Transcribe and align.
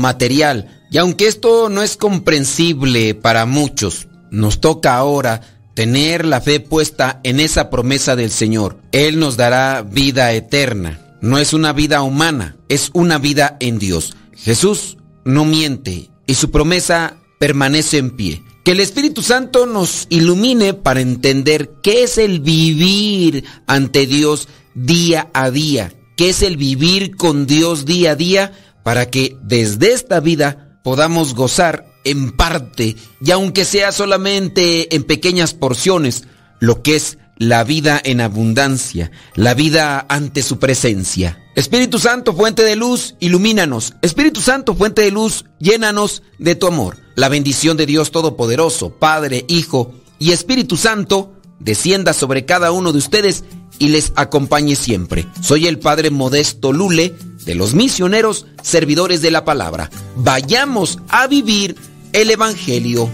material. 0.00 0.82
Y 0.90 0.98
aunque 0.98 1.28
esto 1.28 1.68
no 1.68 1.82
es 1.82 1.96
comprensible 1.96 3.14
para 3.14 3.46
muchos, 3.46 4.08
nos 4.32 4.60
toca 4.60 4.96
ahora 4.96 5.40
tener 5.74 6.26
la 6.26 6.40
fe 6.40 6.60
puesta 6.60 7.20
en 7.22 7.38
esa 7.40 7.70
promesa 7.70 8.16
del 8.16 8.30
Señor. 8.30 8.80
Él 8.92 9.18
nos 9.18 9.36
dará 9.36 9.82
vida 9.82 10.32
eterna. 10.32 11.00
No 11.20 11.38
es 11.38 11.52
una 11.52 11.72
vida 11.72 12.02
humana, 12.02 12.56
es 12.68 12.90
una 12.92 13.18
vida 13.18 13.56
en 13.60 13.78
Dios. 13.78 14.16
Jesús 14.36 14.96
no 15.24 15.44
miente 15.44 16.10
y 16.26 16.34
su 16.34 16.50
promesa 16.50 17.16
permanece 17.38 17.98
en 17.98 18.10
pie. 18.10 18.42
Que 18.64 18.72
el 18.72 18.80
Espíritu 18.80 19.22
Santo 19.22 19.66
nos 19.66 20.06
ilumine 20.10 20.74
para 20.74 21.00
entender 21.00 21.70
qué 21.82 22.02
es 22.02 22.18
el 22.18 22.40
vivir 22.40 23.44
ante 23.66 24.06
Dios 24.06 24.48
día 24.74 25.30
a 25.32 25.50
día, 25.50 25.92
qué 26.16 26.30
es 26.30 26.42
el 26.42 26.56
vivir 26.56 27.16
con 27.16 27.46
Dios 27.46 27.86
día 27.86 28.12
a 28.12 28.16
día, 28.16 28.52
para 28.82 29.10
que 29.10 29.36
desde 29.42 29.92
esta 29.92 30.20
vida 30.20 30.78
podamos 30.82 31.34
gozar 31.34 31.86
en 32.04 32.30
parte, 32.32 32.96
y 33.20 33.30
aunque 33.30 33.64
sea 33.64 33.92
solamente 33.92 34.94
en 34.94 35.04
pequeñas 35.04 35.54
porciones, 35.54 36.24
lo 36.58 36.82
que 36.82 36.96
es 36.96 37.18
la 37.36 37.64
vida 37.64 38.00
en 38.04 38.20
abundancia, 38.20 39.10
la 39.34 39.54
vida 39.54 40.04
ante 40.08 40.42
su 40.42 40.58
presencia. 40.58 41.38
Espíritu 41.56 41.98
Santo, 41.98 42.34
fuente 42.34 42.62
de 42.62 42.76
luz, 42.76 43.16
ilumínanos. 43.18 43.94
Espíritu 44.02 44.40
Santo, 44.40 44.74
fuente 44.74 45.02
de 45.02 45.10
luz, 45.10 45.46
llénanos 45.58 46.22
de 46.38 46.54
tu 46.54 46.66
amor. 46.66 46.98
La 47.16 47.28
bendición 47.28 47.76
de 47.76 47.86
Dios 47.86 48.10
Todopoderoso, 48.10 48.90
Padre, 48.90 49.44
Hijo 49.48 49.94
y 50.18 50.32
Espíritu 50.32 50.76
Santo, 50.76 51.32
descienda 51.58 52.12
sobre 52.12 52.44
cada 52.44 52.72
uno 52.72 52.92
de 52.92 52.98
ustedes 52.98 53.44
y 53.78 53.88
les 53.88 54.12
acompañe 54.16 54.76
siempre. 54.76 55.26
Soy 55.40 55.66
el 55.66 55.78
Padre 55.78 56.10
Modesto 56.10 56.72
Lule 56.72 57.14
de 57.44 57.54
los 57.54 57.74
misioneros 57.74 58.46
servidores 58.62 59.22
de 59.22 59.30
la 59.30 59.44
palabra. 59.44 59.90
Vayamos 60.16 60.98
a 61.08 61.26
vivir 61.26 61.76
el 62.12 62.30
Evangelio. 62.30 63.10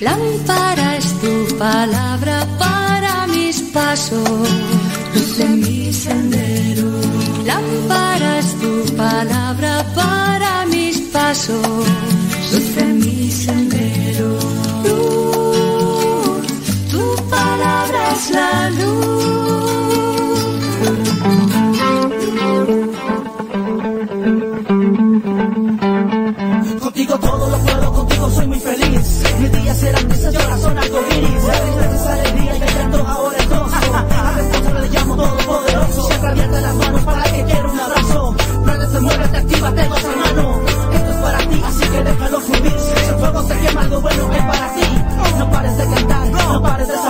Lámpara 0.00 0.96
es 0.96 1.20
tu 1.20 1.58
palabra 1.58 2.46
para 2.58 3.26
mis 3.26 3.60
pasos, 3.72 4.48
luz 5.14 5.40
en 5.40 5.60
mi 5.60 5.92
sendero. 5.92 6.90
Lámpara 7.44 8.38
es 8.38 8.54
tu 8.60 8.96
palabra 8.96 9.84
para 9.94 10.66
mis 10.66 11.00
pasos, 11.12 11.86
luz 12.52 12.76
en 12.78 12.98
mi 12.98 13.30
sendero. 13.30 14.38
Tu 16.90 17.28
palabra 17.28 18.12
es 18.14 18.30
la 18.30 18.70
luz. 18.70 19.39
Contigo 28.20 28.30
soy 28.30 28.46
muy 28.46 28.60
feliz. 28.60 29.22
Mis 29.40 29.52
días 29.52 29.76
serán 29.78 30.08
grises 30.08 30.32
y 30.32 30.36
ahora 30.36 30.58
son 30.58 30.78
arcoíris. 30.78 31.42
Seis 31.42 31.76
veces 31.76 32.06
alegría 32.06 32.56
y 32.56 32.60
llanto 32.60 33.06
ahora 33.06 33.36
es 33.38 33.48
gozo. 33.48 33.74
Al 33.74 34.34
responsable 34.36 34.80
le 34.80 34.88
llamo 34.88 35.16
todopoderoso. 35.16 36.06
Siempre 36.06 36.30
abierta 36.30 36.60
las 36.60 36.74
manos 36.74 37.02
para 37.02 37.24
el 37.24 37.32
que 37.32 37.44
quiera 37.44 37.68
un 37.68 37.80
abrazo. 37.80 38.36
Prende, 38.64 39.00
mueve, 39.00 39.28
te 39.28 39.36
activa, 39.36 39.72
tengo 39.72 39.96
esa 39.96 40.16
mano. 40.16 40.60
Esto 40.92 41.10
es 41.10 41.16
para 41.16 41.38
ti, 41.38 41.62
así 41.64 41.88
que 41.88 42.02
déjalo 42.02 42.40
fluir. 42.40 42.80
Si 42.80 43.08
el 43.08 43.18
fuego 43.18 43.48
se 43.48 43.58
quema, 43.58 43.80
algo 43.80 44.00
bueno 44.00 44.32
es 44.32 44.42
para 44.42 44.74
ti. 44.74 44.82
No 45.38 45.50
pares 45.50 45.76
de 45.76 45.84
cantar, 45.84 46.26
no 46.28 46.62
pares 46.62 46.88
de 46.88 46.94
saltar. 46.94 47.09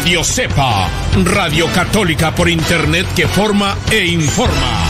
Radio 0.00 0.24
Cepa, 0.24 0.88
Radio 1.26 1.66
Católica 1.74 2.34
por 2.34 2.48
Internet 2.48 3.06
que 3.14 3.28
forma 3.28 3.76
e 3.92 4.06
informa. 4.06 4.86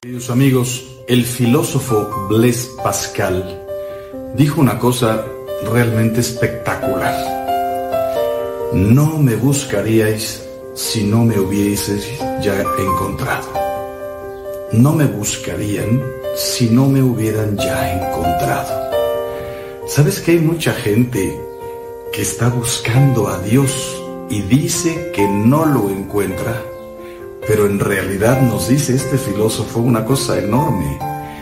Queridos 0.00 0.30
amigos, 0.30 0.84
el 1.08 1.24
filósofo 1.24 2.28
Blaise 2.28 2.70
Pascal 2.80 3.60
dijo 4.36 4.60
una 4.60 4.78
cosa 4.78 5.26
realmente 5.72 6.20
espectacular. 6.20 7.16
No 8.72 9.18
me 9.18 9.34
buscaríais 9.34 10.48
si 10.76 11.02
no 11.02 11.24
me 11.24 11.40
hubieseis 11.40 12.08
ya 12.40 12.54
encontrado. 12.78 13.52
No 14.70 14.92
me 14.92 15.06
buscarían 15.06 16.17
si 16.38 16.70
no 16.70 16.86
me 16.86 17.02
hubieran 17.02 17.56
ya 17.56 17.94
encontrado. 17.94 18.92
¿Sabes 19.88 20.20
que 20.20 20.32
hay 20.32 20.38
mucha 20.38 20.72
gente 20.72 21.36
que 22.12 22.22
está 22.22 22.48
buscando 22.48 23.26
a 23.26 23.40
Dios 23.40 24.00
y 24.30 24.42
dice 24.42 25.10
que 25.12 25.26
no 25.26 25.66
lo 25.66 25.90
encuentra? 25.90 26.62
Pero 27.44 27.66
en 27.66 27.80
realidad 27.80 28.40
nos 28.40 28.68
dice 28.68 28.94
este 28.94 29.18
filósofo 29.18 29.80
una 29.80 30.04
cosa 30.04 30.38
enorme. 30.38 31.00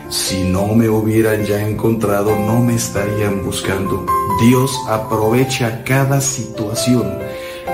Si 0.09 0.49
no 0.49 0.65
me 0.73 0.89
hubieran 0.89 1.45
ya 1.45 1.61
encontrado, 1.67 2.35
no 2.35 2.59
me 2.59 2.73
estarían 2.73 3.45
buscando. 3.45 4.03
Dios 4.41 4.75
aprovecha 4.87 5.83
cada 5.83 6.21
situación, 6.21 7.19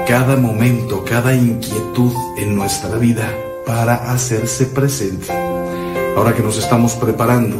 cada 0.05 0.35
momento, 0.35 1.05
cada 1.05 1.33
inquietud 1.33 2.11
en 2.37 2.53
nuestra 2.57 2.97
vida 2.97 3.33
para 3.65 4.11
hacerse 4.11 4.65
presente. 4.65 5.52
Ahora 6.15 6.35
que 6.35 6.43
nos 6.43 6.59
estamos 6.59 6.93
preparando 6.93 7.57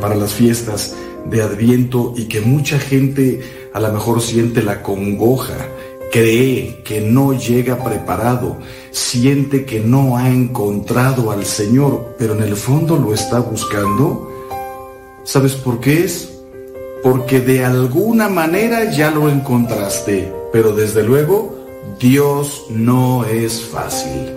para 0.00 0.14
las 0.14 0.32
fiestas 0.32 0.94
de 1.26 1.42
Adviento 1.42 2.14
y 2.16 2.26
que 2.26 2.40
mucha 2.40 2.78
gente 2.78 3.40
a 3.74 3.80
lo 3.80 3.92
mejor 3.92 4.22
siente 4.22 4.62
la 4.62 4.82
congoja, 4.82 5.56
cree 6.12 6.82
que 6.84 7.00
no 7.00 7.32
llega 7.32 7.82
preparado, 7.82 8.58
siente 8.92 9.64
que 9.64 9.80
no 9.80 10.16
ha 10.16 10.28
encontrado 10.28 11.32
al 11.32 11.44
Señor, 11.44 12.14
pero 12.16 12.34
en 12.34 12.44
el 12.44 12.54
fondo 12.54 12.96
lo 12.96 13.12
está 13.12 13.40
buscando, 13.40 14.30
¿sabes 15.24 15.54
por 15.54 15.80
qué 15.80 16.04
es? 16.04 16.38
Porque 17.02 17.40
de 17.40 17.64
alguna 17.64 18.28
manera 18.28 18.90
ya 18.92 19.10
lo 19.10 19.28
encontraste, 19.28 20.32
pero 20.52 20.74
desde 20.74 21.02
luego 21.02 21.56
Dios 21.98 22.66
no 22.70 23.24
es 23.24 23.62
fácil. 23.62 24.32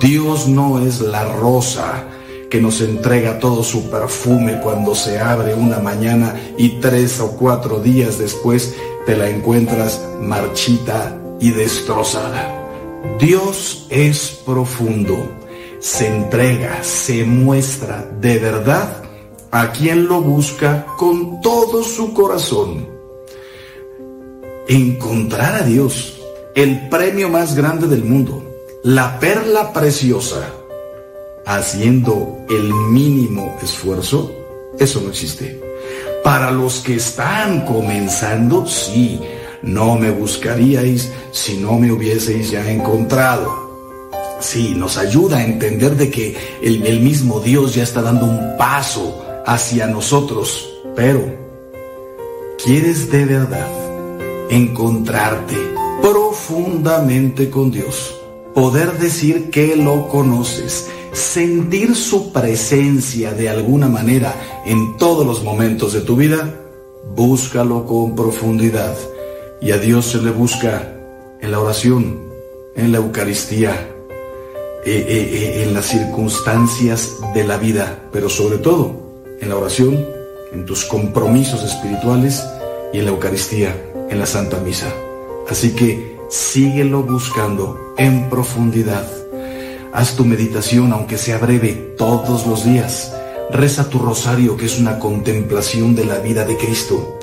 Dios 0.00 0.46
no 0.46 0.78
es 0.78 1.00
la 1.00 1.24
rosa 1.24 2.06
que 2.52 2.60
nos 2.60 2.82
entrega 2.82 3.38
todo 3.38 3.64
su 3.64 3.88
perfume 3.88 4.60
cuando 4.60 4.94
se 4.94 5.18
abre 5.18 5.54
una 5.54 5.78
mañana 5.78 6.38
y 6.58 6.80
tres 6.80 7.18
o 7.18 7.30
cuatro 7.30 7.80
días 7.80 8.18
después 8.18 8.74
te 9.06 9.16
la 9.16 9.30
encuentras 9.30 10.06
marchita 10.20 11.18
y 11.40 11.50
destrozada. 11.50 12.68
Dios 13.18 13.86
es 13.88 14.38
profundo, 14.44 15.16
se 15.80 16.08
entrega, 16.08 16.84
se 16.84 17.24
muestra 17.24 18.06
de 18.20 18.38
verdad 18.38 19.02
a 19.50 19.72
quien 19.72 20.06
lo 20.06 20.20
busca 20.20 20.84
con 20.98 21.40
todo 21.40 21.82
su 21.82 22.12
corazón. 22.12 22.86
Encontrar 24.68 25.54
a 25.54 25.62
Dios, 25.62 26.20
el 26.54 26.90
premio 26.90 27.30
más 27.30 27.54
grande 27.56 27.86
del 27.86 28.04
mundo, 28.04 28.44
la 28.84 29.18
perla 29.18 29.72
preciosa, 29.72 30.52
haciendo 31.46 32.44
el 32.48 32.72
mínimo 32.90 33.56
esfuerzo, 33.62 34.32
eso 34.78 35.00
no 35.00 35.10
existe. 35.10 35.60
Para 36.24 36.50
los 36.50 36.80
que 36.80 36.96
están 36.96 37.64
comenzando, 37.64 38.66
sí, 38.66 39.20
no 39.62 39.96
me 39.96 40.10
buscaríais 40.10 41.10
si 41.30 41.56
no 41.56 41.78
me 41.78 41.90
hubieseis 41.90 42.50
ya 42.50 42.70
encontrado. 42.70 43.62
Sí, 44.40 44.74
nos 44.76 44.98
ayuda 44.98 45.38
a 45.38 45.44
entender 45.44 45.96
de 45.96 46.10
que 46.10 46.36
el, 46.62 46.84
el 46.84 47.00
mismo 47.00 47.40
Dios 47.40 47.74
ya 47.74 47.84
está 47.84 48.02
dando 48.02 48.26
un 48.26 48.56
paso 48.56 49.24
hacia 49.46 49.86
nosotros. 49.86 50.68
Pero, 50.96 51.24
¿quieres 52.64 53.10
de 53.10 53.24
verdad 53.24 53.68
encontrarte 54.50 55.56
profundamente 56.02 57.50
con 57.50 57.70
Dios? 57.70 58.16
Poder 58.54 58.98
decir 58.98 59.50
que 59.50 59.76
lo 59.76 60.08
conoces, 60.08 60.90
sentir 61.12 61.94
su 61.94 62.32
presencia 62.32 63.32
de 63.32 63.48
alguna 63.48 63.88
manera 63.88 64.34
en 64.64 64.96
todos 64.96 65.26
los 65.26 65.42
momentos 65.42 65.92
de 65.92 66.00
tu 66.00 66.16
vida, 66.16 66.54
búscalo 67.14 67.86
con 67.86 68.14
profundidad. 68.14 68.96
Y 69.60 69.70
a 69.70 69.78
Dios 69.78 70.06
se 70.06 70.18
le 70.20 70.30
busca 70.30 70.96
en 71.40 71.50
la 71.50 71.60
oración, 71.60 72.20
en 72.74 72.92
la 72.92 72.98
Eucaristía, 72.98 73.88
eh, 74.84 75.06
eh, 75.08 75.30
eh, 75.32 75.62
en 75.64 75.74
las 75.74 75.86
circunstancias 75.86 77.16
de 77.34 77.44
la 77.44 77.56
vida, 77.56 78.08
pero 78.10 78.28
sobre 78.28 78.58
todo 78.58 78.96
en 79.40 79.48
la 79.48 79.56
oración, 79.56 80.04
en 80.52 80.66
tus 80.66 80.84
compromisos 80.84 81.62
espirituales 81.62 82.44
y 82.92 82.98
en 82.98 83.04
la 83.04 83.12
Eucaristía, 83.12 83.76
en 84.10 84.18
la 84.18 84.26
Santa 84.26 84.58
Misa. 84.58 84.92
Así 85.48 85.70
que 85.74 86.18
síguelo 86.30 87.02
buscando 87.02 87.94
en 87.96 88.28
profundidad. 88.28 89.21
Haz 89.94 90.16
tu 90.16 90.24
meditación, 90.24 90.90
aunque 90.94 91.18
sea 91.18 91.36
breve, 91.36 91.94
todos 91.98 92.46
los 92.46 92.64
días. 92.64 93.12
Reza 93.50 93.90
tu 93.90 93.98
rosario, 93.98 94.56
que 94.56 94.64
es 94.64 94.78
una 94.78 94.98
contemplación 94.98 95.94
de 95.94 96.06
la 96.06 96.18
vida 96.18 96.46
de 96.46 96.56
Cristo. 96.56 97.18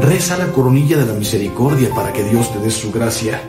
Reza 0.00 0.36
la 0.36 0.52
coronilla 0.52 0.96
de 0.98 1.06
la 1.06 1.14
misericordia 1.14 1.92
para 1.92 2.12
que 2.12 2.22
Dios 2.22 2.52
te 2.52 2.60
dé 2.60 2.70
su 2.70 2.92
gracia. 2.92 3.42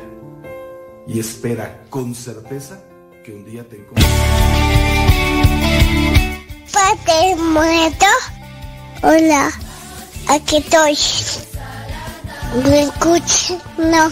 Y 1.05 1.19
espera 1.19 1.83
con 1.91 2.15
certeza 2.15 2.81
que 3.23 3.33
un 3.33 3.45
día 3.45 3.63
te 3.63 3.75
encuentres. 3.75 4.11
Padre 6.73 7.35
muerto. 7.35 8.05
Hola, 9.03 9.51
aquí 10.29 10.57
estoy. 10.57 10.97
¿Me 12.63 12.83
escuchas? 12.83 13.57
No. 13.77 14.09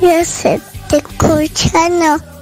Yo 0.00 0.24
sé, 0.24 0.58
te 0.88 0.96
escucha, 0.96 1.88
no. 1.90 2.37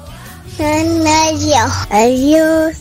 No, 0.58 1.38
yo. 1.38 1.66
Adiós. 1.90 2.76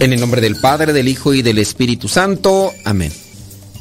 En 0.00 0.12
el 0.12 0.20
nombre 0.20 0.40
del 0.40 0.56
Padre, 0.56 0.92
del 0.92 1.08
Hijo 1.08 1.32
y 1.32 1.42
del 1.42 1.58
Espíritu 1.58 2.08
Santo. 2.08 2.72
Amén. 2.84 3.12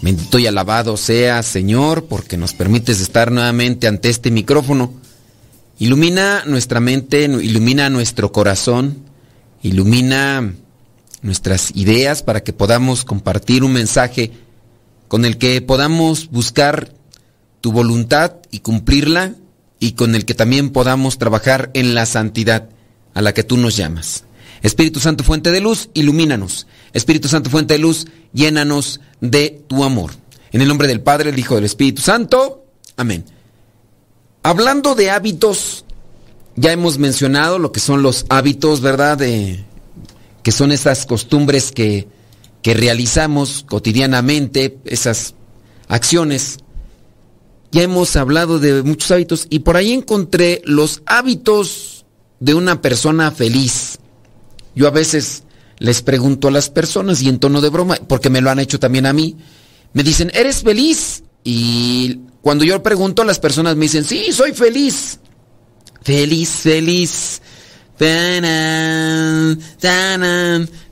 Bendito 0.02 0.40
y 0.40 0.48
alabado 0.48 0.96
sea, 0.96 1.44
Señor, 1.44 2.06
porque 2.06 2.38
nos 2.38 2.54
permites 2.54 3.02
estar 3.02 3.32
nuevamente 3.32 3.88
ante 3.88 4.10
este 4.10 4.32
micrófono. 4.32 4.94
Ilumina 5.78 6.44
nuestra 6.46 6.80
mente, 6.80 7.24
ilumina 7.24 7.90
nuestro 7.90 8.32
corazón, 8.32 9.00
ilumina 9.62 10.54
nuestras 11.22 11.72
ideas 11.76 12.24
para 12.24 12.44
que 12.44 12.54
podamos 12.54 13.06
compartir 13.06 13.64
un 13.64 13.74
mensaje 13.74 14.32
con 15.08 15.26
el 15.26 15.38
que 15.38 15.62
podamos 15.62 16.30
buscar 16.30 16.94
tu 17.62 17.72
voluntad 17.72 18.36
y 18.52 18.60
cumplirla 18.60 19.36
y 19.80 19.94
con 19.94 20.16
el 20.16 20.26
que 20.26 20.34
también 20.34 20.70
podamos 20.70 21.18
trabajar 21.18 21.72
en 21.74 21.96
la 21.96 22.06
santidad 22.06 22.70
a 23.14 23.22
la 23.22 23.34
que 23.34 23.44
tú 23.44 23.58
nos 23.58 23.76
llamas. 23.76 24.24
Espíritu 24.62 25.00
Santo, 25.00 25.24
fuente 25.24 25.52
de 25.52 25.62
luz, 25.62 25.90
ilumínanos. 25.94 26.68
Espíritu 26.94 27.28
Santo, 27.28 27.50
fuente 27.50 27.76
de 27.76 27.80
luz, 27.80 28.08
llénanos 28.34 29.00
de 29.22 29.64
tu 29.68 29.84
amor. 29.84 30.12
En 30.52 30.62
el 30.62 30.68
nombre 30.68 30.88
del 30.88 31.02
Padre, 31.02 31.30
el 31.30 31.40
Hijo 31.40 31.56
del 31.56 31.66
Espíritu 31.66 32.02
Santo. 32.02 32.66
Amén. 32.98 33.24
Hablando 34.44 34.96
de 34.96 35.12
hábitos, 35.12 35.86
ya 36.56 36.72
hemos 36.72 36.98
mencionado 36.98 37.60
lo 37.60 37.72
que 37.72 37.80
son 37.80 38.02
los 38.02 38.26
hábitos, 38.30 38.82
¿verdad? 38.82 39.18
De, 39.18 39.64
que 40.50 40.54
son 40.54 40.72
esas 40.72 41.06
costumbres 41.06 41.72
que, 41.72 42.08
que 42.64 42.74
realizamos 42.74 43.64
cotidianamente, 43.70 44.80
esas 44.86 45.36
acciones. 45.88 46.58
Ya 47.72 47.84
hemos 47.84 48.16
hablado 48.16 48.58
de 48.58 48.82
muchos 48.82 49.12
hábitos 49.12 49.46
y 49.52 49.60
por 49.60 49.78
ahí 49.78 49.94
encontré 49.94 50.64
los 50.66 51.04
hábitos 51.06 52.08
de 52.40 52.56
una 52.56 52.82
persona 52.82 53.30
feliz. 53.30 54.00
Yo 54.74 54.88
a 54.88 54.90
veces 54.90 55.44
les 55.78 56.02
pregunto 56.02 56.48
a 56.48 56.52
las 56.52 56.72
personas 56.72 57.22
y 57.22 57.30
en 57.30 57.38
tono 57.38 57.62
de 57.62 57.70
broma, 57.70 58.00
porque 58.08 58.32
me 58.32 58.42
lo 58.42 58.50
han 58.50 58.58
hecho 58.58 58.80
también 58.80 59.06
a 59.06 59.14
mí, 59.14 59.38
me 59.94 60.02
dicen, 60.02 60.32
¿eres 60.34 60.64
feliz? 60.64 61.22
Y 61.44 62.22
cuando 62.42 62.64
yo 62.64 62.82
pregunto, 62.82 63.24
las 63.24 63.38
personas 63.38 63.76
me 63.76 63.86
dicen, 63.86 64.04
sí, 64.04 64.32
soy 64.32 64.54
feliz. 64.54 65.20
Feliz, 66.02 66.50
feliz. 66.50 67.40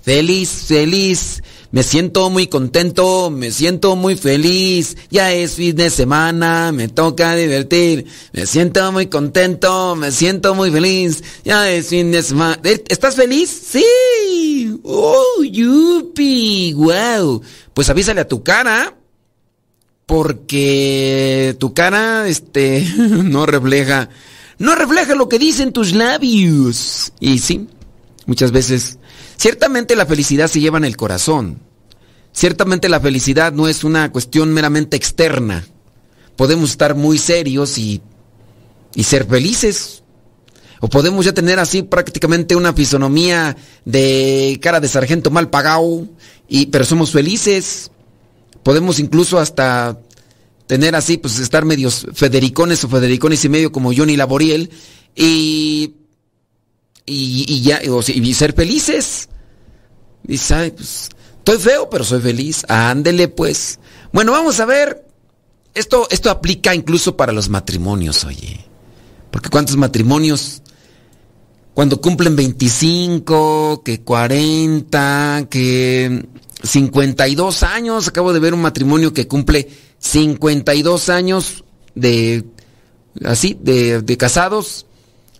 Feliz, 0.03 0.65
feliz. 0.67 1.41
Me 1.71 1.83
siento 1.83 2.29
muy 2.29 2.47
contento, 2.47 3.29
me 3.29 3.51
siento 3.51 3.95
muy 3.95 4.15
feliz. 4.15 4.97
Ya 5.09 5.31
es 5.33 5.53
fin 5.53 5.75
de 5.75 5.89
semana, 5.89 6.71
me 6.71 6.87
toca 6.87 7.35
divertir. 7.35 8.05
Me 8.33 8.45
siento 8.45 8.91
muy 8.91 9.07
contento, 9.07 9.95
me 9.95 10.11
siento 10.11 10.53
muy 10.53 10.71
feliz. 10.71 11.23
Ya 11.43 11.69
es 11.69 11.87
fin 11.87 12.11
de 12.11 12.23
semana. 12.23 12.59
¿Estás 12.63 13.15
feliz? 13.15 13.49
Sí. 13.49 14.79
Oh, 14.83 15.43
yupi. 15.43 16.73
Wow. 16.73 17.41
Pues 17.73 17.89
avísale 17.89 18.21
a 18.21 18.27
tu 18.27 18.43
cara. 18.43 18.93
Porque 20.05 21.55
tu 21.59 21.73
cara, 21.73 22.27
este, 22.29 22.87
no 22.97 23.45
refleja, 23.45 24.09
no 24.59 24.75
refleja 24.75 25.15
lo 25.15 25.29
que 25.29 25.39
dicen 25.39 25.71
tus 25.71 25.93
labios. 25.93 27.13
Y 27.19 27.39
sí, 27.39 27.67
muchas 28.25 28.51
veces 28.51 28.97
Ciertamente 29.37 29.95
la 29.95 30.07
felicidad 30.07 30.47
se 30.47 30.59
lleva 30.59 30.79
en 30.79 30.85
el 30.85 30.97
corazón. 30.97 31.59
Ciertamente 32.33 32.89
la 32.89 32.99
felicidad 32.99 33.53
no 33.53 33.67
es 33.67 33.83
una 33.83 34.11
cuestión 34.11 34.51
meramente 34.51 34.97
externa. 34.97 35.65
Podemos 36.35 36.71
estar 36.71 36.95
muy 36.95 37.19
serios 37.19 37.77
y, 37.77 38.01
y 38.95 39.03
ser 39.03 39.25
felices. 39.25 40.03
O 40.79 40.89
podemos 40.89 41.25
ya 41.25 41.33
tener 41.33 41.59
así 41.59 41.83
prácticamente 41.83 42.55
una 42.55 42.73
fisonomía 42.73 43.55
de 43.85 44.59
cara 44.61 44.79
de 44.79 44.87
sargento 44.87 45.31
mal 45.31 45.49
pagado, 45.49 46.07
y, 46.47 46.67
pero 46.67 46.83
somos 46.83 47.11
felices. 47.11 47.91
Podemos 48.63 48.99
incluso 48.99 49.39
hasta 49.39 49.99
tener 50.67 50.95
así, 50.95 51.17
pues 51.17 51.39
estar 51.39 51.65
medios 51.65 52.05
federicones 52.13 52.83
o 52.83 52.89
federicones 52.89 53.43
y 53.45 53.49
medio 53.49 53.71
como 53.71 53.93
Johnny 53.93 54.15
Laboriel 54.15 54.69
y 55.15 55.95
y, 57.07 57.61
ya, 57.61 57.81
y 57.81 58.33
ser 58.33 58.53
felices. 58.53 59.29
Dice, 60.23 60.53
ay, 60.53 60.71
pues, 60.71 61.09
estoy 61.37 61.57
feo, 61.57 61.89
pero 61.89 62.03
soy 62.03 62.21
feliz. 62.21 62.65
Ándele, 62.67 63.29
pues. 63.29 63.79
Bueno, 64.11 64.33
vamos 64.33 64.59
a 64.59 64.65
ver. 64.65 65.05
Esto, 65.73 66.07
esto 66.11 66.29
aplica 66.29 66.75
incluso 66.75 67.15
para 67.15 67.31
los 67.31 67.49
matrimonios, 67.49 68.25
oye. 68.25 68.65
Porque 69.31 69.49
cuántos 69.49 69.77
matrimonios, 69.77 70.61
cuando 71.73 72.01
cumplen 72.01 72.35
25, 72.35 73.83
que 73.85 74.01
40, 74.01 75.47
que 75.49 76.25
52 76.63 77.63
años, 77.63 78.07
acabo 78.07 78.33
de 78.33 78.39
ver 78.39 78.53
un 78.53 78.61
matrimonio 78.61 79.13
que 79.13 79.27
cumple 79.27 79.69
52 79.99 81.09
años 81.09 81.63
de, 81.95 82.45
así, 83.23 83.57
de, 83.61 84.01
de 84.01 84.17
casados 84.17 84.87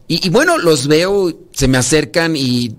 y, 0.08 0.30
bueno, 0.30 0.58
los 0.58 0.88
veo, 0.88 1.38
se 1.52 1.68
me 1.68 1.78
acercan 1.78 2.36
y 2.38 2.76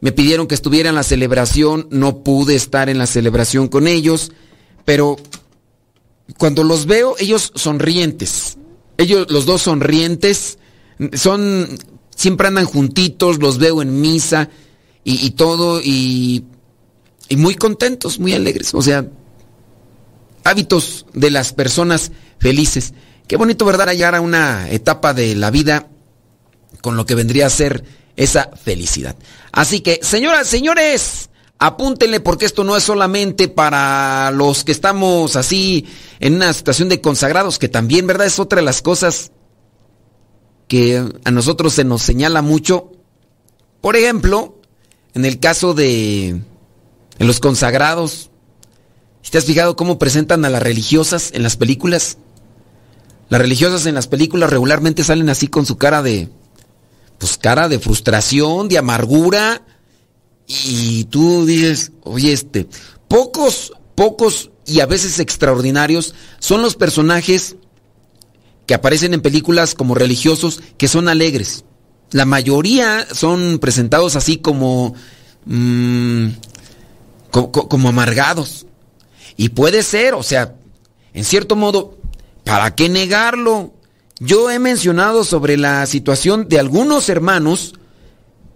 me 0.00 0.10
pidieron 0.10 0.48
que 0.48 0.56
estuviera 0.56 0.88
en 0.88 0.96
la 0.96 1.04
celebración. 1.04 1.86
No 1.90 2.24
pude 2.24 2.56
estar 2.56 2.88
en 2.88 2.98
la 2.98 3.06
celebración 3.06 3.68
con 3.68 3.86
ellos, 3.86 4.32
pero 4.84 5.16
cuando 6.38 6.64
los 6.64 6.86
veo, 6.86 7.14
ellos 7.18 7.52
sonrientes. 7.54 8.58
Ellos, 8.98 9.30
los 9.30 9.46
dos 9.46 9.62
sonrientes, 9.62 10.58
son, 11.12 11.68
siempre 12.16 12.48
andan 12.48 12.64
juntitos, 12.64 13.38
los 13.38 13.58
veo 13.58 13.80
en 13.80 14.00
misa 14.00 14.50
y, 15.04 15.30
todo, 15.32 15.80
y, 15.80 16.44
y 17.28 17.36
muy 17.36 17.54
contentos, 17.54 18.18
muy 18.18 18.32
alegres. 18.32 18.74
O 18.74 18.82
sea, 18.82 19.06
hábitos 20.44 21.06
de 21.12 21.30
las 21.30 21.52
personas 21.52 22.12
felices. 22.38 22.94
Qué 23.26 23.36
bonito, 23.36 23.64
¿verdad? 23.64 23.88
Hallar 23.88 24.14
a 24.14 24.20
una 24.20 24.70
etapa 24.70 25.12
de 25.12 25.34
la 25.34 25.50
vida 25.50 25.88
con 26.80 26.96
lo 26.96 27.06
que 27.06 27.14
vendría 27.14 27.46
a 27.46 27.50
ser 27.50 27.84
esa 28.16 28.50
felicidad. 28.62 29.16
Así 29.52 29.80
que, 29.80 29.98
señoras, 30.02 30.46
señores, 30.46 31.30
apúntenle 31.58 32.20
porque 32.20 32.46
esto 32.46 32.64
no 32.64 32.76
es 32.76 32.84
solamente 32.84 33.48
para 33.48 34.30
los 34.30 34.64
que 34.64 34.72
estamos 34.72 35.36
así 35.36 35.86
en 36.20 36.34
una 36.34 36.52
situación 36.52 36.88
de 36.88 37.00
consagrados, 37.00 37.58
que 37.58 37.68
también, 37.68 38.06
¿verdad? 38.06 38.26
Es 38.26 38.38
otra 38.38 38.60
de 38.60 38.64
las 38.64 38.82
cosas 38.82 39.32
que 40.68 41.04
a 41.24 41.30
nosotros 41.30 41.72
se 41.72 41.84
nos 41.84 42.02
señala 42.02 42.42
mucho. 42.42 42.92
Por 43.80 43.96
ejemplo, 43.96 44.60
en 45.14 45.24
el 45.24 45.38
caso 45.38 45.74
de 45.74 46.40
en 47.18 47.26
los 47.26 47.40
consagrados, 47.40 48.30
¿te 49.30 49.38
has 49.38 49.44
fijado 49.44 49.76
cómo 49.76 49.98
presentan 49.98 50.44
a 50.44 50.50
las 50.50 50.62
religiosas 50.62 51.30
en 51.32 51.42
las 51.42 51.56
películas? 51.56 52.18
Las 53.28 53.40
religiosas 53.40 53.86
en 53.86 53.94
las 53.94 54.06
películas 54.06 54.50
regularmente 54.50 55.02
salen 55.02 55.28
así 55.28 55.48
con 55.48 55.66
su 55.66 55.76
cara 55.76 56.02
de 56.02 56.28
pues 57.18 57.38
cara 57.38 57.68
de 57.68 57.78
frustración, 57.78 58.68
de 58.68 58.78
amargura. 58.78 59.62
Y 60.46 61.04
tú 61.04 61.44
dices, 61.44 61.92
oye, 62.04 62.32
este, 62.32 62.68
pocos, 63.08 63.72
pocos 63.94 64.50
y 64.64 64.80
a 64.80 64.86
veces 64.86 65.18
extraordinarios 65.18 66.14
son 66.38 66.62
los 66.62 66.76
personajes 66.76 67.56
que 68.66 68.74
aparecen 68.74 69.14
en 69.14 69.22
películas 69.22 69.74
como 69.74 69.94
religiosos 69.94 70.60
que 70.76 70.88
son 70.88 71.08
alegres. 71.08 71.64
La 72.10 72.24
mayoría 72.26 73.06
son 73.12 73.58
presentados 73.58 74.16
así 74.16 74.36
como, 74.36 74.94
mm, 75.46 76.28
como 77.50 77.88
amargados. 77.88 78.66
Y 79.36 79.50
puede 79.50 79.82
ser, 79.82 80.14
o 80.14 80.22
sea, 80.22 80.54
en 81.12 81.24
cierto 81.24 81.56
modo, 81.56 81.98
¿para 82.44 82.74
qué 82.74 82.88
negarlo? 82.88 83.72
Yo 84.18 84.50
he 84.50 84.58
mencionado 84.58 85.24
sobre 85.24 85.56
la 85.56 85.84
situación 85.86 86.48
de 86.48 86.58
algunos 86.58 87.08
hermanos 87.08 87.74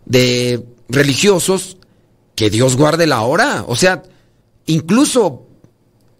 de 0.06 0.64
religiosos 0.88 1.76
que 2.34 2.48
Dios 2.48 2.76
guarde 2.76 3.06
la 3.06 3.20
hora. 3.22 3.64
O 3.66 3.76
sea, 3.76 4.02
incluso 4.66 5.46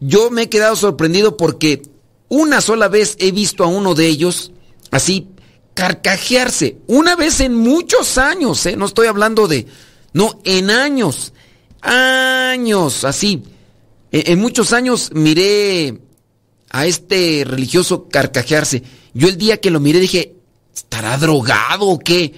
yo 0.01 0.31
me 0.31 0.43
he 0.43 0.49
quedado 0.49 0.77
sorprendido 0.77 1.37
porque 1.37 1.83
una 2.29 2.61
sola 2.61 2.89
vez 2.89 3.17
he 3.19 3.33
visto 3.33 3.65
a 3.65 3.69
uno 3.69 3.95
de 3.95 4.07
ellos 4.07 4.53
así 4.91 5.29
carcajearse. 5.75 6.79
Una 6.87 7.17
vez 7.17 7.41
en 7.41 7.55
muchos 7.55 8.19
años, 8.19 8.65
¿eh? 8.67 8.77
no 8.77 8.87
estoy 8.87 9.07
hablando 9.07 9.49
de... 9.49 9.67
No, 10.13 10.41
en 10.45 10.71
años. 10.71 11.33
Años, 11.83 13.05
así. 13.05 13.43
En, 14.13 14.33
en 14.33 14.39
muchos 14.41 14.73
años 14.73 15.11
miré 15.15 16.01
a 16.71 16.87
este 16.87 17.45
religioso 17.47 18.09
carcajearse. 18.09 18.83
Yo 19.15 19.29
el 19.29 19.37
día 19.37 19.61
que 19.61 19.71
lo 19.71 19.81
miré 19.81 20.01
dije, 20.01 20.35
¿estará 20.75 21.17
drogado 21.17 21.87
o 21.87 21.99
qué? 21.99 22.33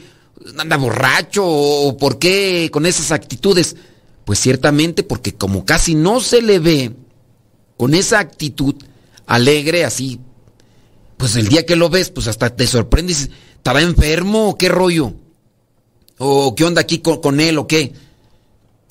¿Anda 0.59 0.77
borracho 0.77 1.45
o 1.47 1.97
por 1.97 2.19
qué 2.19 2.71
con 2.73 2.87
esas 2.87 3.13
actitudes? 3.13 3.77
Pues 4.25 4.41
ciertamente 4.41 5.03
porque 5.03 5.35
como 5.35 5.65
casi 5.65 5.95
no 5.95 6.21
se 6.21 6.43
le 6.43 6.59
ve 6.59 6.93
con 7.77 7.95
esa 7.95 8.19
actitud 8.19 8.75
alegre 9.27 9.85
así, 9.85 10.21
pues 11.17 11.37
el 11.37 11.49
día 11.49 11.65
que 11.65 11.77
lo 11.77 11.89
ves, 11.89 12.11
pues 12.11 12.27
hasta 12.27 12.55
te 12.55 12.67
sorprendes, 12.67 13.31
¿estará 13.57 13.81
enfermo 13.81 14.51
o 14.51 14.59
qué 14.59 14.69
rollo? 14.69 15.15
¿O 16.19 16.55
qué 16.55 16.65
onda 16.65 16.81
aquí 16.81 16.99
con, 16.99 17.41
él 17.41 17.59
o 17.59 17.67
qué? 17.67 17.93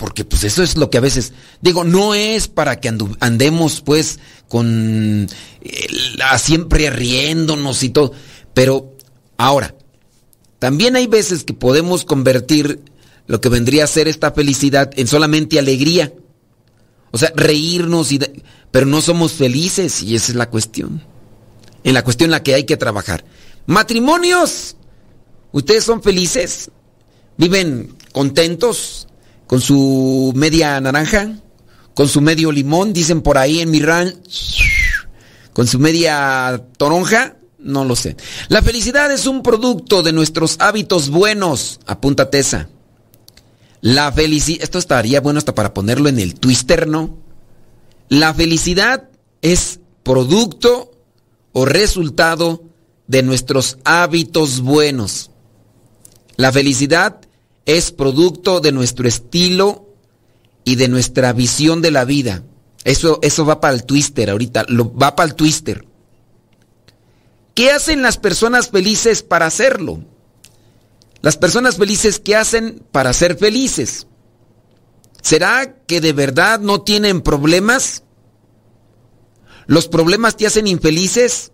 Porque 0.02 0.26
pues 0.26 0.44
eso 0.44 0.64
es 0.64 0.78
lo 0.78 0.90
que 0.90 0.98
a 0.98 1.02
veces 1.02 1.32
digo, 1.62 1.84
no 1.84 2.16
es 2.16 2.48
para 2.48 2.80
que 2.80 2.92
andemos 3.20 3.82
pues 3.82 4.18
con 4.48 5.30
siempre 6.40 6.90
riéndonos 6.90 7.84
y 7.84 7.90
todo. 7.90 8.12
Pero 8.56 8.96
ahora, 9.38 9.76
también 10.58 10.96
hay 10.96 11.06
veces 11.06 11.44
que 11.44 11.54
podemos 11.54 12.04
convertir 12.04 12.82
lo 13.28 13.42
que 13.42 13.50
vendría 13.50 13.84
a 13.84 13.88
ser 13.88 14.08
esta 14.08 14.32
felicidad 14.32 14.90
en 14.96 15.06
solamente 15.06 15.60
alegría. 15.60 16.12
O 17.12 17.20
sea, 17.20 17.32
reírnos, 17.36 18.12
y 18.12 18.20
pero 18.72 18.88
no 18.88 19.02
somos 19.02 19.34
felices 19.34 20.02
y 20.02 20.16
esa 20.16 20.32
es 20.32 20.36
la 20.36 20.50
cuestión. 20.50 21.04
En 21.84 21.94
la 21.94 22.04
cuestión 22.04 22.30
en 22.30 22.32
la 22.32 22.42
que 22.42 22.56
hay 22.56 22.64
que 22.64 22.76
trabajar. 22.76 23.24
Matrimonios, 23.68 24.78
¿ustedes 25.52 25.84
son 25.84 26.02
felices? 26.02 26.72
¿Viven 27.38 27.96
contentos 28.12 29.08
con 29.52 29.60
su 29.60 30.32
media 30.34 30.80
naranja? 30.80 31.30
¿Con 31.94 32.08
su 32.08 32.22
medio 32.22 32.54
limón? 32.54 32.94
Dicen 32.94 33.22
por 33.22 33.38
ahí 33.38 33.60
en 33.60 33.70
mi 33.70 33.82
ranch. 33.82 34.62
¿Con 35.52 35.68
su 35.68 35.78
media 35.78 36.68
toronja? 36.78 37.36
No 37.60 37.84
lo 37.84 37.98
sé. 37.98 38.16
La 38.48 38.62
felicidad 38.62 39.12
es 39.12 39.28
un 39.28 39.44
producto 39.44 40.04
de 40.04 40.14
nuestros 40.14 40.56
hábitos 40.60 41.10
buenos. 41.10 41.82
Apúntate 41.86 42.40
esa. 42.40 42.70
La 43.82 44.10
felicidad, 44.14 44.64
esto 44.64 44.80
estaría 44.80 45.20
bueno 45.20 45.40
hasta 45.40 45.54
para 45.54 45.74
ponerlo 45.74 46.08
en 46.08 46.20
el 46.20 46.36
twister, 46.36 46.88
¿no? 46.88 47.18
La 48.08 48.34
felicidad 48.34 49.10
es 49.42 49.82
producto 50.04 50.94
o 51.52 51.66
resultado 51.66 52.64
de 53.08 53.22
nuestros 53.22 53.80
hábitos 53.84 54.62
buenos. 54.62 55.30
La 56.38 56.54
felicidad 56.54 57.20
es 57.66 57.92
producto 57.92 58.60
de 58.60 58.72
nuestro 58.72 59.08
estilo 59.08 59.88
y 60.64 60.76
de 60.76 60.88
nuestra 60.88 61.34
visión 61.34 61.82
de 61.82 61.92
la 61.92 62.06
vida. 62.06 62.44
Eso, 62.84 63.20
eso 63.22 63.46
va 63.46 63.60
para 63.60 63.74
el 63.74 63.84
twister 63.84 64.30
ahorita, 64.30 64.66
lo, 64.68 64.94
va 64.96 65.16
para 65.16 65.30
el 65.30 65.36
twister. 65.36 65.86
¿Qué 67.54 67.72
hacen 67.72 68.02
las 68.02 68.18
personas 68.18 68.70
felices 68.70 69.24
para 69.24 69.46
hacerlo? 69.46 70.04
Las 71.22 71.38
personas 71.38 71.78
felices, 71.78 72.20
¿qué 72.20 72.36
hacen 72.36 72.84
para 72.92 73.14
ser 73.14 73.38
felices? 73.38 74.08
¿Será 75.22 75.76
que 75.86 76.02
de 76.02 76.14
verdad 76.14 76.60
no 76.60 76.82
tienen 76.82 77.22
problemas? 77.22 78.04
¿Los 79.68 79.88
problemas 79.88 80.36
te 80.36 80.48
hacen 80.48 80.66
infelices? 80.66 81.52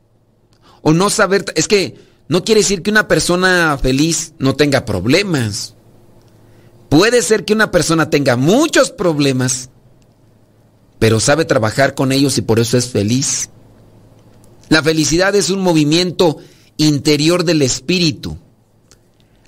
¿O 0.82 0.94
no 0.94 1.10
saber? 1.10 1.44
Es 1.56 1.68
que 1.68 1.96
no 2.30 2.46
quiere 2.46 2.62
decir 2.62 2.82
que 2.82 2.92
una 2.92 3.10
persona 3.10 3.78
feliz 3.78 4.34
no 4.40 4.56
tenga 4.56 4.86
problemas. 4.86 5.76
Puede 6.89 7.22
ser 7.22 7.46
que 7.46 7.53
una 7.53 7.72
persona 7.72 8.10
tenga 8.10 8.38
muchos 8.38 8.91
problemas, 8.91 9.70
pero 11.00 11.20
sabe 11.20 11.46
trabajar 11.46 11.96
con 11.96 12.12
ellos 12.12 12.38
y 12.38 12.41
por 12.41 12.60
eso 12.60 12.77
es 12.77 12.88
feliz. 12.89 13.50
La 14.70 14.84
felicidad 14.84 15.36
es 15.36 15.50
un 15.50 15.62
movimiento 15.62 16.38
interior 16.77 17.44
del 17.44 17.62
espíritu. 17.62 18.38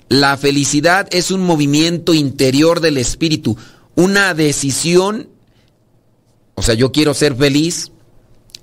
La 0.09 0.37
felicidad 0.37 1.07
es 1.11 1.31
un 1.31 1.41
movimiento 1.41 2.13
interior 2.13 2.79
del 2.79 2.97
espíritu, 2.97 3.57
una 3.95 4.33
decisión, 4.33 5.29
o 6.55 6.63
sea, 6.63 6.73
yo 6.73 6.91
quiero 6.91 7.13
ser 7.13 7.35
feliz, 7.35 7.91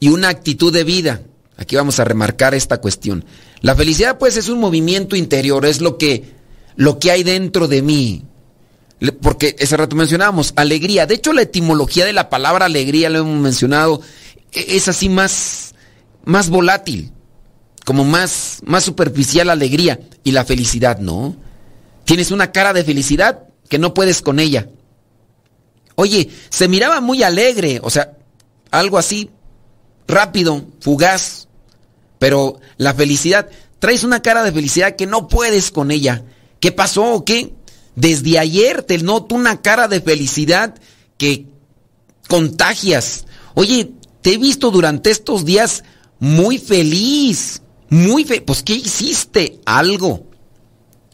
y 0.00 0.09
una 0.09 0.28
actitud 0.28 0.73
de 0.73 0.85
vida. 0.85 1.23
Aquí 1.56 1.76
vamos 1.76 1.99
a 2.00 2.04
remarcar 2.04 2.54
esta 2.54 2.80
cuestión. 2.80 3.25
La 3.61 3.75
felicidad 3.75 4.18
pues 4.18 4.37
es 4.37 4.49
un 4.49 4.61
movimiento 4.61 5.16
interior, 5.16 5.64
es 5.64 5.80
lo 5.80 5.97
que, 5.99 6.35
lo 6.76 6.99
que 6.99 7.11
hay 7.11 7.23
dentro 7.23 7.68
de 7.68 7.83
mí. 7.83 8.25
Porque 9.21 9.57
ese 9.59 9.76
rato 9.76 9.95
mencionábamos, 9.95 10.53
alegría. 10.57 11.07
De 11.07 11.15
hecho, 11.15 11.33
la 11.33 11.43
etimología 11.43 12.05
de 12.05 12.12
la 12.12 12.31
palabra 12.31 12.65
alegría, 12.65 13.11
lo 13.11 13.19
hemos 13.19 13.41
mencionado, 13.41 14.00
e, 14.53 14.76
es 14.76 14.88
así 14.88 15.09
más, 15.09 15.75
más 16.25 16.49
volátil, 16.49 17.12
como 17.85 18.05
más, 18.05 18.61
más 18.65 18.85
superficial 18.85 19.50
alegría. 19.50 20.00
Y 20.25 20.33
la 20.33 20.45
felicidad, 20.45 20.99
¿no? 20.99 21.37
Tienes 22.05 22.31
una 22.31 22.53
cara 22.53 22.73
de 22.73 22.85
felicidad 22.85 23.44
que 23.68 23.79
no 23.79 23.92
puedes 23.92 24.23
con 24.23 24.38
ella. 24.38 24.68
Oye, 25.97 26.31
se 26.51 26.68
miraba 26.68 27.01
muy 27.01 27.23
alegre, 27.23 27.81
o 27.83 27.90
sea, 27.90 28.16
algo 28.70 28.99
así, 28.99 29.31
rápido, 30.07 30.64
fugaz. 30.81 31.49
Pero 32.18 32.61
la 32.77 32.94
felicidad, 32.94 33.49
traes 33.79 34.05
una 34.05 34.23
cara 34.23 34.42
de 34.42 34.53
felicidad 34.53 34.97
que 34.97 35.07
no 35.07 35.29
puedes 35.29 35.70
con 35.70 35.90
ella. 35.90 36.25
¿Qué 36.61 36.73
pasó 36.73 37.12
o 37.12 37.25
qué? 37.25 37.56
Desde 37.96 38.38
ayer 38.38 38.82
te 38.82 38.98
noto 38.98 39.35
una 39.35 39.62
cara 39.62 39.88
de 39.88 40.00
felicidad 40.00 40.74
que 41.16 41.46
contagias. 42.28 43.24
Oye, 43.54 43.90
te 44.20 44.35
he 44.35 44.38
visto 44.38 44.70
durante 44.70 45.11
estos 45.11 45.44
días 45.44 45.82
muy 46.18 46.59
feliz, 46.59 47.62
muy 47.88 48.24
feliz. 48.24 48.42
Pues, 48.46 48.62
¿qué 48.62 48.74
hiciste? 48.74 49.61
Algo. 49.64 50.26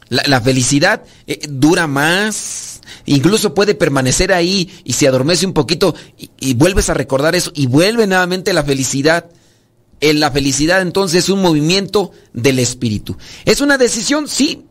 La, 0.08 0.42
felicidad 0.42 1.04
eh, 1.26 1.40
dura 1.48 1.86
más, 1.86 2.82
incluso 3.06 3.54
puede 3.54 3.74
permanecer 3.74 4.30
ahí 4.30 4.70
y 4.84 4.92
se 4.92 5.08
adormece 5.08 5.46
un 5.46 5.54
poquito 5.54 5.94
y, 6.18 6.30
y 6.38 6.52
vuelves 6.52 6.90
a 6.90 6.94
recordar 6.94 7.34
eso 7.34 7.50
y 7.54 7.64
vuelve 7.66 8.06
nuevamente 8.06 8.52
la 8.52 8.62
felicidad. 8.62 9.30
En 10.00 10.20
la 10.20 10.30
felicidad 10.30 10.82
entonces 10.82 11.24
es 11.24 11.30
un 11.30 11.40
movimiento 11.40 12.10
del 12.34 12.58
espíritu. 12.58 13.16
¿Es 13.46 13.62
una 13.62 13.78
decisión? 13.78 14.28
Sí, 14.28 14.66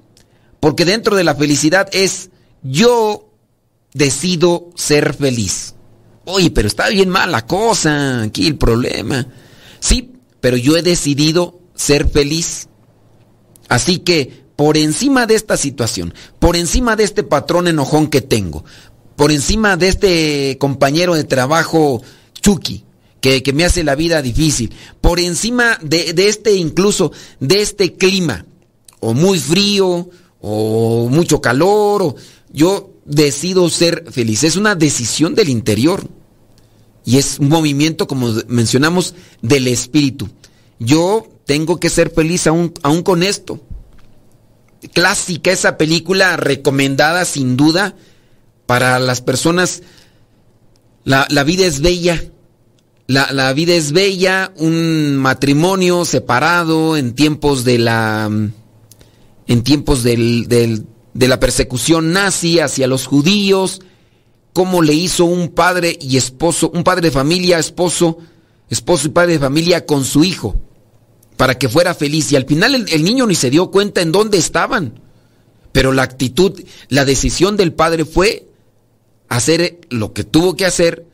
porque 0.62 0.86
dentro 0.86 1.18
de 1.18 1.26
la 1.26 1.36
felicidad 1.36 1.90
es 1.92 2.30
yo 2.64 3.28
decido 3.94 4.70
ser 4.76 5.14
feliz. 5.14 5.74
Oye, 6.24 6.52
pero 6.52 6.68
está 6.68 6.88
bien 6.88 7.10
mal 7.10 7.32
la 7.32 7.46
cosa, 7.46 8.22
aquí 8.22 8.48
el 8.48 8.58
problema. 8.58 9.28
Sí, 9.80 10.14
pero 10.40 10.56
yo 10.56 10.78
he 10.78 10.84
decidido 10.84 11.60
ser 11.76 12.08
feliz. 12.08 12.70
Así 13.68 13.98
que 14.00 14.46
por 14.56 14.78
encima 14.78 15.26
de 15.26 15.34
esta 15.34 15.58
situación, 15.58 16.14
por 16.38 16.56
encima 16.56 16.96
de 16.96 17.06
este 17.06 17.24
patrón 17.24 17.68
enojón 17.68 18.08
que 18.08 18.22
tengo, 18.22 18.64
por 19.16 19.32
encima 19.32 19.78
de 19.78 19.88
este 19.88 20.58
compañero 20.60 21.16
de 21.16 21.24
trabajo 21.24 22.04
Chucky, 22.40 22.86
que, 23.20 23.42
me 23.54 23.66
hace 23.66 23.84
la 23.84 23.96
vida 23.96 24.22
difícil, 24.22 24.72
por 25.00 25.20
encima 25.20 25.80
de, 25.82 26.14
de 26.14 26.28
este 26.28 26.54
incluso, 26.54 27.12
de 27.40 27.62
este 27.62 27.94
clima, 27.94 28.46
o 29.00 29.14
muy 29.14 29.40
frío, 29.40 30.10
o 30.42 31.08
mucho 31.10 31.40
calor, 31.40 32.16
yo 32.52 32.92
decido 33.06 33.70
ser 33.70 34.12
feliz. 34.12 34.44
Es 34.44 34.56
una 34.56 34.76
decisión 34.76 35.36
del 35.36 35.50
interior. 35.50 36.08
Y 37.04 37.18
es 37.18 37.40
un 37.40 37.50
movimiento, 37.50 38.08
como 38.08 38.32
mencionamos, 38.48 39.16
del 39.42 39.68
espíritu. 39.68 40.30
Yo 40.80 41.28
tengo 41.46 41.80
que 41.80 41.90
ser 41.90 42.12
feliz 42.12 42.48
aún, 42.48 42.74
aún 42.84 43.02
con 43.02 43.24
esto. 43.24 43.60
Clásica 44.94 45.52
esa 45.52 45.78
película, 45.78 46.38
recomendada 46.38 47.26
sin 47.26 47.58
duda 47.58 47.96
para 48.66 49.00
las 49.00 49.22
personas. 49.22 49.82
La, 51.04 51.28
la 51.30 51.44
vida 51.44 51.66
es 51.66 51.82
bella. 51.82 52.24
La, 53.08 53.32
la, 53.32 53.52
vida 53.54 53.74
es 53.74 53.92
bella, 53.92 54.54
un 54.56 55.18
matrimonio 55.18 56.06
separado 56.06 56.96
en 56.96 57.14
tiempos 57.14 57.66
de 57.66 57.78
la 57.78 58.30
en 59.52 59.64
tiempos 59.64 60.02
de 60.04 60.86
la 61.14 61.40
persecución 61.42 62.14
nazi 62.14 62.60
hacia 62.62 62.88
los 62.88 63.06
judíos, 63.06 63.82
cómo 64.54 64.82
le 64.82 64.94
hizo 64.94 65.26
un 65.26 65.50
padre 65.50 66.00
y 66.00 66.16
esposo, 66.16 66.72
un 66.74 66.86
padre 66.86 67.10
de 67.10 67.12
familia, 67.12 67.60
esposo, 67.60 68.18
esposo 68.70 69.08
y 69.08 69.12
padre 69.12 69.34
de 69.34 69.40
familia 69.40 69.86
con 69.86 70.06
su 70.06 70.24
hijo, 70.24 70.56
para 71.36 71.58
que 71.58 71.68
fuera 71.68 71.94
feliz. 71.94 72.32
Y 72.32 72.38
al 72.38 72.46
final 72.46 72.88
el, 72.90 73.04
niño 73.04 73.28
ni 73.28 73.36
se 73.36 73.50
dio 73.50 73.72
cuenta 73.72 74.00
en 74.00 74.14
dónde 74.14 74.38
estaban. 74.38 75.02
Pero 75.74 75.92
la 75.92 76.04
actitud, 76.04 76.58
la 76.88 77.04
decisión 77.04 77.58
del 77.58 77.74
padre 77.74 78.06
fue 78.06 78.48
hacer 79.28 79.82
lo 79.90 80.14
que 80.14 80.24
tuvo 80.24 80.56
que 80.56 80.66
hacer 80.66 81.06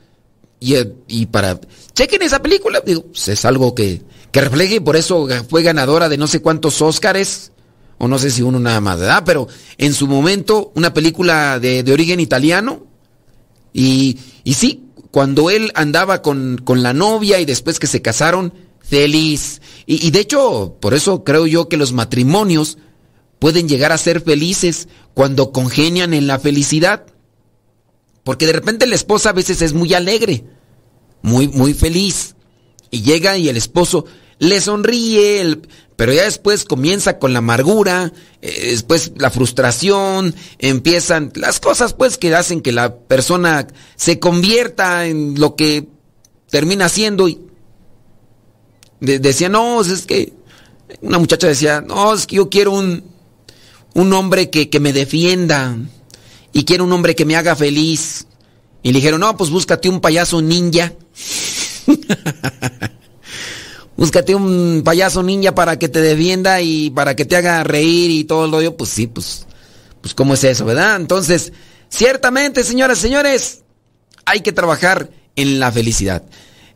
y, 0.60 1.26
para... 1.26 1.60
Chequen 1.95 2.21
esa 2.21 2.43
película, 2.43 2.84
digo, 2.86 3.02
pues 3.02 3.30
es 3.30 3.45
algo 3.45 3.73
que, 3.73 4.04
que 4.32 4.41
refleje 4.41 4.80
por 4.80 4.95
eso 4.95 5.28
fue 5.50 5.63
ganadora 5.63 6.08
de 6.08 6.17
no 6.17 6.28
sé 6.28 6.39
cuántos 6.39 6.84
Óscares 6.84 7.52
o 7.97 8.07
no 8.07 8.19
sé 8.19 8.31
si 8.31 8.41
uno 8.41 8.60
nada 8.60 8.81
más, 8.81 8.99
¿verdad? 8.99 9.23
Pero 9.25 9.47
en 9.77 9.93
su 9.93 10.07
momento, 10.07 10.71
una 10.75 10.93
película 10.93 11.60
de, 11.60 11.83
origen 11.91 12.19
italiano, 12.19 12.86
y, 13.73 14.19
y, 14.43 14.53
sí, 14.53 14.86
cuando 15.12 15.49
él 15.49 15.71
andaba 15.75 16.21
con, 16.21 16.57
con, 16.63 16.83
la 16.83 16.93
novia 16.93 17.39
y 17.39 17.45
después 17.45 17.79
que 17.79 17.88
se 17.88 18.01
casaron, 18.01 18.53
feliz. 18.79 19.62
Y, 19.86 20.07
y 20.07 20.12
de 20.12 20.19
hecho, 20.19 20.77
por 20.79 20.93
eso 20.93 21.23
creo 21.23 21.45
yo 21.45 21.67
que 21.69 21.77
los 21.77 21.93
matrimonios 21.93 22.77
pueden 23.39 23.67
llegar 23.67 23.91
a 23.91 23.97
ser 23.97 24.21
felices 24.21 24.88
cuando 25.13 25.51
congenian 25.51 26.13
en 26.13 26.27
la 26.27 26.39
felicidad. 26.39 27.05
Porque 28.23 28.45
de 28.45 28.53
repente 28.53 28.88
la 28.88 28.95
esposa 28.95 29.29
a 29.29 29.33
veces 29.33 29.62
es 29.62 29.73
muy 29.73 29.93
alegre, 29.93 30.43
muy, 31.21 31.47
muy 31.47 31.73
feliz. 31.73 32.36
Y 32.89 33.01
llega 33.01 33.38
y 33.38 33.49
el 33.49 33.57
esposo 33.57 34.05
le 34.39 34.62
sonríe, 34.62 35.60
pero 35.95 36.13
ya 36.13 36.23
después 36.23 36.63
comienza 36.63 37.17
con 37.17 37.34
la 37.34 37.39
amargura, 37.39 38.13
eh, 38.41 38.69
después 38.71 39.13
la 39.17 39.32
frustración, 39.32 40.36
empiezan 40.60 41.32
las 41.36 41.60
cosas 41.60 41.93
pues 41.93 42.17
que 42.17 42.34
hacen 42.36 42.62
que 42.62 42.71
la 42.71 42.95
persona 42.95 43.67
se 43.95 44.19
convierta 44.19 45.08
en 45.08 45.39
lo 45.39 45.56
que 45.56 45.88
termina 46.50 46.88
siendo. 46.89 47.28
Y 47.28 47.39
decía, 49.00 49.50
no, 49.50 49.82
es 49.82 50.06
que 50.06 50.34
una 51.02 51.19
muchacha 51.19 51.47
decía, 51.47 51.82
no, 51.82 52.13
es 52.13 52.28
que 52.28 52.36
yo 52.38 52.50
quiero 52.50 52.73
un, 52.73 53.04
un 53.93 54.13
hombre 54.13 54.50
que, 54.50 54.69
que 54.69 54.80
me 54.80 54.93
defienda 54.93 55.76
y 56.54 56.63
quiero 56.63 56.84
un 56.84 56.93
hombre 56.93 57.15
que 57.15 57.26
me 57.26 57.36
haga 57.36 57.56
feliz. 57.56 58.28
Y 58.84 58.91
le 58.91 59.00
dijeron, 59.00 59.19
no, 59.19 59.36
pues 59.36 59.50
búscate 59.50 59.89
un 59.89 60.00
payaso 60.00 60.41
ninja. 60.41 60.93
Búscate 63.97 64.36
un 64.36 64.83
payaso 64.86 65.23
ninja 65.23 65.55
para 65.55 65.79
que 65.79 65.89
te 65.89 65.99
defienda 66.01 66.62
y 66.62 66.91
para 66.91 67.15
que 67.15 67.25
te 67.25 67.36
haga 67.36 67.63
reír 67.63 68.12
y 68.12 68.23
todo 68.25 68.45
el 68.45 68.51
rollo. 68.51 68.77
Pues 68.77 68.91
sí, 68.91 69.07
pues, 69.07 69.47
pues 70.01 70.13
cómo 70.13 70.36
es 70.36 70.43
eso, 70.43 70.65
¿verdad? 70.65 70.97
Entonces, 70.97 71.51
ciertamente, 71.89 72.63
señoras 72.63 72.99
y 72.99 73.01
señores, 73.01 73.63
hay 74.23 74.41
que 74.41 74.51
trabajar 74.51 75.10
en 75.36 75.60
la 75.60 75.71
felicidad. 75.71 76.23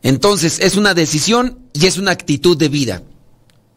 Entonces, 0.02 0.58
es 0.58 0.76
una 0.76 0.94
decisión 0.94 1.60
y 1.72 1.86
es 1.86 1.96
una 1.96 2.10
actitud 2.10 2.56
de 2.56 2.68
vida. 2.68 3.02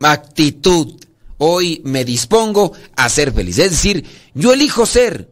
Actitud. 0.01 0.95
Hoy 1.37 1.81
me 1.85 2.03
dispongo 2.03 2.73
a 2.95 3.07
ser 3.09 3.31
feliz. 3.31 3.59
Es 3.59 3.71
decir, 3.71 4.05
yo 4.33 4.53
elijo 4.53 4.87
ser. 4.87 5.29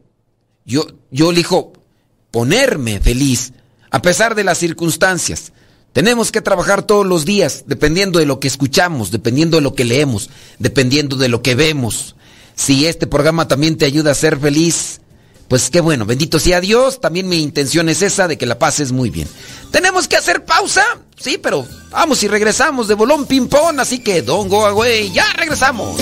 Yo, 0.66 0.86
yo 1.10 1.32
elijo 1.32 1.74
ponerme 2.30 3.00
feliz 3.00 3.54
a 3.90 4.02
pesar 4.02 4.36
de 4.36 4.44
las 4.44 4.60
circunstancias. 4.60 5.52
Tenemos 5.94 6.32
que 6.32 6.42
trabajar 6.42 6.82
todos 6.82 7.06
los 7.06 7.24
días, 7.24 7.66
dependiendo 7.68 8.18
de 8.18 8.26
lo 8.26 8.40
que 8.40 8.48
escuchamos, 8.48 9.12
dependiendo 9.12 9.58
de 9.58 9.62
lo 9.62 9.76
que 9.76 9.86
leemos, 9.86 10.32
dependiendo 10.58 11.18
de 11.18 11.30
lo 11.30 11.44
que 11.44 11.54
vemos. 11.54 12.16
Si 12.56 12.88
este 12.88 13.06
programa 13.06 13.48
también 13.48 13.78
te 13.78 13.86
ayuda 13.86 14.12
a 14.12 14.16
ser 14.16 14.40
feliz, 14.40 15.02
pues 15.48 15.70
qué 15.70 15.82
bueno, 15.82 16.08
bendito 16.08 16.40
sea 16.40 16.62
Dios. 16.62 17.00
También 17.00 17.30
mi 17.30 17.44
intención 17.44 17.90
es 17.90 18.02
esa 18.02 18.28
de 18.28 18.40
que 18.40 18.48
la 18.48 18.58
pases 18.58 18.92
muy 18.92 19.12
bien. 19.12 19.28
Tenemos 19.72 20.08
que 20.08 20.18
hacer 20.18 20.46
pausa, 20.46 20.84
sí, 21.16 21.38
pero 21.38 21.68
vamos 21.92 22.24
y 22.24 22.28
regresamos 22.28 22.88
de 22.88 22.96
bolón 22.96 23.28
ping-pong, 23.28 23.80
así 23.80 24.00
que 24.00 24.24
don't 24.24 24.50
go 24.50 24.66
away, 24.66 25.12
ya 25.12 25.32
regresamos. 25.34 26.02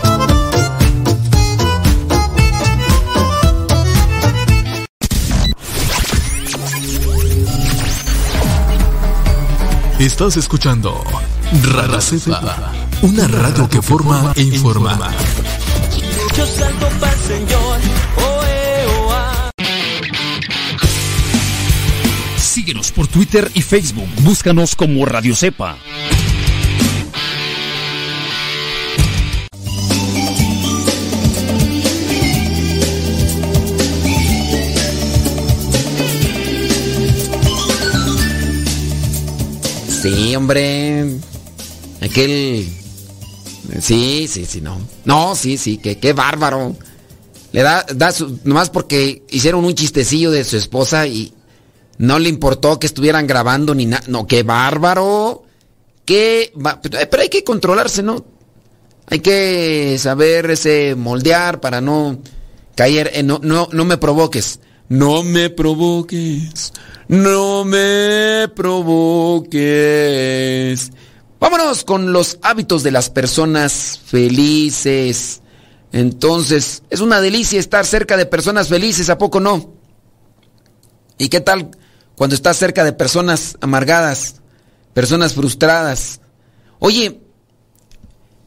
Estás 10.01 10.35
escuchando 10.35 11.03
Radio 11.61 12.01
Cepa, 12.01 12.73
una 13.03 13.27
radio 13.27 13.69
que 13.69 13.83
forma 13.83 14.33
e 14.35 14.41
informa. 14.41 14.97
Yo 16.35 16.43
salto 16.47 16.89
pa'l 16.99 17.19
Señor. 17.19 17.79
Síguenos 22.35 22.91
por 22.91 23.05
Twitter 23.05 23.51
y 23.53 23.61
Facebook. 23.61 24.09
Búscanos 24.21 24.75
como 24.75 25.05
Radio 25.05 25.35
Cepa. 25.35 25.77
Hombre. 40.35 41.05
Aquel. 42.01 42.67
Sí, 43.79 44.27
sí, 44.29 44.45
sí, 44.45 44.61
no. 44.61 44.79
No, 45.05 45.35
sí, 45.35 45.57
sí, 45.57 45.77
que 45.77 45.97
qué 45.97 46.13
bárbaro. 46.13 46.75
Le 47.51 47.61
da, 47.61 47.85
da 47.93 48.11
su, 48.11 48.39
nomás 48.43 48.69
porque 48.69 49.23
hicieron 49.29 49.65
un 49.65 49.75
chistecillo 49.75 50.31
de 50.31 50.43
su 50.43 50.57
esposa 50.57 51.07
y 51.07 51.33
no 51.97 52.17
le 52.17 52.29
importó 52.29 52.79
que 52.79 52.87
estuvieran 52.87 53.27
grabando 53.27 53.75
ni 53.75 53.85
nada. 53.85 54.03
No, 54.07 54.25
qué 54.25 54.43
bárbaro. 54.43 55.43
Qué. 56.05 56.51
pero 56.91 57.21
hay 57.21 57.29
que 57.29 57.43
controlarse, 57.43 58.01
¿no? 58.01 58.25
Hay 59.07 59.19
que 59.19 59.97
saber 59.99 60.49
ese 60.51 60.95
moldear 60.95 61.59
para 61.59 61.81
no 61.81 62.19
caer 62.75 63.11
en 63.13 63.27
no, 63.27 63.39
no, 63.43 63.67
no 63.71 63.85
me 63.85 63.97
provoques. 63.97 64.59
No 64.91 65.23
me 65.23 65.49
provoques. 65.49 66.73
No 67.07 67.63
me 67.63 68.49
provoques. 68.53 69.61
Vámonos 71.39 71.85
con 71.85 72.11
los 72.11 72.39
hábitos 72.41 72.83
de 72.83 72.91
las 72.91 73.09
personas 73.09 74.01
felices. 74.05 75.41
Entonces, 75.93 76.83
es 76.89 76.99
una 76.99 77.21
delicia 77.21 77.57
estar 77.57 77.85
cerca 77.85 78.17
de 78.17 78.25
personas 78.25 78.67
felices, 78.67 79.09
¿a 79.09 79.17
poco 79.17 79.39
no? 79.39 79.75
¿Y 81.17 81.29
qué 81.29 81.39
tal 81.39 81.71
cuando 82.15 82.35
estás 82.35 82.57
cerca 82.57 82.83
de 82.83 82.91
personas 82.91 83.55
amargadas, 83.61 84.41
personas 84.93 85.35
frustradas? 85.35 86.19
Oye, 86.79 87.21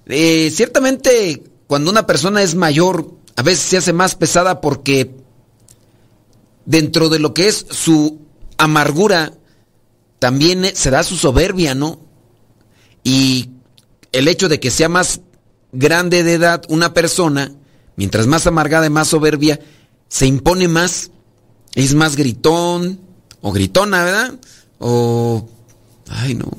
eh, 0.04 0.50
ciertamente 0.54 1.42
cuando 1.66 1.90
una 1.90 2.07
persona 2.07 2.42
es 2.42 2.54
mayor, 2.54 3.14
a 3.35 3.40
veces 3.40 3.64
se 3.64 3.78
hace 3.78 3.94
más 3.94 4.14
pesada 4.14 4.61
porque 4.61 5.23
dentro 6.66 7.09
de 7.09 7.18
lo 7.18 7.35
que 7.35 7.48
es 7.48 7.66
su 7.70 8.20
amargura, 8.59 9.35
también 10.18 10.64
se 10.74 10.90
da 10.90 11.03
su 11.03 11.16
soberbia, 11.16 11.74
¿no? 11.74 12.00
Y 13.03 13.50
el 14.12 14.29
hecho 14.29 14.48
de 14.48 14.61
que 14.61 14.70
sea 14.70 14.88
más 14.88 15.20
grande 15.72 16.22
de 16.22 16.35
edad 16.35 16.62
una 16.68 16.94
persona, 16.94 17.53
mientras 17.96 18.27
más 18.27 18.46
amargada 18.46 18.87
y 18.87 18.90
más 18.90 19.09
soberbia, 19.09 19.61
se 20.09 20.27
impone 20.27 20.68
más, 20.68 21.11
es 21.74 21.94
más 21.94 22.16
gritón 22.16 23.00
o 23.40 23.53
gritona, 23.53 24.05
¿verdad? 24.05 24.35
O... 24.79 25.48
Ay, 26.09 26.35
no. 26.35 26.50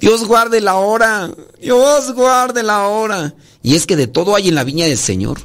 Dios 0.00 0.24
guarde 0.24 0.60
la 0.60 0.76
hora, 0.76 1.30
Dios 1.60 2.12
guarde 2.12 2.62
la 2.62 2.86
hora. 2.88 3.34
Y 3.62 3.74
es 3.74 3.86
que 3.86 3.96
de 3.96 4.06
todo 4.06 4.34
hay 4.34 4.48
en 4.48 4.54
la 4.54 4.64
viña 4.64 4.86
del 4.86 4.98
Señor. 4.98 5.40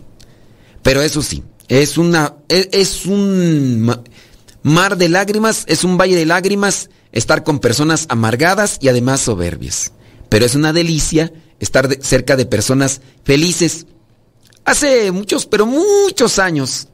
Pero 0.83 1.01
eso 1.01 1.21
sí, 1.21 1.43
es 1.79 1.97
una 1.97 2.35
es, 2.49 2.67
es 2.73 3.05
un 3.05 3.81
ma- 3.81 4.01
mar 4.61 4.97
de 4.97 5.07
lágrimas, 5.07 5.63
es 5.67 5.83
un 5.83 5.97
valle 5.97 6.17
de 6.17 6.25
lágrimas 6.25 6.89
estar 7.13 7.43
con 7.43 7.59
personas 7.59 8.05
amargadas 8.09 8.77
y 8.81 8.89
además 8.89 9.21
soberbias. 9.21 9.93
Pero 10.29 10.45
es 10.45 10.55
una 10.55 10.73
delicia 10.73 11.31
estar 11.59 11.87
cerca 12.01 12.35
de 12.35 12.45
personas 12.45 13.01
felices. 13.23 13.85
Hace 14.65 15.11
muchos, 15.11 15.45
pero 15.45 15.65
muchos 15.65 16.39
años, 16.39 16.87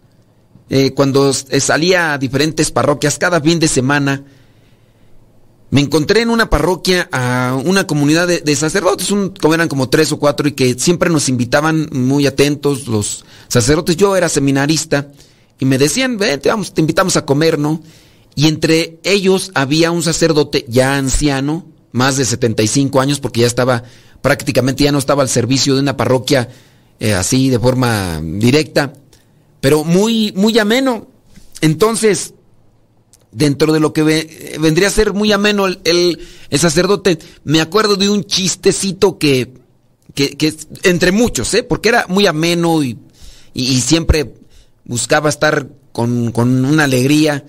eh, 0.69 0.91
cuando 0.93 1.31
eh, 1.49 1.59
salía 1.59 2.13
a 2.13 2.17
diferentes 2.17 2.71
parroquias 2.71 3.17
cada 3.17 3.41
fin 3.41 3.59
de 3.59 3.67
semana, 3.67 4.23
me 5.69 5.81
encontré 5.81 6.21
en 6.21 6.29
una 6.29 6.49
parroquia 6.49 7.09
a 7.11 7.59
una 7.63 7.85
comunidad 7.85 8.27
de, 8.27 8.55
sacerdotes, 8.55 9.11
un, 9.11 9.33
eran 9.53 9.67
como 9.67 9.89
tres 9.89 10.11
o 10.11 10.19
cuatro, 10.19 10.47
y 10.47 10.53
que 10.53 10.75
siempre 10.79 11.09
nos 11.09 11.27
invitaban 11.27 11.89
muy 11.91 12.25
atentos 12.25 12.87
los 12.87 13.25
sacerdotes. 13.49 13.97
Yo 13.97 14.15
era 14.15 14.29
seminarista 14.29 15.11
y 15.59 15.65
me 15.65 15.77
decían, 15.77 16.17
ven, 16.17 16.39
te, 16.39 16.49
vamos, 16.49 16.73
te 16.73 16.81
invitamos 16.81 17.17
a 17.17 17.25
comer, 17.25 17.59
¿no? 17.59 17.81
Y 18.35 18.47
entre 18.47 18.99
ellos 19.03 19.51
había 19.55 19.91
un 19.91 20.03
sacerdote 20.03 20.65
ya 20.69 20.95
anciano, 20.95 21.65
más 21.91 22.15
de 22.15 22.25
75 22.25 23.01
años, 23.01 23.19
porque 23.19 23.41
ya 23.41 23.47
estaba 23.47 23.83
prácticamente, 24.21 24.83
ya 24.83 24.91
no 24.91 24.99
estaba 24.99 25.23
al 25.23 25.29
servicio 25.29 25.75
de 25.75 25.81
una 25.81 25.97
parroquia 25.97 26.47
eh, 26.99 27.13
así 27.13 27.49
de 27.49 27.59
forma 27.59 28.21
directa, 28.23 28.93
pero 29.59 29.83
muy, 29.83 30.31
muy 30.33 30.57
ameno. 30.59 31.07
Entonces, 31.61 32.35
dentro 33.31 33.73
de 33.73 33.79
lo 33.79 33.93
que 33.93 34.03
ve- 34.03 34.57
vendría 34.59 34.87
a 34.87 34.91
ser 34.91 35.13
muy 35.13 35.31
ameno 35.31 35.67
el, 35.67 35.79
el- 35.83 36.59
sacerdote, 36.59 37.19
me 37.43 37.61
acuerdo 37.61 37.95
de 37.95 38.09
un 38.09 38.23
chistecito 38.23 39.17
que, 39.17 39.53
que, 40.15 40.55
entre 40.83 41.11
muchos, 41.11 41.53
¿eh? 41.53 41.63
porque 41.63 41.89
era 41.89 42.05
muy 42.07 42.25
ameno 42.25 42.83
y, 42.83 42.97
y- 43.53 43.81
siempre 43.81 44.33
buscaba 44.85 45.29
estar 45.29 45.67
con, 45.91 46.31
con 46.31 46.63
una 46.65 46.85
alegría. 46.85 47.45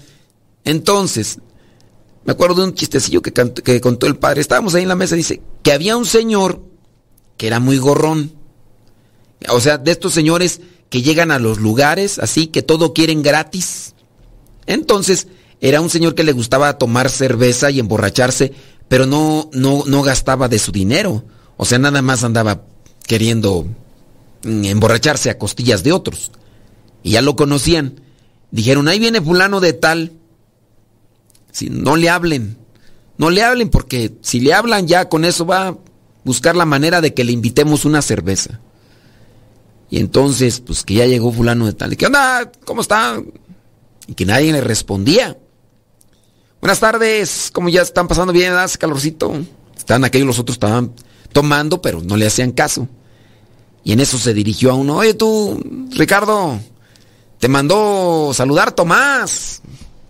Entonces, 0.65 1.39
me 2.25 2.33
acuerdo 2.33 2.63
de 2.63 2.69
un 2.69 2.75
chistecillo 2.75 3.23
que, 3.23 3.33
que 3.33 3.81
contó 3.81 4.07
el 4.07 4.17
padre. 4.17 4.41
Estábamos 4.41 4.75
ahí 4.75 4.83
en 4.83 4.89
la 4.89 4.97
mesa, 4.97 5.15
dice, 5.15 5.41
que 5.63 5.73
había 5.73 5.97
un 5.97 6.05
señor 6.07 6.63
que 7.37 7.47
era 7.47 7.61
muy 7.61 7.79
gorrón. 7.79 8.33
O 9.49 9.61
sea, 9.61 9.79
de 9.79 9.93
estos 9.93 10.13
señores 10.13 10.61
que 10.91 11.03
llegan 11.03 11.31
a 11.31 11.39
los 11.39 11.59
lugares 11.59 12.19
así, 12.19 12.49
que 12.49 12.63
todo 12.63 12.93
quieren 12.93 13.23
gratis. 13.23 13.95
Entonces, 14.67 15.29
era 15.61 15.81
un 15.81 15.91
señor 15.91 16.15
que 16.15 16.25
le 16.25 16.33
gustaba 16.33 16.79
tomar 16.79 17.11
cerveza 17.11 17.71
y 17.71 17.81
emborracharse, 17.81 18.53
pero 18.89 19.07
no, 19.07 19.51
no, 19.53 19.85
no 19.87 20.03
gastaba 20.03 20.49
de 20.49 20.59
su 20.59 20.73
dinero. 20.73 21.25
O 21.57 21.65
sea, 21.65 21.79
nada 21.79 22.01
más 22.03 22.23
andaba 22.23 22.63
queriendo 23.07 23.67
mm, 24.45 24.65
emborracharse 24.65 25.31
a 25.31 25.39
costillas 25.39 25.83
de 25.83 25.93
otros. 25.93 26.31
Y 27.03 27.13
ya 27.13 27.23
lo 27.23 27.37
conocían. 27.37 28.01
Dijeron, 28.51 28.89
ahí 28.89 28.99
viene 28.99 29.21
fulano 29.21 29.61
de 29.61 29.73
tal. 29.73 30.13
Si 31.51 31.71
no 31.71 31.97
le 31.97 32.09
hablen. 32.09 32.57
No 33.17 33.31
le 33.31 33.43
hablen 33.43 33.69
porque 33.69 34.15
si 34.23 34.39
le 34.41 34.55
hablan 34.55 34.87
ya 34.87 35.09
con 35.09 35.25
eso 35.25 35.45
va 35.45 35.69
a 35.69 35.77
buscar 36.25 36.55
la 36.55 36.65
manera 36.65 37.01
de 37.01 37.15
que 37.15 37.25
le 37.25 37.33
invitemos 37.33 37.85
una 37.85 38.01
cerveza. 38.01 38.61
Y 39.91 39.99
entonces, 39.99 40.61
pues 40.61 40.85
que 40.85 40.95
ya 40.95 41.07
llegó 41.07 41.33
fulano 41.33 41.67
de 41.67 41.73
tal. 41.73 41.97
¿Qué 41.97 42.07
onda? 42.07 42.53
¿Cómo 42.65 42.83
está? 42.83 43.21
Y 44.07 44.15
que 44.15 44.25
nadie 44.25 44.53
le 44.53 44.61
respondía. 44.61 45.37
Buenas 46.61 46.81
tardes, 46.81 47.51
¿cómo 47.53 47.69
ya 47.69 47.83
están 47.83 48.09
pasando 48.09 48.33
bien? 48.33 48.53
¿Hace 48.53 48.79
calorcito? 48.79 49.33
Están 49.77 50.05
aquellos, 50.05 50.27
los 50.27 50.39
otros 50.41 50.57
estaban 50.57 50.93
tomando, 51.33 51.81
pero 51.81 52.03
no 52.03 52.17
le 52.17 52.27
hacían 52.27 52.51
caso. 52.51 52.89
Y 53.85 53.93
en 53.93 54.01
eso 54.01 54.19
se 54.19 54.35
dirigió 54.35 54.73
a 54.73 54.75
uno, 54.75 54.97
oye 54.97 55.15
tú, 55.15 55.63
Ricardo, 55.93 56.59
te 57.39 57.47
mandó 57.47 58.33
saludar 58.35 58.73
Tomás. 58.73 59.63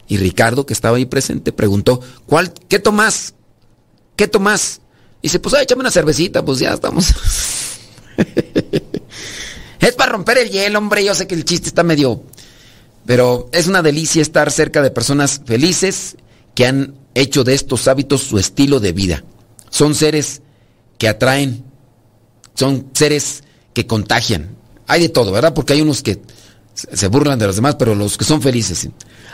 Y 0.08 0.16
Ricardo, 0.16 0.64
que 0.64 0.72
estaba 0.72 0.96
ahí 0.96 1.04
presente, 1.04 1.52
preguntó, 1.52 2.00
¿cuál, 2.24 2.54
qué 2.66 2.78
Tomás? 2.78 3.34
¿Qué 4.16 4.26
Tomás? 4.26 4.80
Y 5.20 5.28
dice, 5.28 5.40
pues 5.40 5.54
échame 5.60 5.80
una 5.80 5.90
cervecita, 5.90 6.42
pues 6.42 6.60
ya 6.60 6.72
estamos. 6.72 7.12
es 9.80 9.94
para 9.96 10.12
romper 10.12 10.38
el 10.38 10.48
hielo, 10.48 10.78
hombre, 10.78 11.04
yo 11.04 11.14
sé 11.14 11.26
que 11.26 11.34
el 11.34 11.44
chiste 11.44 11.68
está 11.68 11.82
medio... 11.82 12.22
Pero 13.04 13.48
es 13.52 13.66
una 13.66 13.80
delicia 13.80 14.20
estar 14.20 14.50
cerca 14.50 14.82
de 14.82 14.90
personas 14.90 15.40
felices 15.46 16.16
que 16.58 16.66
han 16.66 16.96
hecho 17.14 17.44
de 17.44 17.54
estos 17.54 17.86
hábitos 17.86 18.20
su 18.20 18.36
estilo 18.36 18.80
de 18.80 18.90
vida. 18.90 19.22
Son 19.70 19.94
seres 19.94 20.42
que 20.98 21.06
atraen, 21.06 21.62
son 22.54 22.90
seres 22.94 23.44
que 23.72 23.86
contagian. 23.86 24.56
Hay 24.88 25.02
de 25.02 25.08
todo, 25.08 25.30
¿verdad? 25.30 25.54
Porque 25.54 25.74
hay 25.74 25.82
unos 25.82 26.02
que 26.02 26.20
se 26.74 27.06
burlan 27.06 27.38
de 27.38 27.46
los 27.46 27.54
demás, 27.54 27.76
pero 27.76 27.94
los 27.94 28.18
que 28.18 28.24
son 28.24 28.42
felices. 28.42 28.88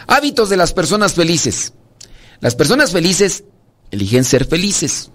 Hábitos 0.07 0.51
de 0.51 0.59
las 0.59 0.75
personas 0.75 1.15
felices. 1.15 1.73
Las 2.41 2.55
personas 2.57 2.93
felices 2.93 3.45
eligen 3.91 4.25
ser 4.25 4.45
felices. 4.45 5.11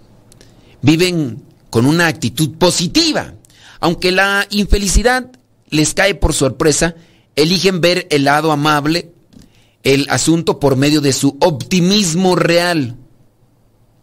Viven 0.82 1.44
con 1.70 1.86
una 1.86 2.08
actitud 2.08 2.58
positiva. 2.58 3.34
Aunque 3.78 4.10
la 4.10 4.48
infelicidad 4.50 5.30
les 5.68 5.94
cae 5.94 6.16
por 6.16 6.34
sorpresa, 6.34 6.96
eligen 7.36 7.80
ver 7.80 8.08
el 8.10 8.24
lado 8.24 8.50
amable, 8.50 9.12
el 9.82 10.06
asunto 10.10 10.60
por 10.60 10.76
medio 10.76 11.00
de 11.00 11.12
su 11.12 11.36
optimismo 11.40 12.36
real, 12.36 12.96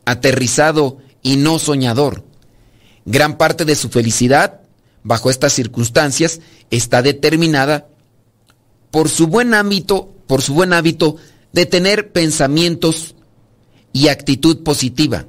aterrizado 0.06 0.98
y 1.22 1.38
no 1.38 1.60
soñador. 1.60 2.24
Gran 3.06 3.38
parte 3.38 3.66
de 3.66 3.76
su 3.76 3.90
felicidad, 3.90 4.62
bajo 5.04 5.30
estas 5.30 5.54
circunstancias, 5.54 6.42
está 6.72 7.02
determinada 7.02 7.88
por 8.92 9.10
su 9.10 9.28
buen 9.28 9.54
hábito, 9.54 10.14
por 10.28 10.42
su 10.42 10.54
buen 10.54 10.74
hábito 10.74 11.18
de 11.54 11.66
tener 11.66 12.12
pensamientos 12.12 13.16
y 13.94 14.10
actitud 14.10 14.64
positiva 14.64 15.26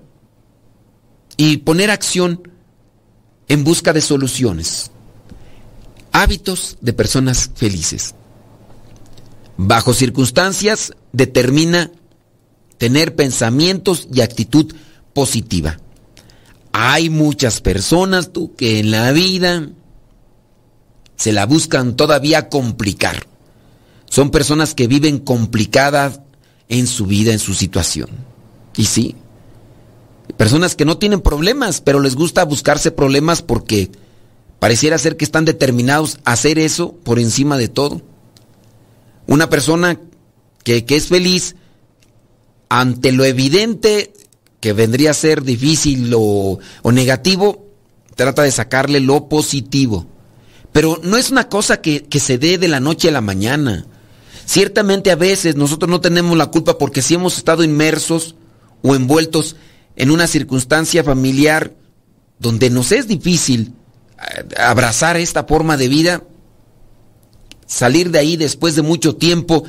y 1.37 1.59
poner 1.59 1.91
acción 1.91 2.51
en 3.49 3.65
busca 3.65 3.93
de 3.93 4.01
soluciones. 4.01 4.91
Hábitos 6.13 6.77
de 6.81 6.93
personas 6.93 7.51
felices. 7.55 8.15
Bajo 9.61 9.93
circunstancias 9.93 10.93
determina 11.13 11.91
tener 12.79 13.17
pensamientos 13.17 14.07
y 14.13 14.21
actitud 14.21 14.73
positiva. 15.13 15.79
Hay 16.71 17.11
muchas 17.11 17.61
personas 17.61 18.33
tú 18.33 18.55
que 18.55 18.79
en 18.79 18.93
la 18.93 19.11
vida 19.11 19.69
se 21.17 21.33
la 21.33 21.45
buscan 21.45 21.97
todavía 21.97 22.49
complicar. 22.49 23.27
Son 24.09 24.31
personas 24.31 24.75
que 24.75 24.87
viven 24.87 25.19
complicadas 25.19 26.21
en 26.69 26.87
su 26.87 27.07
vida, 27.07 27.33
en 27.33 27.41
su 27.41 27.53
situación. 27.53 28.11
Y 28.77 28.85
sí, 28.85 29.17
personas 30.37 30.77
que 30.77 30.85
no 30.85 30.99
tienen 30.99 31.21
problemas, 31.21 31.81
pero 31.81 31.99
les 31.99 32.15
gusta 32.15 32.45
buscarse 32.45 32.93
problemas 32.93 33.43
porque 33.43 33.91
pareciera 34.61 34.99
ser 34.99 35.17
que 35.17 35.25
están 35.25 35.45
determinados 35.45 36.21
a 36.25 36.35
hacer 36.35 36.61
eso 36.61 36.95
por 37.03 37.19
encima 37.19 37.59
de 37.59 37.67
todo. 37.67 38.03
Una 39.29 39.49
persona 39.49 40.01
que, 40.65 40.85
que 40.85 40.97
es 40.97 41.07
feliz 41.07 41.55
ante 42.69 43.13
lo 43.13 43.25
evidente 43.25 44.13
que 44.61 44.73
vendría 44.73 45.13
a 45.13 45.15
ser 45.15 45.43
difícil 45.43 46.13
o, 46.17 46.59
o 46.83 46.93
negativo, 46.93 47.69
trata 48.17 48.43
de 48.43 48.51
sacarle 48.51 49.01
lo 49.01 49.29
positivo. 49.29 50.07
Pero 50.73 50.99
no 51.03 51.17
es 51.17 51.31
una 51.31 51.49
cosa 51.49 51.81
que, 51.81 52.05
que, 52.05 52.21
se 52.21 52.39
dé 52.39 52.59
de 52.59 52.69
la 52.69 52.81
noche 52.81 53.09
a 53.09 53.13
la 53.13 53.21
mañana. 53.21 53.87
Ciertamente 54.45 55.11
a 55.11 55.17
veces 55.17 55.57
nosotros 55.57 55.91
no 55.91 56.01
tenemos 56.01 56.37
la 56.37 56.47
culpa 56.47 56.79
porque 56.79 57.03
si 57.03 57.15
hemos 57.15 57.37
estado 57.37 57.63
inmersos 57.63 58.35
o 58.83 58.95
envueltos 58.95 59.57
en 59.97 60.11
una 60.11 60.27
circunstancia 60.27 61.05
familiar 61.05 61.75
donde 62.39 62.71
nos 62.71 62.93
es 62.93 63.07
difícil 63.07 63.75
eh, 64.19 64.55
abrazar 64.59 65.17
esta 65.17 65.45
forma 65.45 65.77
de 65.77 65.89
vida, 65.89 66.23
salir 67.69 68.11
de 68.11 68.19
ahí 68.19 68.37
después 68.37 68.75
de 68.75 68.83
mucho 68.83 69.15
tiempo, 69.15 69.63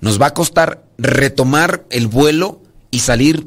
nos 0.00 0.20
va 0.20 0.26
a 0.26 0.34
costar 0.34 0.84
retomar 0.98 1.84
el 1.90 2.08
vuelo 2.08 2.60
y 2.90 2.98
salir 2.98 3.46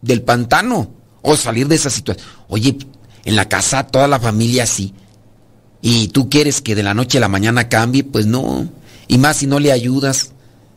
del 0.00 0.22
pantano 0.22 0.90
o 1.22 1.36
salir 1.36 1.66
de 1.66 1.74
esa 1.74 1.90
situación. 1.90 2.24
Oye, 2.48 2.76
en 3.24 3.34
la 3.34 3.48
casa 3.48 3.86
toda 3.88 4.06
la 4.06 4.20
familia 4.20 4.66
sí. 4.66 4.94
Y 5.80 6.08
tú 6.08 6.28
quieres 6.30 6.60
que 6.60 6.76
de 6.76 6.84
la 6.84 6.94
noche 6.94 7.18
a 7.18 7.22
la 7.22 7.28
mañana 7.28 7.68
cambie, 7.68 8.04
pues 8.04 8.26
no. 8.26 8.68
Y 9.08 9.18
más 9.18 9.38
si 9.38 9.46
no 9.46 9.58
le 9.58 9.72
ayudas. 9.72 10.32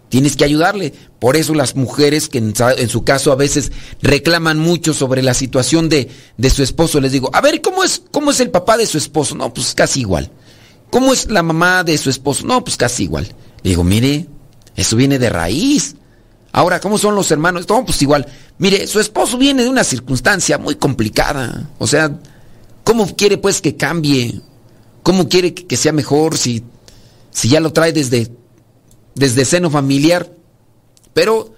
Tienes 0.10 0.36
que 0.36 0.46
ayudarle. 0.46 0.94
Por 1.20 1.36
eso 1.36 1.54
las 1.54 1.76
mujeres 1.76 2.30
que 2.30 2.38
en, 2.38 2.54
en 2.78 2.90
su 2.90 3.04
caso 3.04 3.32
a 3.32 3.36
veces 3.36 3.72
reclaman 4.02 4.58
mucho 4.60 4.94
sobre 4.94 5.22
la 5.22 5.34
situación 5.34 5.90
de, 5.90 6.10
de, 6.38 6.50
su 6.50 6.64
esposo, 6.64 7.02
les 7.02 7.12
digo, 7.12 7.30
a 7.34 7.42
ver, 7.42 7.62
¿cómo 7.62 7.84
es, 7.84 8.02
¿cómo 8.12 8.32
es 8.32 8.40
el 8.40 8.50
papá 8.50 8.78
de 8.78 8.86
su 8.86 8.98
esposo? 8.98 9.36
No, 9.36 9.54
pues 9.54 9.74
casi 9.74 10.02
igual. 10.02 10.32
¿Cómo 10.96 11.12
es 11.12 11.30
la 11.30 11.44
mamá 11.44 11.84
de 11.84 11.98
su 11.98 12.10
esposo? 12.10 12.48
No, 12.48 12.64
pues 12.64 12.78
casi 12.78 13.04
igual. 13.04 13.28
Le 13.64 13.72
digo, 13.72 13.84
mire, 13.84 14.28
eso 14.78 14.96
viene 14.96 15.20
de 15.20 15.30
raíz. 15.30 15.98
Ahora, 16.54 16.80
¿cómo 16.80 16.98
son 16.98 17.16
los 17.16 17.30
hermanos? 17.32 17.68
No, 17.68 17.84
pues 17.84 18.02
igual. 18.02 18.26
Mire, 18.60 18.88
su 18.88 19.02
esposo 19.02 19.38
viene 19.38 19.64
de 19.64 19.68
una 19.68 19.84
circunstancia 19.84 20.58
muy 20.58 20.76
complicada. 20.76 21.70
O 21.80 21.86
sea, 21.86 22.18
¿cómo 22.86 23.14
quiere 23.14 23.38
pues 23.38 23.60
que 23.60 23.76
cambie? 23.76 24.40
¿Cómo 25.04 25.28
quiere 25.28 25.54
que 25.54 25.76
sea 25.76 25.92
mejor 25.92 26.38
si, 26.38 26.64
si 27.30 27.50
ya 27.50 27.60
lo 27.60 27.74
trae 27.74 27.92
desde, 27.92 28.32
desde 29.16 29.44
seno 29.44 29.70
familiar? 29.70 30.32
Pero 31.14 31.54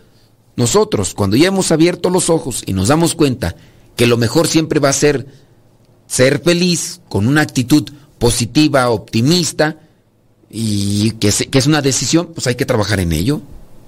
nosotros, 0.55 1.13
cuando 1.13 1.37
ya 1.37 1.49
hemos 1.49 1.71
abierto 1.71 2.09
los 2.09 2.31
ojos 2.31 2.63
y 2.65 2.73
nos 2.73 2.87
damos 2.87 3.13
cuenta 3.13 3.55
que 3.95 4.07
lo 4.07 4.17
mejor 4.17 4.47
siempre 4.47 4.79
va 4.79 4.89
a 4.89 4.93
ser 4.93 5.27
ser 6.07 6.39
feliz, 6.39 7.01
con 7.07 7.27
una 7.27 7.41
actitud 7.41 7.87
positiva, 8.19 8.89
optimista, 8.89 9.77
y 10.49 11.11
que, 11.11 11.27
es 11.27 11.67
una 11.67 11.81
decisión, 11.81 12.31
pues 12.33 12.47
hay 12.47 12.55
que 12.55 12.65
trabajar 12.65 12.99
en 12.99 13.11
ello. 13.11 13.41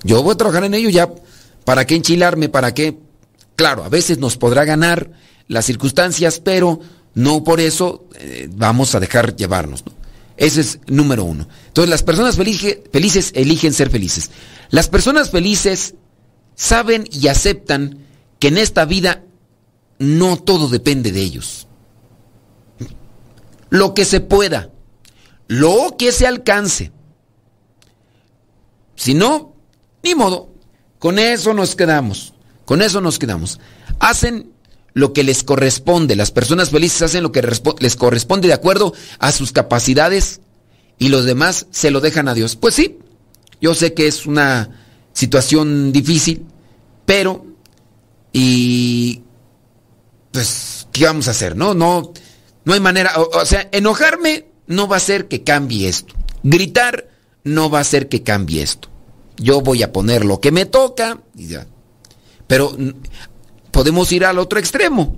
Yo 0.04 0.22
voy 0.24 0.34
a 0.34 0.38
trabajar 0.38 0.64
en 0.64 0.74
ello 0.74 0.90
ya. 0.90 1.10
¿Para 1.66 1.86
qué 1.86 1.96
enchilarme? 1.96 2.50
¿Para 2.50 2.74
qué? 2.74 2.98
Claro, 3.56 3.84
a 3.84 3.90
veces 3.90 4.18
nos 4.18 4.38
podrá 4.38 4.66
ganar 4.66 5.12
las 5.48 5.66
circunstancias, 5.66 6.40
pero 6.40 6.80
no 7.14 7.44
por 7.44 7.60
eso 7.60 8.06
eh, 8.16 8.50
vamos 8.52 8.96
a 8.96 9.00
dejar 9.00 9.36
llevarnos. 9.36 9.86
¿no? 9.86 9.94
Ese 10.38 10.62
es 10.62 10.80
número 10.88 11.24
uno. 11.24 11.48
Entonces 11.68 11.90
las 11.90 12.04
personas 12.04 12.38
felices 12.38 13.32
eligen 13.36 13.74
ser 13.74 13.90
felices. 13.90 14.32
Las 14.70 14.88
personas 14.88 15.32
felices 15.32 15.96
saben 16.56 17.06
y 17.12 17.28
aceptan 17.28 18.06
que 18.40 18.50
en 18.50 18.58
esta 18.58 18.86
vida 18.86 19.24
no 19.98 20.38
todo 20.38 20.70
depende 20.70 21.12
de 21.12 21.22
ellos. 21.22 21.68
Lo 23.70 23.94
que 23.94 24.06
se 24.06 24.20
pueda, 24.20 24.70
lo 25.48 25.96
que 25.98 26.12
se 26.12 26.28
alcance. 26.28 26.92
Si 28.96 29.14
no, 29.14 29.56
ni 30.04 30.16
modo. 30.16 30.50
Con 30.98 31.18
eso 31.18 31.54
nos 31.54 31.76
quedamos. 31.76 32.34
Con 32.66 32.82
eso 32.82 33.00
nos 33.00 33.20
quedamos. 33.20 33.60
Hacen 34.00 34.52
lo 34.94 35.14
que 35.14 35.24
les 35.24 35.44
corresponde. 35.44 36.16
Las 36.16 36.32
personas 36.32 36.70
felices 36.70 37.02
hacen 37.02 37.24
lo 37.24 37.32
que 37.32 37.42
les 37.80 37.96
corresponde 37.96 38.48
de 38.48 38.54
acuerdo 38.54 38.94
a 39.20 39.32
sus 39.32 39.52
capacidades 39.52 40.42
y 40.98 41.10
los 41.10 41.26
demás 41.26 41.68
se 41.72 41.92
lo 41.92 42.02
dejan 42.02 42.28
a 42.28 42.34
Dios. 42.34 42.56
Pues 42.56 42.76
sí, 42.76 43.00
yo 43.62 43.74
sé 43.74 43.94
que 43.94 44.08
es 44.08 44.26
una 44.26 44.70
situación 45.14 45.92
difícil, 45.92 46.46
pero 47.06 47.46
y 48.32 49.24
pues 50.32 50.88
qué 50.92 51.06
vamos 51.06 51.28
a 51.28 51.32
hacer, 51.32 51.56
¿no? 51.56 51.74
No 51.74 52.14
no 52.66 52.74
hay 52.74 52.80
manera, 52.80 53.14
o, 53.18 53.46
sea, 53.46 53.68
enojarme 53.72 54.46
no 54.68 54.88
va 54.88 54.96
a 54.96 54.98
hacer 54.98 55.28
que 55.28 55.44
cambie 55.44 55.88
esto. 55.88 56.14
Gritar 56.44 57.10
no 57.44 57.70
va 57.70 57.80
a 57.80 57.82
hacer 57.82 58.10
que 58.10 58.24
cambie 58.24 58.62
esto 58.62 58.90
yo 59.40 59.62
voy 59.62 59.84
a 59.84 59.92
poner 59.92 60.26
lo 60.26 60.40
que 60.40 60.52
me 60.52 60.66
toca. 60.66 61.22
Pero 62.48 62.76
podemos 63.72 64.12
ir 64.12 64.26
al 64.26 64.38
otro 64.38 64.60
extremo. 64.60 65.16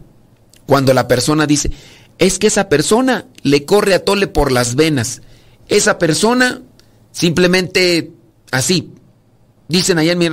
Cuando 0.65 0.93
la 0.93 1.08
persona 1.08 1.47
dice, 1.47 1.71
es 2.17 2.39
que 2.39 2.47
esa 2.47 2.69
persona 2.69 3.25
le 3.41 3.65
corre 3.65 3.93
a 3.93 4.06
tole 4.06 4.27
por 4.27 4.51
las 4.51 4.75
venas. 4.75 5.21
Esa 5.67 5.97
persona 5.97 6.62
simplemente 7.12 8.12
así, 8.51 8.93
dicen 9.67 9.97
allá 9.97 10.13
en 10.13 10.19
mi 10.19 10.30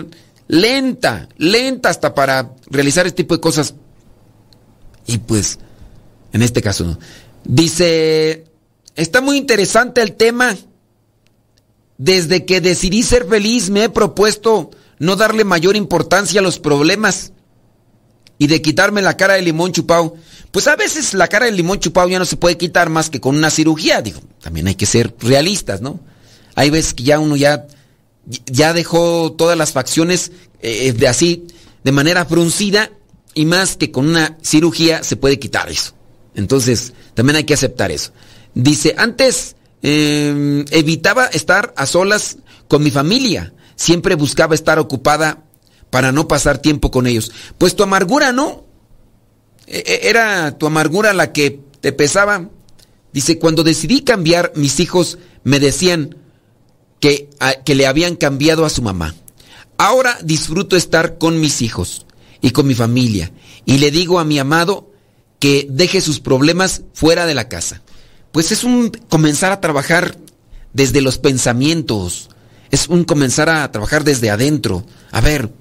lenta, 0.49 1.29
lenta 1.39 1.89
hasta 1.89 2.15
para 2.15 2.55
realizar 2.67 3.07
este 3.07 3.23
tipo 3.23 3.35
de 3.35 3.41
cosas. 3.41 3.75
Y 5.07 5.19
pues, 5.19 5.59
en 6.33 6.43
este 6.43 6.63
caso 6.63 6.85
no. 6.85 6.99
Dice, 7.45 8.45
está 8.95 9.21
muy 9.21 9.37
interesante 9.37 10.03
el 10.03 10.15
tema. 10.15 10.57
Desde 11.97 12.45
que 12.45 12.61
decidí 12.61 13.03
ser 13.03 13.27
feliz 13.27 13.71
me 13.71 13.85
he 13.85 13.89
propuesto 13.89 14.71
no 14.99 15.17
darle 15.17 15.45
mayor 15.45 15.77
importancia 15.77 16.41
a 16.41 16.43
los 16.43 16.59
problemas 16.59 17.33
y 18.39 18.47
de 18.47 18.63
quitarme 18.63 19.03
la 19.03 19.17
cara 19.17 19.35
de 19.35 19.43
limón 19.43 19.73
chupado. 19.73 20.17
Pues 20.53 20.67
a 20.69 20.77
veces 20.77 21.13
la 21.15 21.29
cara 21.29 21.47
de 21.47 21.53
limón 21.53 21.81
chupado 21.81 22.09
ya 22.09 22.19
no 22.19 22.25
se 22.25 22.37
puede 22.37 22.57
quitar 22.57 22.89
más 22.89 23.11
que 23.11 23.21
con 23.21 23.37
una 23.37 23.51
cirugía. 23.51 24.01
Digo, 24.01 24.21
también 24.41 24.69
hay 24.69 24.77
que 24.77 24.87
ser 24.87 25.15
realistas, 25.21 25.81
¿no? 25.81 26.01
Hay 26.55 26.71
veces 26.71 26.95
que 26.95 27.05
ya 27.05 27.19
uno 27.19 27.37
ya, 27.37 27.67
ya 28.47 28.73
dejó 28.73 29.33
todas 29.33 29.59
las 29.59 29.73
facciones 29.73 30.33
eh, 30.61 30.93
de 30.93 31.09
así, 31.09 31.47
de 31.85 31.93
manera 31.93 32.25
fruncida, 32.25 32.91
y 33.35 33.45
más 33.45 33.77
que 33.77 33.93
con 33.93 34.09
una 34.09 34.39
cirugía 34.43 35.03
se 35.03 35.17
puede 35.17 35.39
quitar 35.39 35.69
eso. 35.69 35.95
Entonces, 36.35 36.93
también 37.15 37.37
hay 37.37 37.45
que 37.45 37.55
aceptar 37.55 37.91
eso. 37.91 38.13
Dice, 38.55 38.95
antes 38.97 39.57
em, 39.83 40.65
evitaba 40.71 41.27
estar 41.27 41.73
a 41.77 41.87
solas 41.87 42.39
con 42.69 42.83
mi 42.83 42.91
familia. 42.91 43.53
Siempre 43.77 44.15
buscaba 44.15 44.55
estar 44.55 44.79
ocupada 44.79 45.45
para 45.91 46.13
no 46.13 46.29
pasar 46.29 46.59
tiempo 46.59 46.91
con 46.91 47.07
ellos. 47.07 47.33
Pues 47.59 47.77
tu 47.77 47.83
amargura, 47.83 48.33
¿no? 48.33 48.65
E, 49.67 49.79
e, 49.87 50.09
era 50.09 50.57
tu 50.59 50.67
amargura 50.67 51.13
la 51.13 51.33
que 51.33 51.61
te 51.81 51.93
pesaba. 51.93 52.51
Dice, 53.13 53.39
cuando 53.39 53.65
decidí 53.65 54.03
cambiar, 54.03 54.53
mis 54.55 54.81
hijos 54.81 55.19
me 55.45 55.61
decían 55.61 56.17
que, 57.01 57.31
que 57.65 57.75
le 57.75 57.87
habían 57.87 58.17
cambiado 58.17 58.65
a 58.65 58.71
su 58.71 58.83
mamá. 58.83 59.15
Ahora 59.77 60.19
disfruto 60.23 60.77
estar 60.77 61.19
con 61.19 61.41
mis 61.41 61.63
hijos 61.63 62.07
y 62.41 62.51
con 62.51 62.67
mi 62.67 62.75
familia. 62.75 63.33
Y 63.65 63.79
le 63.79 63.91
digo 63.91 64.19
a 64.19 64.25
mi 64.25 64.39
amado 64.39 64.91
que 65.39 65.67
deje 65.71 66.01
sus 66.01 66.21
problemas 66.21 66.83
fuera 66.95 67.27
de 67.27 67.35
la 67.35 67.49
casa. 67.49 67.83
Pues 68.33 68.53
es 68.53 68.65
un 68.65 68.91
comenzar 69.09 69.53
a 69.53 69.61
trabajar 69.61 70.17
desde 70.73 71.01
los 71.01 71.19
pensamientos. 71.19 72.31
Es 72.71 72.89
un 72.89 73.05
comenzar 73.05 73.49
a 73.49 73.71
trabajar 73.73 74.05
desde 74.05 74.31
adentro. 74.31 74.85
A 75.11 75.21
ver, 75.21 75.53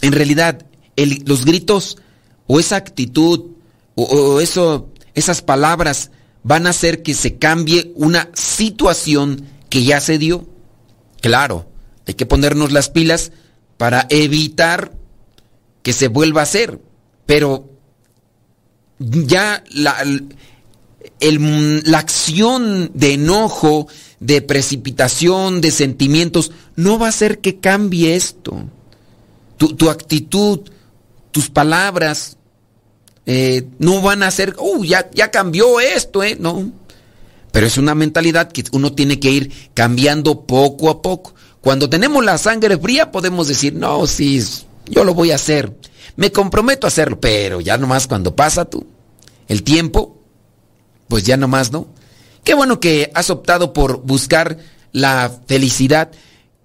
en 0.00 0.12
realidad, 0.12 0.64
los 0.96 1.44
gritos 1.44 1.98
o 2.46 2.60
esa 2.60 2.76
actitud 2.76 3.52
o, 3.94 4.40
eso, 4.40 4.88
esas 5.14 5.42
palabras 5.42 6.10
van 6.42 6.66
a 6.66 6.70
hacer 6.70 7.02
que 7.02 7.14
se 7.14 7.36
cambie 7.36 7.92
una 7.94 8.28
situación 8.34 9.46
que 9.68 9.84
ya 9.84 10.00
se 10.00 10.18
dio. 10.18 10.48
Claro, 11.20 11.68
hay 12.06 12.14
que 12.14 12.26
ponernos 12.26 12.72
las 12.72 12.88
pilas 12.88 13.32
para 13.76 14.06
evitar 14.10 14.92
que 15.82 15.92
se 15.92 16.08
vuelva 16.08 16.40
a 16.40 16.44
hacer. 16.44 16.80
Pero 17.26 17.71
ya 19.26 19.64
la, 19.70 19.96
la 21.20 21.98
acción 21.98 22.90
de 22.94 23.14
enojo, 23.14 23.88
de 24.20 24.42
precipitación, 24.42 25.60
de 25.60 25.70
sentimientos, 25.70 26.52
no 26.76 26.98
va 26.98 27.06
a 27.06 27.10
hacer 27.10 27.40
que 27.40 27.58
cambie 27.58 28.14
esto 28.14 28.66
tu, 29.68 29.90
actitud, 29.90 30.60
tus 31.30 31.50
palabras, 31.50 32.36
eh, 33.26 33.68
no 33.78 34.02
van 34.02 34.22
a 34.22 34.30
ser, 34.30 34.56
uh, 34.58 34.84
ya, 34.84 35.10
ya 35.12 35.30
cambió 35.30 35.80
esto, 35.80 36.22
¿eh? 36.22 36.36
No. 36.38 36.72
Pero 37.52 37.66
es 37.66 37.78
una 37.78 37.94
mentalidad 37.94 38.50
que 38.50 38.64
uno 38.72 38.92
tiene 38.92 39.20
que 39.20 39.30
ir 39.30 39.52
cambiando 39.74 40.42
poco 40.46 40.90
a 40.90 41.02
poco. 41.02 41.34
Cuando 41.60 41.88
tenemos 41.88 42.24
la 42.24 42.38
sangre 42.38 42.76
fría 42.78 43.12
podemos 43.12 43.46
decir, 43.46 43.74
no, 43.74 44.06
sí, 44.06 44.42
yo 44.86 45.04
lo 45.04 45.14
voy 45.14 45.30
a 45.30 45.36
hacer. 45.36 45.72
Me 46.16 46.30
comprometo 46.30 46.86
a 46.86 46.88
hacerlo, 46.88 47.20
pero 47.20 47.60
ya 47.60 47.76
nomás 47.78 48.06
cuando 48.06 48.36
pasa 48.36 48.64
tú 48.64 48.86
el 49.48 49.62
tiempo, 49.62 50.18
pues 51.08 51.24
ya 51.24 51.36
nomás 51.36 51.72
no. 51.72 51.88
Qué 52.44 52.54
bueno 52.54 52.80
que 52.80 53.10
has 53.14 53.30
optado 53.30 53.72
por 53.72 54.02
buscar 54.02 54.58
la 54.92 55.32
felicidad 55.46 56.10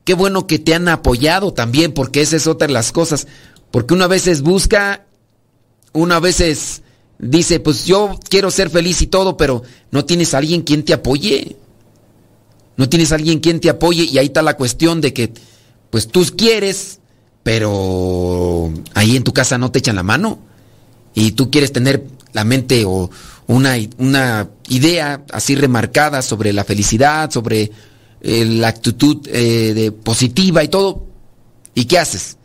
Qué 0.08 0.14
bueno 0.14 0.48
que 0.48 0.58
te 0.58 0.74
han 0.74 0.88
apoyado 0.88 1.52
también, 1.52 1.92
porque 1.94 2.22
esa 2.22 2.38
es 2.38 2.48
otra 2.48 2.66
de 2.66 2.72
las 2.72 2.94
cosas. 2.94 3.28
Porque 3.72 3.94
una 3.94 4.08
veces 4.08 4.42
busca, 4.42 5.06
una 5.92 6.22
veces 6.22 6.82
dice, 7.20 7.60
pues 7.60 7.84
yo 7.84 8.18
quiero 8.30 8.50
ser 8.50 8.70
feliz 8.70 9.02
y 9.02 9.08
todo, 9.08 9.36
pero 9.36 9.64
no 9.92 10.06
tienes 10.06 10.34
a 10.34 10.38
alguien 10.38 10.62
quien 10.62 10.86
te 10.86 10.94
apoye. 10.94 11.58
No 12.78 12.88
tienes 12.88 13.12
a 13.12 13.16
alguien 13.16 13.42
quien 13.42 13.60
te 13.60 13.70
apoye 13.70 14.04
y 14.04 14.18
ahí 14.18 14.28
está 14.28 14.42
la 14.42 14.56
cuestión 14.56 15.02
de 15.02 15.12
que, 15.12 15.34
pues 15.90 16.08
tú 16.08 16.26
quieres, 16.38 17.02
pero 17.48 18.70
ahí 18.94 19.16
en 19.16 19.24
tu 19.24 19.32
casa 19.32 19.58
no 19.58 19.72
te 19.72 19.80
echan 19.80 19.96
la 19.96 20.04
mano. 20.04 20.38
Y 21.14 21.32
tú 21.32 21.50
quieres 21.50 21.72
tener 21.72 22.06
la 22.34 22.44
mente 22.44 22.84
o 22.84 23.10
una, 23.48 23.76
una 24.00 24.50
idea 24.68 25.24
así 25.32 25.56
remarcada 25.56 26.22
sobre 26.22 26.52
la 26.52 26.66
felicidad, 26.66 27.32
sobre 27.32 27.72
eh, 28.20 28.44
la 28.44 28.68
actitud 28.68 29.26
eh, 29.28 29.74
de 29.74 29.94
positiva 29.94 30.62
y 30.62 30.68
todo. 30.68 31.06
¿Y 31.74 31.86
qué 31.86 32.00
haces? 32.00 32.36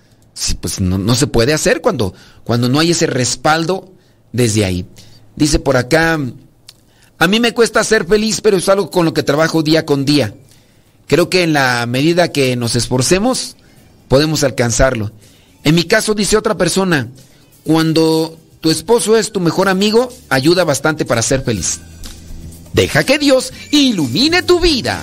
pues 0.60 0.80
no, 0.80 1.14
se 1.16 1.26
puede 1.26 1.52
hacer 1.52 1.80
cuando, 1.80 2.14
cuando 2.44 2.68
no 2.68 2.78
hay 2.78 2.92
ese 2.92 3.08
respaldo 3.08 3.92
desde 4.30 4.64
ahí. 4.64 4.86
Dice 5.34 5.58
por 5.58 5.76
acá, 5.76 6.16
a 7.18 7.26
mí 7.26 7.40
me 7.40 7.54
cuesta 7.54 7.82
ser 7.82 8.06
feliz, 8.06 8.40
pero 8.40 8.56
es 8.56 8.68
algo 8.68 8.88
con 8.88 9.04
lo 9.04 9.12
que 9.12 9.24
trabajo 9.24 9.64
día 9.64 9.84
con 9.84 10.04
día. 10.04 10.32
Creo 11.08 11.28
que 11.28 11.42
en 11.42 11.54
la 11.54 11.86
medida 11.86 12.28
que 12.28 12.54
nos 12.54 12.76
esforcemos, 12.76 13.56
podemos 14.12 14.44
alcanzarlo. 14.44 15.10
En 15.64 15.74
mi 15.74 15.84
caso, 15.84 16.12
dice 16.12 16.36
otra 16.36 16.54
persona, 16.54 17.08
cuando 17.64 18.38
tu 18.60 18.70
esposo 18.70 19.16
es 19.16 19.32
tu 19.32 19.40
mejor 19.40 19.70
amigo, 19.70 20.12
ayuda 20.28 20.64
bastante 20.64 21.06
para 21.06 21.22
ser 21.22 21.40
feliz. 21.40 21.80
Deja 22.74 23.04
que 23.04 23.18
Dios 23.18 23.54
ilumine 23.70 24.42
tu 24.42 24.60
vida. 24.60 25.02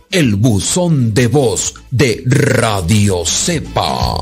el 0.11 0.35
buzón 0.35 1.13
de 1.13 1.27
voz 1.27 1.73
de 1.89 2.23
Radio 2.25 3.23
Cepa. 3.25 4.19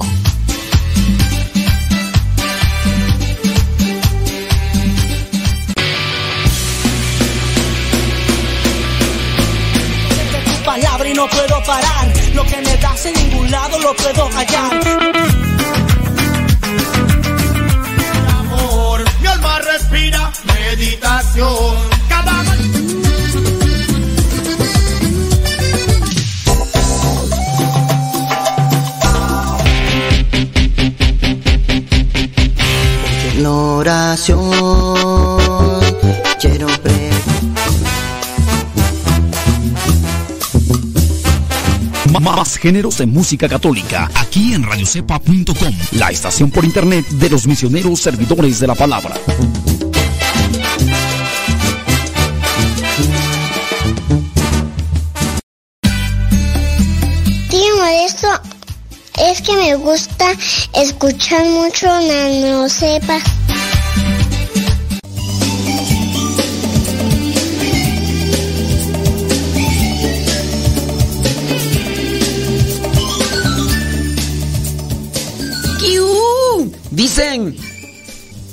palabra 10.64 11.10
y 11.10 11.14
no 11.16 11.28
puedo 11.28 11.64
parar. 11.64 12.14
Lo 12.36 12.46
que 12.46 12.58
me 12.58 12.78
das 12.78 13.06
en 13.08 13.14
ningún 13.16 13.50
lado 13.50 13.80
lo 13.80 13.96
puedo 13.96 14.30
hallar. 14.30 15.20
respira 19.62 20.32
meditación. 20.46 21.89
Géneros 42.60 42.98
de 42.98 43.06
música 43.06 43.48
católica 43.48 44.10
aquí 44.16 44.54
en 44.54 44.64
radiocepa.com, 44.64 45.74
la 45.94 46.10
estación 46.10 46.52
por 46.52 46.66
internet 46.66 47.08
de 47.08 47.30
los 47.30 47.48
misioneros 47.48 48.02
servidores 48.02 48.60
de 48.60 48.68
la 48.68 48.76
palabra. 48.76 49.16
Tío 57.50 57.86
esto 58.06 58.28
es 59.18 59.42
que 59.42 59.56
me 59.56 59.76
gusta 59.76 60.26
escuchar 60.74 61.46
mucho 61.46 61.88
Nano 61.88 62.68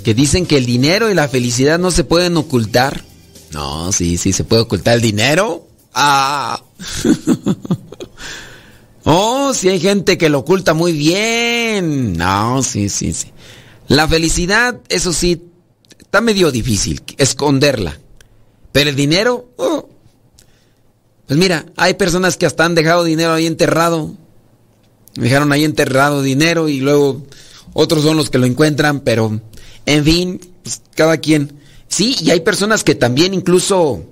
Que 0.03 0.13
dicen 0.13 0.45
que 0.45 0.59
el 0.59 0.67
dinero 0.67 1.09
y 1.09 1.15
la 1.15 1.29
felicidad 1.29 1.79
no 1.79 1.93
se 1.93 2.03
pueden 2.03 2.37
ocultar. 2.37 3.05
No, 3.53 3.93
sí, 3.93 4.19
sí 4.19 4.33
se 4.33 4.43
puede 4.43 4.63
ocultar 4.63 4.95
el 4.95 5.03
dinero. 5.03 5.69
Ah. 5.95 6.61
oh, 9.05 9.55
sí 9.55 9.69
hay 9.69 9.79
gente 9.79 10.19
que 10.19 10.29
lo 10.29 10.41
oculta 10.41 10.75
muy 10.75 10.93
bien. 10.93 12.15
No, 12.15 12.61
sí, 12.65 12.89
sí, 12.89 13.13
sí. 13.13 13.31
La 13.87 14.09
felicidad, 14.09 14.81
eso 14.89 15.13
sí, 15.13 15.45
está 16.01 16.21
medio 16.21 16.51
difícil 16.51 17.05
esconderla. 17.19 18.01
Pero 18.73 18.91
el 18.91 18.97
dinero, 18.97 19.49
oh. 19.59 19.89
pues 21.29 21.39
mira, 21.39 21.67
hay 21.77 21.95
personas 21.95 22.37
que 22.37 22.47
hasta 22.47 22.65
han 22.65 22.75
dejado 22.75 23.05
dinero 23.05 23.33
ahí 23.33 23.47
enterrado. 23.47 24.17
Dejaron 25.15 25.53
ahí 25.53 25.65
enterrado 25.65 26.21
dinero 26.21 26.69
y 26.69 26.81
luego 26.81 27.23
otros 27.79 28.05
son 28.05 28.17
los 28.17 28.31
que 28.31 28.39
lo 28.39 28.47
encuentran, 28.47 29.01
pero 29.01 29.39
en 29.85 30.05
fin, 30.05 30.41
pues, 30.63 30.81
cada 30.95 31.19
quien. 31.19 31.61
Sí, 31.89 32.17
y 32.23 32.31
hay 32.31 32.41
personas 32.41 32.83
que 32.83 32.95
también 32.95 33.35
incluso, 33.35 34.03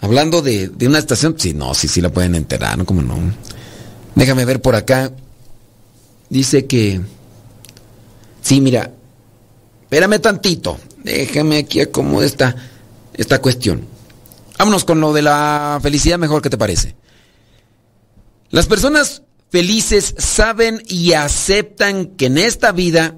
hablando 0.00 0.40
de, 0.40 0.68
de 0.68 0.86
una 0.86 1.00
estación, 1.00 1.34
sí, 1.36 1.52
no, 1.52 1.74
sí, 1.74 1.88
sí 1.88 2.00
la 2.00 2.12
pueden 2.12 2.36
enterar, 2.36 2.78
¿no? 2.78 2.86
Como 2.86 3.02
no. 3.02 3.18
Déjame 4.14 4.44
ver 4.44 4.62
por 4.62 4.76
acá. 4.76 5.10
Dice 6.30 6.66
que... 6.66 7.00
Sí, 8.40 8.60
mira, 8.60 8.92
espérame 9.82 10.20
tantito. 10.20 10.78
Déjame 11.02 11.58
aquí 11.58 11.80
acomodar 11.80 12.26
esta, 12.26 12.54
esta 13.14 13.40
cuestión. 13.40 13.84
Vámonos 14.58 14.84
con 14.84 15.00
lo 15.00 15.12
de 15.12 15.22
la 15.22 15.80
felicidad 15.82 16.18
mejor, 16.18 16.40
¿qué 16.40 16.50
te 16.50 16.56
parece? 16.56 16.94
Las 18.50 18.66
personas 18.66 19.22
felices 19.50 20.14
saben 20.18 20.82
y 20.88 21.12
aceptan 21.12 22.06
que 22.06 22.26
en 22.26 22.38
esta 22.38 22.72
vida 22.72 23.16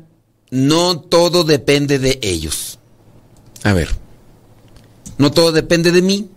no 0.50 1.00
todo 1.00 1.44
depende 1.44 1.98
de 1.98 2.18
ellos. 2.22 2.78
A 3.64 3.72
ver, 3.72 3.94
no 5.18 5.30
todo 5.30 5.52
depende 5.52 5.92
de 5.92 6.02
mí. 6.02 6.30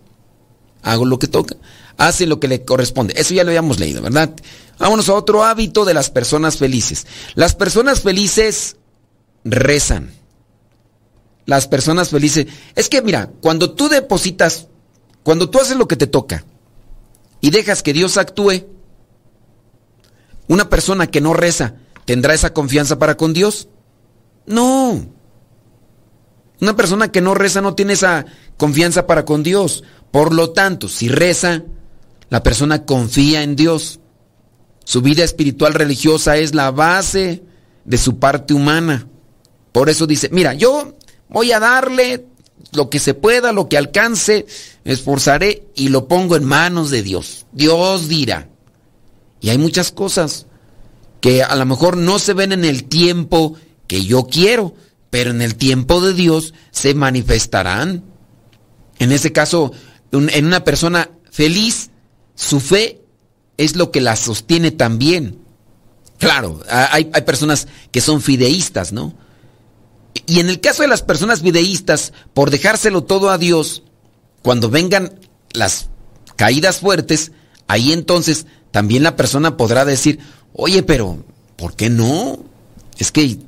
Hago 0.82 1.04
lo 1.04 1.18
que 1.18 1.28
toca. 1.28 1.56
Hace 1.96 2.26
lo 2.26 2.40
que 2.40 2.48
le 2.48 2.64
corresponde. 2.64 3.14
Eso 3.16 3.34
ya 3.34 3.44
lo 3.44 3.50
habíamos 3.50 3.78
leído, 3.78 4.02
¿verdad? 4.02 4.34
Vámonos 4.78 5.08
a 5.08 5.14
otro 5.14 5.44
hábito 5.44 5.84
de 5.84 5.94
las 5.94 6.10
personas 6.10 6.56
felices. 6.56 7.06
Las 7.34 7.54
personas 7.54 8.00
felices 8.00 8.76
rezan. 9.44 10.10
Las 11.46 11.68
personas 11.68 12.10
felices. 12.10 12.46
Es 12.74 12.88
que 12.88 13.02
mira, 13.02 13.30
cuando 13.40 13.72
tú 13.72 13.88
depositas, 13.88 14.66
cuando 15.22 15.50
tú 15.50 15.60
haces 15.60 15.76
lo 15.76 15.86
que 15.86 15.96
te 15.96 16.08
toca 16.08 16.44
y 17.40 17.50
dejas 17.50 17.82
que 17.82 17.92
Dios 17.92 18.16
actúe, 18.16 18.64
una 20.52 20.68
persona 20.68 21.06
que 21.06 21.22
no 21.22 21.32
reza, 21.32 21.76
¿tendrá 22.04 22.34
esa 22.34 22.52
confianza 22.52 22.98
para 22.98 23.16
con 23.16 23.32
Dios? 23.32 23.68
No. 24.46 25.06
Una 26.60 26.76
persona 26.76 27.10
que 27.10 27.22
no 27.22 27.34
reza 27.34 27.62
no 27.62 27.74
tiene 27.74 27.94
esa 27.94 28.26
confianza 28.58 29.06
para 29.06 29.24
con 29.24 29.42
Dios. 29.42 29.82
Por 30.10 30.34
lo 30.34 30.50
tanto, 30.50 30.90
si 30.90 31.08
reza, 31.08 31.62
la 32.28 32.42
persona 32.42 32.84
confía 32.84 33.42
en 33.42 33.56
Dios. 33.56 33.98
Su 34.84 35.00
vida 35.00 35.24
espiritual 35.24 35.72
religiosa 35.72 36.36
es 36.36 36.54
la 36.54 36.70
base 36.70 37.42
de 37.86 37.96
su 37.96 38.18
parte 38.18 38.52
humana. 38.52 39.08
Por 39.72 39.88
eso 39.88 40.06
dice, 40.06 40.28
mira, 40.30 40.52
yo 40.52 40.98
voy 41.30 41.52
a 41.52 41.60
darle 41.60 42.26
lo 42.72 42.90
que 42.90 42.98
se 42.98 43.14
pueda, 43.14 43.52
lo 43.52 43.70
que 43.70 43.78
alcance, 43.78 44.44
me 44.84 44.92
esforzaré 44.92 45.66
y 45.74 45.88
lo 45.88 46.08
pongo 46.08 46.36
en 46.36 46.44
manos 46.44 46.90
de 46.90 47.02
Dios. 47.02 47.46
Dios 47.52 48.06
dirá. 48.08 48.51
Y 49.42 49.50
hay 49.50 49.58
muchas 49.58 49.92
cosas 49.92 50.46
que 51.20 51.42
a 51.42 51.54
lo 51.56 51.66
mejor 51.66 51.96
no 51.96 52.18
se 52.18 52.32
ven 52.32 52.52
en 52.52 52.64
el 52.64 52.84
tiempo 52.84 53.56
que 53.88 54.04
yo 54.04 54.26
quiero, 54.28 54.74
pero 55.10 55.30
en 55.30 55.42
el 55.42 55.56
tiempo 55.56 56.00
de 56.00 56.14
Dios 56.14 56.54
se 56.70 56.94
manifestarán. 56.94 58.04
En 58.98 59.12
ese 59.12 59.32
caso, 59.32 59.72
en 60.12 60.46
una 60.46 60.64
persona 60.64 61.10
feliz, 61.30 61.90
su 62.36 62.60
fe 62.60 63.02
es 63.58 63.76
lo 63.76 63.90
que 63.90 64.00
la 64.00 64.16
sostiene 64.16 64.70
también. 64.70 65.38
Claro, 66.18 66.60
hay, 66.70 67.10
hay 67.12 67.22
personas 67.22 67.66
que 67.90 68.00
son 68.00 68.22
fideístas, 68.22 68.92
¿no? 68.92 69.12
Y 70.26 70.38
en 70.38 70.48
el 70.48 70.60
caso 70.60 70.82
de 70.82 70.88
las 70.88 71.02
personas 71.02 71.42
fideístas, 71.42 72.12
por 72.32 72.50
dejárselo 72.50 73.02
todo 73.02 73.30
a 73.30 73.38
Dios, 73.38 73.82
cuando 74.40 74.70
vengan 74.70 75.18
las 75.52 75.88
caídas 76.36 76.78
fuertes, 76.78 77.32
ahí 77.66 77.92
entonces 77.92 78.46
también 78.72 79.04
la 79.04 79.14
persona 79.14 79.56
podrá 79.56 79.84
decir, 79.84 80.18
oye, 80.52 80.82
pero 80.82 81.24
¿por 81.56 81.76
qué 81.76 81.90
no? 81.90 82.40
Es 82.98 83.12
que 83.12 83.38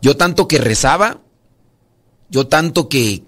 yo 0.00 0.16
tanto 0.16 0.46
que 0.46 0.58
rezaba, 0.58 1.20
yo 2.28 2.46
tanto 2.46 2.88
que, 2.88 3.24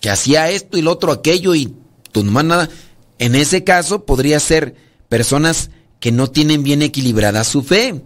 que 0.00 0.10
hacía 0.10 0.50
esto 0.50 0.76
y 0.76 0.82
lo 0.82 0.90
otro, 0.90 1.12
aquello 1.12 1.54
y 1.54 1.72
tu 2.10 2.24
nomás 2.24 2.44
nada. 2.44 2.70
En 3.18 3.34
ese 3.34 3.62
caso 3.62 4.04
podría 4.04 4.40
ser 4.40 4.74
personas 5.08 5.70
que 6.00 6.10
no 6.10 6.30
tienen 6.30 6.62
bien 6.62 6.82
equilibrada 6.82 7.44
su 7.44 7.62
fe. 7.62 8.02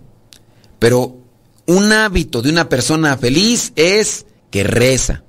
Pero 0.79 1.17
un 1.67 1.93
hábito 1.93 2.43
de 2.43 2.51
una 2.51 2.69
persona 2.69 3.17
feliz 3.17 3.73
es 3.77 4.27
que 4.51 4.65
reza. 4.65 5.23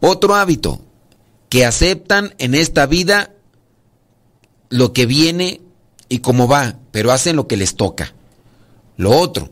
Otro 0.00 0.34
hábito, 0.34 0.80
que 1.48 1.64
aceptan 1.64 2.34
en 2.38 2.54
esta 2.54 2.86
vida 2.86 3.34
lo 4.70 4.92
que 4.92 5.06
viene 5.06 5.60
y 6.08 6.18
cómo 6.18 6.48
va, 6.48 6.78
pero 6.90 7.12
hacen 7.12 7.36
lo 7.36 7.46
que 7.46 7.56
les 7.56 7.74
toca. 7.74 8.14
Lo 8.96 9.10
otro, 9.10 9.50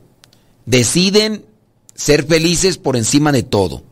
deciden 0.64 1.46
ser 1.94 2.26
felices 2.26 2.78
por 2.78 2.96
encima 2.96 3.32
de 3.32 3.42
todo. 3.42 3.84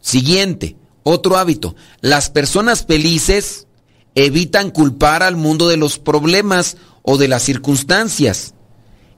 Siguiente, 0.00 0.76
otro 1.02 1.36
hábito. 1.36 1.74
Las 2.00 2.30
personas 2.30 2.84
felices 2.84 3.66
evitan 4.14 4.70
culpar 4.70 5.22
al 5.22 5.36
mundo 5.36 5.68
de 5.68 5.76
los 5.76 5.98
problemas 5.98 6.76
o 7.02 7.18
de 7.18 7.28
las 7.28 7.42
circunstancias 7.42 8.54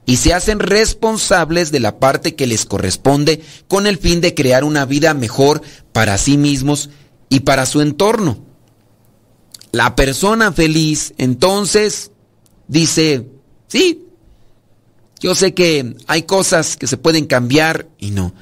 y 0.05 0.17
se 0.17 0.33
hacen 0.33 0.59
responsables 0.59 1.71
de 1.71 1.81
la 1.81 1.99
parte 1.99 2.35
que 2.35 2.47
les 2.47 2.65
corresponde 2.65 3.41
con 3.67 3.87
el 3.87 3.97
fin 3.97 4.21
de 4.21 4.33
crear 4.33 4.63
una 4.63 4.85
vida 4.85 5.13
mejor 5.13 5.61
para 5.91 6.17
sí 6.17 6.37
mismos 6.37 6.89
y 7.29 7.41
para 7.41 7.65
su 7.65 7.81
entorno. 7.81 8.46
La 9.77 9.95
persona 9.95 10.51
feliz 10.51 11.13
entonces 11.19 12.09
dice, 12.67 13.27
sí, 13.67 14.07
yo 15.19 15.35
sé 15.35 15.53
que 15.53 15.95
hay 16.07 16.23
cosas 16.23 16.77
que 16.77 16.87
se 16.87 16.97
pueden 16.97 17.27
cambiar 17.27 17.87
y 17.99 18.09
no. 18.09 18.33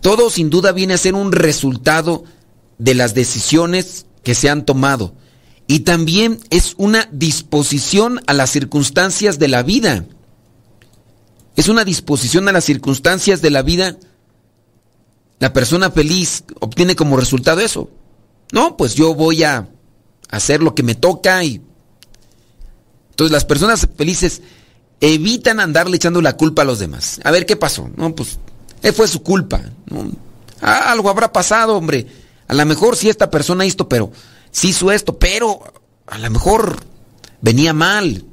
Todo 0.00 0.30
sin 0.30 0.48
duda 0.48 0.72
viene 0.72 0.94
a 0.94 0.96
ser 0.96 1.14
un 1.14 1.30
resultado 1.30 2.24
de 2.78 2.94
las 2.94 3.12
decisiones 3.12 4.06
que 4.22 4.34
se 4.34 4.48
han 4.48 4.64
tomado. 4.64 5.12
Y 5.66 5.80
también 5.80 6.40
es 6.48 6.72
una 6.78 7.06
disposición 7.12 8.22
a 8.26 8.32
las 8.32 8.48
circunstancias 8.48 9.38
de 9.38 9.48
la 9.48 9.62
vida. 9.62 10.06
Es 11.54 11.68
una 11.68 11.84
disposición 11.84 12.48
a 12.48 12.52
las 12.52 12.64
circunstancias 12.64 13.42
de 13.42 13.50
la 13.50 13.60
vida. 13.60 13.98
La 15.38 15.52
persona 15.52 15.90
feliz 15.90 16.44
obtiene 16.60 16.96
como 16.96 17.18
resultado 17.18 17.60
eso. 17.60 17.90
No, 18.52 18.78
pues 18.78 18.94
yo 18.94 19.14
voy 19.14 19.42
a 19.42 19.68
hacer 20.28 20.62
lo 20.62 20.74
que 20.74 20.82
me 20.82 20.94
toca 20.94 21.42
y... 21.44 21.62
Entonces 23.10 23.32
las 23.32 23.44
personas 23.44 23.88
felices 23.96 24.42
evitan 25.00 25.60
andarle 25.60 25.96
echando 25.96 26.22
la 26.22 26.36
culpa 26.36 26.62
a 26.62 26.64
los 26.64 26.78
demás. 26.78 27.20
A 27.24 27.30
ver 27.30 27.46
qué 27.46 27.56
pasó. 27.56 27.90
No, 27.96 28.14
pues 28.14 28.38
eh, 28.82 28.92
fue 28.92 29.08
su 29.08 29.22
culpa. 29.22 29.60
Ah, 30.60 30.92
algo 30.92 31.10
habrá 31.10 31.32
pasado, 31.32 31.76
hombre. 31.76 32.06
A 32.46 32.54
lo 32.54 32.64
mejor 32.64 32.96
sí 32.96 33.08
esta 33.08 33.30
persona 33.30 33.66
hizo, 33.66 33.88
pero 33.88 34.12
sí 34.50 34.68
hizo 34.68 34.90
esto, 34.92 35.18
pero 35.18 35.62
a 36.06 36.18
lo 36.18 36.30
mejor 36.30 36.78
venía 37.40 37.72
mal. 37.72 38.24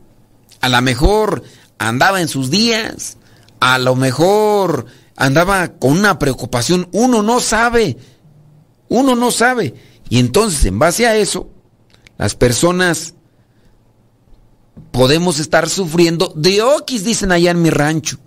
A 0.61 0.69
lo 0.69 0.81
mejor 0.81 1.43
andaba 1.77 2.21
en 2.21 2.27
sus 2.27 2.49
días. 2.49 3.17
A 3.59 3.77
lo 3.79 3.95
mejor 3.95 4.85
andaba 5.15 5.69
con 5.69 5.91
una 5.91 6.19
preocupación. 6.19 6.87
Uno 6.91 7.23
no 7.23 7.39
sabe. 7.41 7.97
Uno 8.87 9.15
no 9.15 9.31
sabe. 9.31 9.73
Y 10.09 10.19
entonces, 10.19 10.63
en 10.65 10.77
base 10.77 11.07
a 11.07 11.15
eso, 11.15 11.49
las 12.17 12.35
personas 12.35 13.13
podemos 14.91 15.39
estar 15.39 15.69
sufriendo 15.69 16.31
de 16.35 16.61
oquis, 16.61 17.03
dicen 17.03 17.31
allá 17.31 17.51
en 17.51 17.61
mi 17.61 17.69
rancho. 17.69 18.17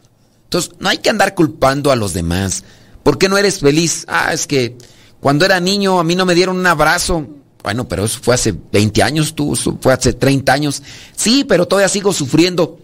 Entonces, 0.45 0.73
no 0.79 0.89
hay 0.89 0.99
que 0.99 1.11
andar 1.11 1.35
culpando 1.35 1.91
a 1.91 1.97
los 1.97 2.15
demás. 2.15 2.65
¿Por 3.03 3.19
qué 3.19 3.29
no 3.29 3.39
eres 3.39 3.61
feliz? 3.61 4.05
Ah, 4.09 4.33
es 4.33 4.47
que 4.47 4.77
cuando 5.21 5.45
era 5.45 5.61
niño 5.61 5.99
a 5.99 6.05
mí 6.05 6.15
no 6.15 6.27
me 6.27 6.35
dieron 6.35 6.59
un 6.59 6.67
abrazo. 6.67 7.27
Bueno, 7.63 7.89
pero 7.89 8.05
eso 8.05 8.21
fue 8.23 8.35
hace 8.35 8.55
20 8.73 9.03
años, 9.03 9.35
tú, 9.35 9.55
eso 9.55 9.79
fue 9.81 9.93
hace 9.93 10.13
30 10.13 10.53
años. 10.53 10.83
Sí, 11.15 11.45
pero 11.45 11.67
todavía 11.67 11.89
sigo 11.89 12.13
sufriendo. 12.13 12.79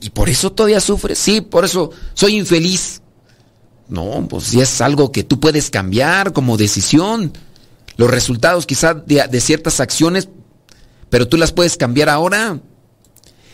¿Y 0.00 0.10
por 0.10 0.28
eso 0.30 0.50
todavía 0.52 0.80
sufres? 0.80 1.18
Sí, 1.18 1.40
por 1.40 1.64
eso 1.64 1.90
soy 2.14 2.36
infeliz. 2.36 3.02
No, 3.88 4.26
pues 4.28 4.44
si 4.44 4.60
es 4.60 4.80
algo 4.80 5.12
que 5.12 5.24
tú 5.24 5.40
puedes 5.40 5.68
cambiar 5.68 6.32
como 6.32 6.56
decisión. 6.56 7.32
Los 7.96 8.10
resultados 8.10 8.64
quizá 8.64 8.94
de, 8.94 9.26
de 9.28 9.40
ciertas 9.40 9.80
acciones, 9.80 10.28
pero 11.10 11.28
tú 11.28 11.36
las 11.36 11.52
puedes 11.52 11.76
cambiar 11.76 12.08
ahora. 12.08 12.60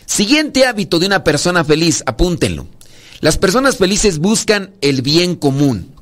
Siguiente 0.05 0.65
hábito 0.65 0.99
de 0.99 1.07
una 1.07 1.23
persona 1.23 1.65
feliz, 1.65 2.03
apúntenlo. 2.05 2.67
Las 3.19 3.37
personas 3.37 3.77
felices 3.77 4.19
buscan 4.19 4.73
el 4.81 5.01
bien 5.01 5.35
común. 5.35 5.93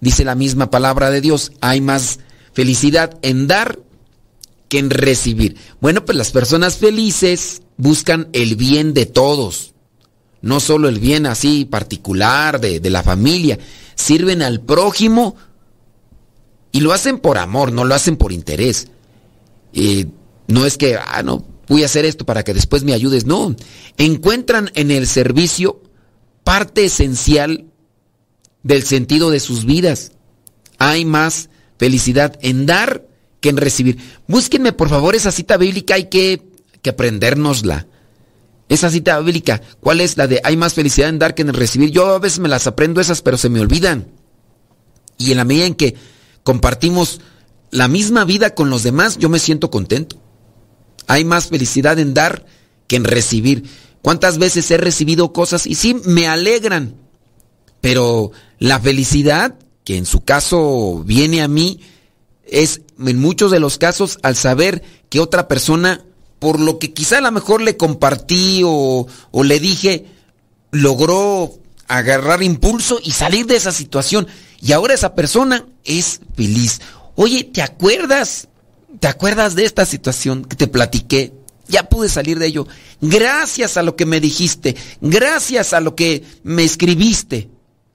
Dice 0.00 0.24
la 0.24 0.34
misma 0.34 0.70
palabra 0.70 1.10
de 1.10 1.20
Dios, 1.20 1.52
hay 1.60 1.80
más 1.80 2.20
felicidad 2.52 3.18
en 3.22 3.46
dar 3.46 3.78
que 4.68 4.78
en 4.78 4.90
recibir. 4.90 5.56
Bueno, 5.80 6.04
pues 6.04 6.16
las 6.16 6.30
personas 6.30 6.76
felices 6.76 7.62
buscan 7.76 8.28
el 8.32 8.56
bien 8.56 8.94
de 8.94 9.06
todos, 9.06 9.74
no 10.40 10.60
solo 10.60 10.88
el 10.88 10.98
bien 10.98 11.26
así 11.26 11.64
particular 11.64 12.60
de, 12.60 12.80
de 12.80 12.90
la 12.90 13.02
familia, 13.02 13.58
sirven 13.94 14.42
al 14.42 14.60
prójimo 14.60 15.36
y 16.72 16.80
lo 16.80 16.92
hacen 16.92 17.18
por 17.18 17.38
amor, 17.38 17.72
no 17.72 17.84
lo 17.84 17.94
hacen 17.94 18.16
por 18.16 18.32
interés. 18.32 18.88
Y 19.72 20.08
no 20.48 20.66
es 20.66 20.76
que, 20.76 20.96
ah, 20.96 21.22
no, 21.22 21.44
voy 21.68 21.82
a 21.82 21.86
hacer 21.86 22.04
esto 22.04 22.24
para 22.24 22.42
que 22.42 22.54
después 22.54 22.84
me 22.84 22.92
ayudes, 22.92 23.26
no, 23.26 23.54
encuentran 23.96 24.70
en 24.74 24.90
el 24.90 25.06
servicio 25.06 25.82
parte 26.44 26.84
esencial 26.84 27.66
del 28.62 28.84
sentido 28.84 29.30
de 29.30 29.40
sus 29.40 29.64
vidas. 29.64 30.12
Hay 30.78 31.04
más 31.04 31.48
felicidad 31.78 32.38
en 32.42 32.66
dar 32.66 33.06
que 33.40 33.48
en 33.48 33.56
recibir. 33.56 33.98
Búsquenme 34.26 34.72
por 34.72 34.88
favor 34.88 35.14
esa 35.14 35.32
cita 35.32 35.56
bíblica, 35.56 35.94
hay 35.94 36.08
que, 36.08 36.42
que 36.82 36.90
aprendérnosla. 36.90 37.86
Esa 38.68 38.90
cita 38.90 39.18
bíblica, 39.20 39.62
¿cuál 39.80 40.00
es 40.00 40.16
la 40.16 40.26
de 40.26 40.40
hay 40.42 40.56
más 40.56 40.74
felicidad 40.74 41.08
en 41.08 41.20
dar 41.20 41.34
que 41.34 41.42
en 41.42 41.54
recibir? 41.54 41.90
Yo 41.90 42.06
a 42.14 42.18
veces 42.18 42.40
me 42.40 42.48
las 42.48 42.66
aprendo 42.66 43.00
esas, 43.00 43.22
pero 43.22 43.36
se 43.36 43.48
me 43.48 43.60
olvidan. 43.60 44.08
Y 45.18 45.30
en 45.30 45.36
la 45.36 45.44
medida 45.44 45.66
en 45.66 45.74
que 45.74 45.94
compartimos 46.42 47.20
la 47.70 47.88
misma 47.88 48.24
vida 48.24 48.54
con 48.54 48.70
los 48.70 48.82
demás, 48.82 49.18
yo 49.18 49.28
me 49.28 49.38
siento 49.38 49.70
contento. 49.70 50.20
Hay 51.06 51.24
más 51.24 51.48
felicidad 51.48 51.98
en 51.98 52.14
dar 52.14 52.46
que 52.86 52.96
en 52.96 53.04
recibir. 53.04 53.64
¿Cuántas 54.02 54.38
veces 54.38 54.70
he 54.70 54.76
recibido 54.76 55.32
cosas 55.32 55.66
y 55.66 55.74
sí 55.74 55.94
me 56.04 56.28
alegran? 56.28 56.94
Pero 57.80 58.32
la 58.58 58.78
felicidad, 58.80 59.56
que 59.84 59.96
en 59.96 60.06
su 60.06 60.24
caso 60.24 61.02
viene 61.04 61.42
a 61.42 61.48
mí, 61.48 61.80
es 62.46 62.82
en 63.04 63.18
muchos 63.18 63.50
de 63.50 63.60
los 63.60 63.78
casos 63.78 64.18
al 64.22 64.36
saber 64.36 64.82
que 65.08 65.20
otra 65.20 65.48
persona, 65.48 66.04
por 66.38 66.60
lo 66.60 66.78
que 66.78 66.92
quizá 66.92 67.18
a 67.18 67.22
lo 67.22 67.32
mejor 67.32 67.60
le 67.60 67.76
compartí 67.76 68.62
o, 68.64 69.06
o 69.30 69.44
le 69.44 69.60
dije, 69.60 70.06
logró 70.70 71.58
agarrar 71.88 72.42
impulso 72.42 73.00
y 73.02 73.12
salir 73.12 73.46
de 73.46 73.56
esa 73.56 73.72
situación. 73.72 74.26
Y 74.60 74.72
ahora 74.72 74.94
esa 74.94 75.14
persona 75.14 75.66
es 75.84 76.20
feliz. 76.34 76.80
Oye, 77.14 77.44
¿te 77.44 77.62
acuerdas? 77.62 78.48
¿Te 79.00 79.08
acuerdas 79.08 79.54
de 79.54 79.64
esta 79.64 79.84
situación 79.84 80.44
que 80.44 80.56
te 80.56 80.66
platiqué? 80.66 81.32
Ya 81.68 81.88
pude 81.88 82.08
salir 82.08 82.38
de 82.38 82.46
ello. 82.46 82.66
Gracias 83.00 83.76
a 83.76 83.82
lo 83.82 83.96
que 83.96 84.06
me 84.06 84.20
dijiste. 84.20 84.76
Gracias 85.00 85.72
a 85.72 85.80
lo 85.80 85.94
que 85.94 86.24
me 86.44 86.64
escribiste. 86.64 87.48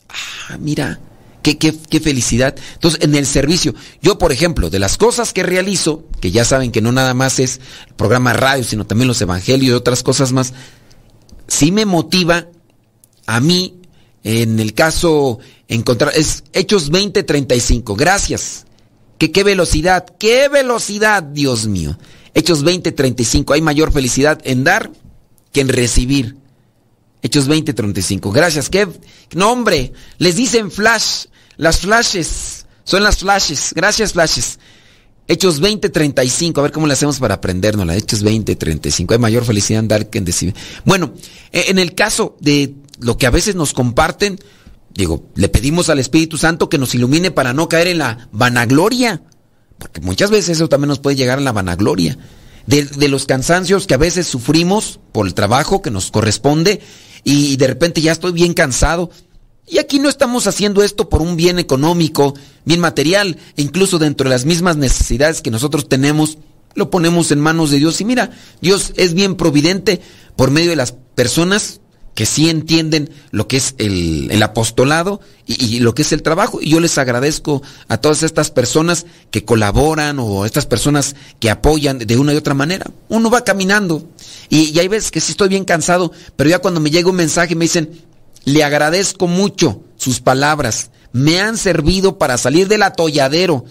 Ah, 0.09 0.57
mira, 0.59 0.99
qué, 1.41 1.57
qué, 1.57 1.73
qué, 1.89 1.99
felicidad. 1.99 2.55
Entonces, 2.73 3.01
en 3.01 3.15
el 3.15 3.25
servicio, 3.25 3.73
yo, 4.01 4.17
por 4.17 4.31
ejemplo, 4.31 4.69
de 4.69 4.79
las 4.79 4.97
cosas 4.97 5.33
que 5.33 5.43
realizo, 5.43 6.05
que 6.19 6.31
ya 6.31 6.43
saben 6.43 6.71
que 6.71 6.81
no 6.81 6.91
nada 6.91 7.13
más 7.13 7.39
es 7.39 7.61
el 7.87 7.95
programa 7.95 8.33
radio, 8.33 8.63
sino 8.63 8.85
también 8.85 9.07
los 9.07 9.21
evangelios 9.21 9.69
y 9.69 9.73
otras 9.73 10.03
cosas 10.03 10.33
más, 10.33 10.53
sí 11.47 11.71
me 11.71 11.85
motiva 11.85 12.47
a 13.25 13.39
mí, 13.39 13.75
en 14.23 14.59
el 14.59 14.73
caso, 14.73 15.39
encontrar, 15.67 16.13
es 16.15 16.43
Hechos 16.53 16.91
20:35. 16.91 17.95
Gracias. 17.95 18.65
Qué 19.29 19.43
velocidad, 19.43 20.05
qué 20.17 20.49
velocidad, 20.49 21.21
Dios 21.21 21.67
mío. 21.67 21.97
Hechos 22.33 22.63
20:35. 22.63 23.53
Hay 23.53 23.61
mayor 23.61 23.91
felicidad 23.91 24.39
en 24.43 24.63
dar 24.63 24.91
que 25.51 25.61
en 25.61 25.69
recibir. 25.69 26.37
Hechos 27.21 27.47
20:35. 27.47 28.31
Gracias. 28.31 28.69
¿Qué 28.69 28.87
nombre? 29.33 29.93
Les 30.17 30.35
dicen 30.35 30.71
flash. 30.71 31.25
Las 31.57 31.79
flashes. 31.79 32.65
Son 32.83 33.03
las 33.03 33.17
flashes. 33.17 33.73
Gracias, 33.75 34.13
flashes. 34.13 34.59
Hechos 35.27 35.61
20:35. 35.61 36.59
A 36.59 36.63
ver 36.63 36.71
cómo 36.71 36.87
le 36.87 36.93
hacemos 36.93 37.19
para 37.19 37.35
aprendernos. 37.35 37.87
Hechos 37.95 38.23
20:35. 38.23 39.13
Hay 39.13 39.19
mayor 39.19 39.45
felicidad 39.45 39.81
en 39.81 39.87
dar 39.87 40.09
que 40.09 40.17
en 40.17 40.25
recibir. 40.25 40.55
Bueno, 40.83 41.13
en 41.51 41.77
el 41.77 41.93
caso 41.93 42.37
de 42.39 42.73
lo 42.99 43.17
que 43.17 43.27
a 43.27 43.31
veces 43.31 43.55
nos 43.55 43.73
comparten, 43.73 44.39
digo, 44.93 45.29
le 45.35 45.49
pedimos 45.49 45.89
al 45.89 45.99
Espíritu 45.99 46.37
Santo 46.37 46.69
que 46.69 46.77
nos 46.77 46.95
ilumine 46.95 47.31
para 47.31 47.53
no 47.53 47.69
caer 47.69 47.87
en 47.87 47.99
la 47.99 48.29
vanagloria. 48.31 49.23
Porque 49.77 50.01
muchas 50.01 50.29
veces 50.29 50.57
eso 50.57 50.69
también 50.69 50.89
nos 50.89 50.99
puede 50.99 51.15
llegar 51.15 51.39
a 51.39 51.41
la 51.41 51.51
vanagloria. 51.51 52.17
De, 52.67 52.85
de, 52.85 53.07
los 53.07 53.25
cansancios 53.25 53.87
que 53.87 53.95
a 53.95 53.97
veces 53.97 54.27
sufrimos 54.27 54.99
por 55.11 55.25
el 55.25 55.33
trabajo 55.33 55.81
que 55.81 55.89
nos 55.89 56.11
corresponde 56.11 56.79
y 57.23 57.57
de 57.57 57.65
repente 57.67 58.01
ya 58.01 58.11
estoy 58.11 58.31
bien 58.33 58.53
cansado. 58.53 59.09
Y 59.67 59.79
aquí 59.79 59.99
no 59.99 60.09
estamos 60.09 60.47
haciendo 60.47 60.83
esto 60.83 61.09
por 61.09 61.21
un 61.21 61.35
bien 61.35 61.57
económico, 61.57 62.33
bien 62.65 62.79
material, 62.79 63.37
e 63.55 63.61
incluso 63.61 63.99
dentro 63.99 64.25
de 64.25 64.31
las 64.31 64.45
mismas 64.45 64.77
necesidades 64.77 65.41
que 65.41 65.51
nosotros 65.51 65.87
tenemos, 65.87 66.37
lo 66.75 66.89
ponemos 66.89 67.31
en 67.31 67.39
manos 67.39 67.71
de 67.71 67.77
Dios. 67.77 68.01
Y 68.01 68.05
mira, 68.05 68.31
Dios 68.61 68.93
es 68.95 69.13
bien 69.13 69.35
providente 69.35 70.01
por 70.35 70.51
medio 70.51 70.71
de 70.71 70.75
las 70.75 70.93
personas 71.15 71.81
que 72.15 72.25
sí 72.25 72.49
entienden 72.49 73.09
lo 73.31 73.47
que 73.47 73.57
es 73.57 73.75
el, 73.77 74.41
apostolado 74.43 75.21
y, 75.45 75.77
y, 75.77 75.79
lo 75.79 75.95
que 75.95 76.01
es 76.01 76.11
el 76.11 76.21
trabajo. 76.21 76.59
Y 76.61 76.69
yo 76.69 76.79
les 76.79 76.97
agradezco 76.97 77.61
a 77.87 77.97
todas 77.97 78.23
estas 78.23 78.51
personas 78.51 79.05
que 79.29 79.45
colaboran 79.45 80.19
o 80.19 80.45
estas 80.45 80.65
personas 80.65 81.15
que 81.39 81.49
apoyan 81.49 81.99
de 81.99 82.17
una 82.17 82.33
y 82.33 82.37
otra 82.37 82.53
manera. 82.53 82.91
Uno 83.07 83.29
va 83.29 83.43
caminando 83.43 84.07
y, 84.49 84.69
y 84.69 84.79
hay 84.79 84.87
veces 84.87 85.11
que 85.11 85.21
sí 85.21 85.31
estoy 85.31 85.49
bien 85.49 85.65
cansado, 85.65 86.11
pero 86.35 86.49
ya 86.49 86.59
cuando 86.59 86.79
me 86.79 86.91
llega 86.91 87.09
un 87.09 87.15
mensaje 87.15 87.55
me 87.55 87.65
dicen, 87.65 88.01
le 88.43 88.63
agradezco 88.63 89.27
mucho 89.27 89.83
sus 89.95 90.19
palabras, 90.19 90.91
me 91.13 91.39
han 91.39 91.57
servido 91.57 92.17
para 92.17 92.37
salir 92.37 92.67
del 92.67 92.83
atolladero. 92.83 93.65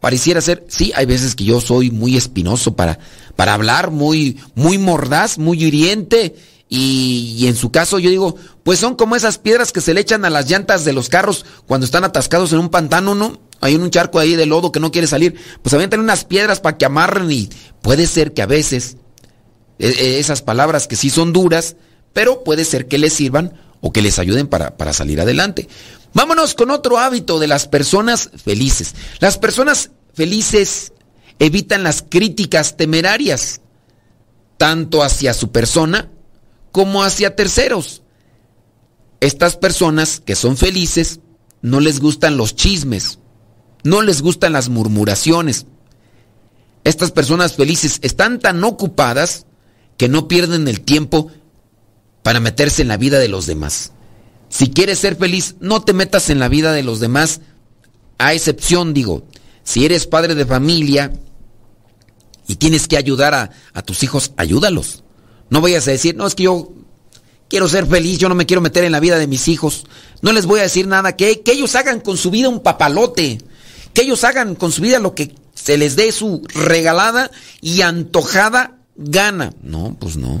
Pareciera 0.00 0.40
ser, 0.40 0.64
sí, 0.68 0.92
hay 0.96 1.04
veces 1.04 1.34
que 1.34 1.44
yo 1.44 1.60
soy 1.60 1.90
muy 1.90 2.16
espinoso 2.16 2.74
para, 2.74 2.98
para 3.36 3.52
hablar, 3.52 3.90
muy, 3.90 4.38
muy 4.54 4.78
mordaz, 4.78 5.36
muy 5.36 5.62
hiriente 5.62 6.36
y, 6.72 7.48
en 7.48 7.56
su 7.56 7.72
caso 7.72 7.98
yo 7.98 8.10
digo, 8.10 8.36
pues 8.62 8.78
son 8.78 8.94
como 8.94 9.16
esas 9.16 9.38
piedras 9.38 9.72
que 9.72 9.80
se 9.80 9.92
le 9.92 10.00
echan 10.00 10.24
a 10.24 10.30
las 10.30 10.48
llantas 10.48 10.84
de 10.84 10.92
los 10.92 11.08
carros 11.08 11.44
cuando 11.66 11.84
están 11.84 12.04
atascados 12.04 12.52
en 12.52 12.60
un 12.60 12.68
pantano, 12.68 13.16
¿no? 13.16 13.40
Hay 13.60 13.74
un 13.74 13.90
charco 13.90 14.20
ahí 14.20 14.36
de 14.36 14.46
lodo 14.46 14.70
que 14.70 14.78
no 14.78 14.92
quiere 14.92 15.08
salir. 15.08 15.34
Pues 15.62 15.74
avientan 15.74 15.98
unas 15.98 16.24
piedras 16.24 16.60
para 16.60 16.78
que 16.78 16.84
amarren 16.84 17.30
y 17.32 17.50
puede 17.82 18.06
ser 18.06 18.32
que 18.34 18.42
a 18.42 18.46
veces 18.46 18.96
eh, 19.80 20.18
esas 20.20 20.42
palabras 20.42 20.86
que 20.86 20.94
sí 20.94 21.10
son 21.10 21.32
duras, 21.32 21.74
pero 22.12 22.44
puede 22.44 22.64
ser 22.64 22.86
que 22.86 22.98
les 22.98 23.14
sirvan 23.14 23.60
o 23.80 23.92
que 23.92 24.00
les 24.00 24.20
ayuden 24.20 24.46
para, 24.46 24.76
para 24.76 24.92
salir 24.92 25.20
adelante. 25.20 25.68
Vámonos 26.14 26.54
con 26.54 26.70
otro 26.70 26.98
hábito 26.98 27.40
de 27.40 27.48
las 27.48 27.66
personas 27.66 28.30
felices. 28.42 28.94
Las 29.18 29.38
personas 29.38 29.90
felices 30.14 30.92
evitan 31.40 31.82
las 31.82 32.04
críticas 32.08 32.76
temerarias, 32.76 33.60
tanto 34.56 35.02
hacia 35.02 35.34
su 35.34 35.50
persona, 35.50 36.10
como 36.72 37.02
hacia 37.02 37.36
terceros. 37.36 38.02
Estas 39.20 39.56
personas 39.56 40.20
que 40.20 40.34
son 40.34 40.56
felices 40.56 41.20
no 41.62 41.80
les 41.80 42.00
gustan 42.00 42.36
los 42.36 42.54
chismes, 42.54 43.18
no 43.84 44.02
les 44.02 44.22
gustan 44.22 44.52
las 44.52 44.68
murmuraciones. 44.68 45.66
Estas 46.84 47.10
personas 47.10 47.54
felices 47.54 47.98
están 48.02 48.38
tan 48.38 48.64
ocupadas 48.64 49.46
que 49.98 50.08
no 50.08 50.28
pierden 50.28 50.66
el 50.68 50.80
tiempo 50.80 51.30
para 52.22 52.40
meterse 52.40 52.82
en 52.82 52.88
la 52.88 52.96
vida 52.96 53.18
de 53.18 53.28
los 53.28 53.46
demás. 53.46 53.92
Si 54.48 54.70
quieres 54.70 54.98
ser 54.98 55.16
feliz, 55.16 55.56
no 55.60 55.82
te 55.82 55.92
metas 55.92 56.30
en 56.30 56.38
la 56.38 56.48
vida 56.48 56.72
de 56.72 56.82
los 56.82 57.00
demás, 57.00 57.40
a 58.18 58.34
excepción, 58.34 58.94
digo, 58.94 59.24
si 59.62 59.84
eres 59.84 60.06
padre 60.06 60.34
de 60.34 60.46
familia 60.46 61.12
y 62.46 62.56
tienes 62.56 62.88
que 62.88 62.96
ayudar 62.96 63.34
a, 63.34 63.50
a 63.72 63.82
tus 63.82 64.02
hijos, 64.02 64.32
ayúdalos. 64.36 65.04
No 65.50 65.60
vayas 65.60 65.86
a 65.88 65.90
decir, 65.90 66.16
no, 66.16 66.26
es 66.26 66.34
que 66.34 66.44
yo 66.44 66.72
quiero 67.48 67.68
ser 67.68 67.86
feliz, 67.86 68.18
yo 68.18 68.28
no 68.28 68.34
me 68.34 68.46
quiero 68.46 68.60
meter 68.60 68.84
en 68.84 68.92
la 68.92 69.00
vida 69.00 69.18
de 69.18 69.26
mis 69.26 69.48
hijos. 69.48 69.84
No 70.22 70.32
les 70.32 70.46
voy 70.46 70.60
a 70.60 70.64
decir 70.64 70.86
nada, 70.86 71.16
que, 71.16 71.40
que 71.40 71.52
ellos 71.52 71.74
hagan 71.74 72.00
con 72.00 72.16
su 72.16 72.30
vida 72.30 72.48
un 72.48 72.60
papalote. 72.60 73.38
Que 73.92 74.02
ellos 74.02 74.22
hagan 74.24 74.54
con 74.54 74.70
su 74.70 74.82
vida 74.82 75.00
lo 75.00 75.14
que 75.14 75.34
se 75.54 75.76
les 75.76 75.96
dé 75.96 76.12
su 76.12 76.42
regalada 76.54 77.30
y 77.60 77.82
antojada 77.82 78.78
gana. 78.96 79.52
No, 79.62 79.96
pues 79.98 80.16
no. 80.16 80.40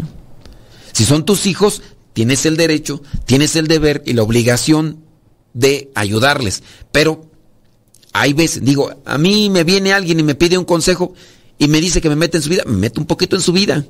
Si 0.92 1.04
son 1.04 1.24
tus 1.24 1.46
hijos, 1.46 1.82
tienes 2.12 2.46
el 2.46 2.56
derecho, 2.56 3.02
tienes 3.26 3.56
el 3.56 3.66
deber 3.66 4.02
y 4.06 4.12
la 4.12 4.22
obligación 4.22 5.04
de 5.52 5.90
ayudarles. 5.94 6.62
Pero 6.92 7.28
hay 8.12 8.32
veces, 8.32 8.64
digo, 8.64 9.02
a 9.04 9.18
mí 9.18 9.50
me 9.50 9.64
viene 9.64 9.92
alguien 9.92 10.20
y 10.20 10.22
me 10.22 10.34
pide 10.34 10.58
un 10.58 10.64
consejo 10.64 11.14
y 11.58 11.68
me 11.68 11.80
dice 11.80 12.00
que 12.00 12.08
me 12.08 12.16
mete 12.16 12.38
en 12.38 12.42
su 12.42 12.50
vida, 12.50 12.62
me 12.66 12.76
meto 12.76 13.00
un 13.00 13.06
poquito 13.06 13.36
en 13.36 13.42
su 13.42 13.52
vida. 13.52 13.84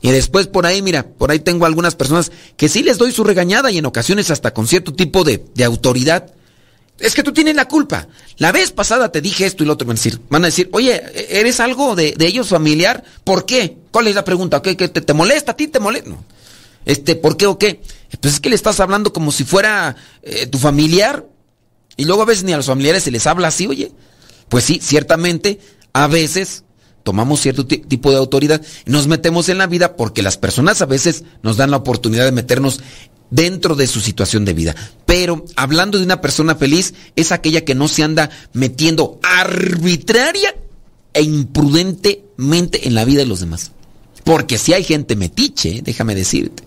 Y 0.00 0.10
después 0.10 0.46
por 0.46 0.66
ahí, 0.66 0.82
mira, 0.82 1.06
por 1.06 1.30
ahí 1.30 1.38
tengo 1.38 1.66
algunas 1.66 1.94
personas 1.94 2.30
que 2.56 2.68
sí 2.68 2.82
les 2.82 2.98
doy 2.98 3.12
su 3.12 3.24
regañada 3.24 3.70
y 3.70 3.78
en 3.78 3.86
ocasiones 3.86 4.30
hasta 4.30 4.52
con 4.52 4.66
cierto 4.66 4.92
tipo 4.92 5.24
de, 5.24 5.44
de 5.54 5.64
autoridad. 5.64 6.32
Es 6.98 7.14
que 7.14 7.22
tú 7.22 7.32
tienes 7.32 7.56
la 7.56 7.68
culpa. 7.68 8.08
La 8.38 8.52
vez 8.52 8.72
pasada 8.72 9.10
te 9.10 9.20
dije 9.20 9.44
esto 9.44 9.62
y 9.62 9.66
lo 9.66 9.74
otro. 9.74 9.86
Van 9.86 9.96
a 9.96 9.98
decir, 9.98 10.20
van 10.30 10.44
a 10.44 10.46
decir 10.46 10.68
oye, 10.72 11.02
¿eres 11.28 11.60
algo 11.60 11.94
de, 11.94 12.12
de 12.12 12.26
ellos 12.26 12.48
familiar? 12.48 13.04
¿Por 13.24 13.44
qué? 13.44 13.76
¿Cuál 13.90 14.06
es 14.08 14.14
la 14.14 14.24
pregunta? 14.24 14.62
¿Qué, 14.62 14.76
qué 14.76 14.88
te, 14.88 15.00
te, 15.00 15.12
molesta 15.12 15.52
a 15.52 15.56
ti? 15.56 15.68
¿Te 15.68 15.80
molesta? 15.80 16.10
Este, 16.84 17.16
¿por 17.16 17.36
qué 17.36 17.46
o 17.46 17.58
qué? 17.58 17.80
Pues 18.20 18.34
es 18.34 18.40
que 18.40 18.48
le 18.48 18.54
estás 18.54 18.80
hablando 18.80 19.12
como 19.12 19.32
si 19.32 19.44
fuera 19.44 19.96
eh, 20.22 20.46
tu 20.46 20.58
familiar. 20.58 21.26
Y 21.96 22.04
luego 22.04 22.22
a 22.22 22.26
veces 22.26 22.44
ni 22.44 22.52
a 22.52 22.56
los 22.56 22.66
familiares 22.66 23.02
se 23.02 23.10
les 23.10 23.26
habla 23.26 23.48
así, 23.48 23.66
oye. 23.66 23.92
Pues 24.48 24.64
sí, 24.64 24.78
ciertamente, 24.82 25.58
a 25.92 26.06
veces 26.06 26.62
tomamos 27.06 27.40
cierto 27.40 27.64
tipo 27.68 28.10
de 28.10 28.16
autoridad 28.16 28.60
nos 28.84 29.06
metemos 29.06 29.48
en 29.48 29.58
la 29.58 29.68
vida 29.68 29.94
porque 29.94 30.22
las 30.22 30.38
personas 30.38 30.82
a 30.82 30.86
veces 30.86 31.22
nos 31.44 31.56
dan 31.56 31.70
la 31.70 31.76
oportunidad 31.76 32.24
de 32.24 32.32
meternos 32.32 32.80
dentro 33.30 33.76
de 33.76 33.86
su 33.86 34.00
situación 34.00 34.44
de 34.44 34.54
vida. 34.54 34.74
Pero 35.06 35.44
hablando 35.54 35.98
de 35.98 36.04
una 36.04 36.20
persona 36.20 36.56
feliz, 36.56 36.94
es 37.14 37.30
aquella 37.30 37.64
que 37.64 37.76
no 37.76 37.86
se 37.86 38.02
anda 38.02 38.28
metiendo 38.54 39.20
arbitraria 39.22 40.56
e 41.14 41.22
imprudentemente 41.22 42.88
en 42.88 42.96
la 42.96 43.04
vida 43.04 43.20
de 43.20 43.26
los 43.26 43.38
demás. 43.38 43.70
Porque 44.24 44.58
si 44.58 44.72
hay 44.72 44.82
gente 44.82 45.14
metiche, 45.14 45.82
déjame 45.84 46.16
decirte. 46.16 46.64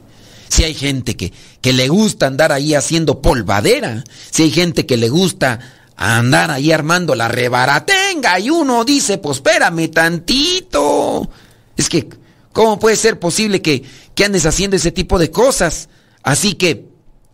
Si 0.47 0.63
hay 0.63 0.73
gente 0.73 1.17
que, 1.17 1.33
que 1.59 1.73
le 1.73 1.89
gusta 1.89 2.27
andar 2.27 2.53
ahí 2.53 2.75
haciendo 2.75 3.21
polvadera. 3.21 4.05
Si 4.31 4.43
hay 4.43 4.51
gente 4.51 4.85
que 4.85 4.95
le 4.95 5.09
gusta 5.09 5.59
andar 5.99 6.49
ahí 6.49 6.71
armando 6.71 7.13
la 7.13 7.27
rebaratenga 7.27 8.39
y 8.39 8.49
uno 8.49 8.85
dice, 8.85 9.17
pues 9.17 9.37
espérame 9.37 9.91
tantito. 9.91 11.29
Es 11.75 11.89
que, 11.89 12.07
¿cómo 12.53 12.79
puede 12.79 12.95
ser 12.95 13.19
posible 13.19 13.61
que, 13.61 13.83
que 14.15 14.23
andes 14.23 14.45
haciendo 14.45 14.77
ese 14.77 14.93
tipo 14.93 15.19
de 15.19 15.29
cosas? 15.29 15.89
Así 16.23 16.53
que 16.53 16.87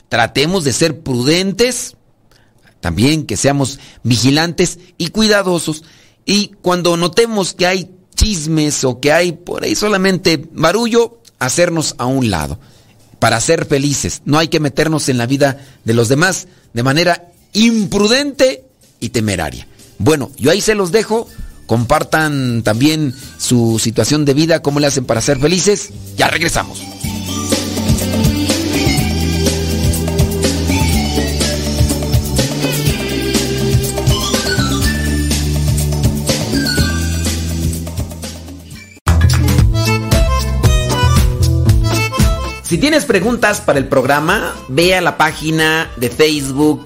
tratemos 0.09 0.63
de 0.63 0.73
ser 0.73 1.01
prudentes, 1.01 1.95
también 2.81 3.27
que 3.27 3.37
seamos 3.37 3.79
vigilantes 4.01 4.79
y 4.97 5.09
cuidadosos. 5.09 5.83
Y 6.25 6.47
cuando 6.63 6.97
notemos 6.97 7.53
que 7.53 7.67
hay 7.67 7.91
chismes 8.15 8.83
o 8.83 8.99
que 8.99 9.11
hay 9.11 9.33
por 9.33 9.63
ahí 9.63 9.75
solamente 9.75 10.43
barullo, 10.51 11.21
hacernos 11.37 11.93
a 11.99 12.07
un 12.07 12.31
lado. 12.31 12.59
Para 13.19 13.39
ser 13.41 13.65
felices, 13.65 14.23
no 14.25 14.39
hay 14.39 14.47
que 14.47 14.59
meternos 14.59 15.07
en 15.07 15.19
la 15.19 15.27
vida 15.27 15.63
de 15.83 15.93
los 15.93 16.09
demás 16.09 16.47
de 16.73 16.81
manera 16.81 17.31
imprudente 17.55 18.63
y 18.99 19.09
temeraria. 19.09 19.67
Bueno, 19.97 20.31
yo 20.37 20.51
ahí 20.51 20.61
se 20.61 20.75
los 20.75 20.91
dejo. 20.91 21.27
Compartan 21.65 22.61
también 22.61 23.15
su 23.39 23.79
situación 23.79 24.23
de 24.23 24.35
vida, 24.35 24.61
cómo 24.61 24.79
le 24.79 24.87
hacen 24.87 25.05
para 25.05 25.21
ser 25.21 25.39
felices. 25.39 25.89
Ya 26.15 26.27
regresamos. 26.27 26.79
Si 42.63 42.77
tienes 42.77 43.05
preguntas 43.05 43.61
para 43.61 43.79
el 43.79 43.87
programa, 43.87 44.53
ve 44.67 44.95
a 44.95 45.01
la 45.01 45.17
página 45.17 45.89
de 45.97 46.09
Facebook 46.09 46.85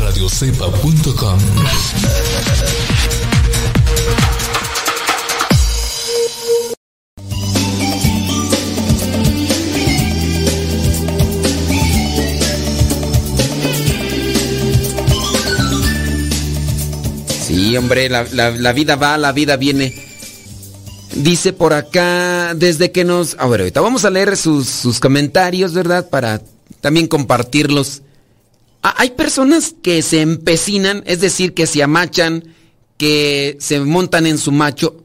radiocepa.com 0.00 1.38
Sí, 17.40 17.76
hombre, 17.78 18.10
la, 18.10 18.24
la, 18.24 18.72
vida 18.72 18.96
va, 18.96 19.16
la 19.16 19.32
vida 19.32 19.56
viene. 19.56 19.94
Dice 21.14 21.54
por 21.54 21.72
acá, 21.72 22.54
desde 22.54 22.92
que 22.92 23.04
nos... 23.04 23.36
A 23.38 23.46
ver, 23.46 23.60
ahorita 23.60 23.80
vamos 23.80 24.04
a 24.04 24.10
leer 24.10 24.36
sus, 24.36 24.68
sus 24.68 25.00
comentarios, 25.00 25.72
¿verdad? 25.72 26.10
Para 26.10 26.42
también 26.82 27.06
compartirlos. 27.06 28.02
Ah, 28.82 28.94
hay 28.98 29.10
personas 29.10 29.74
que 29.82 30.02
se 30.02 30.20
empecinan, 30.20 31.02
es 31.06 31.20
decir, 31.20 31.54
que 31.54 31.66
se 31.66 31.82
amachan, 31.82 32.54
que 32.96 33.56
se 33.60 33.80
montan 33.80 34.26
en 34.26 34.38
su 34.38 34.52
macho 34.52 35.04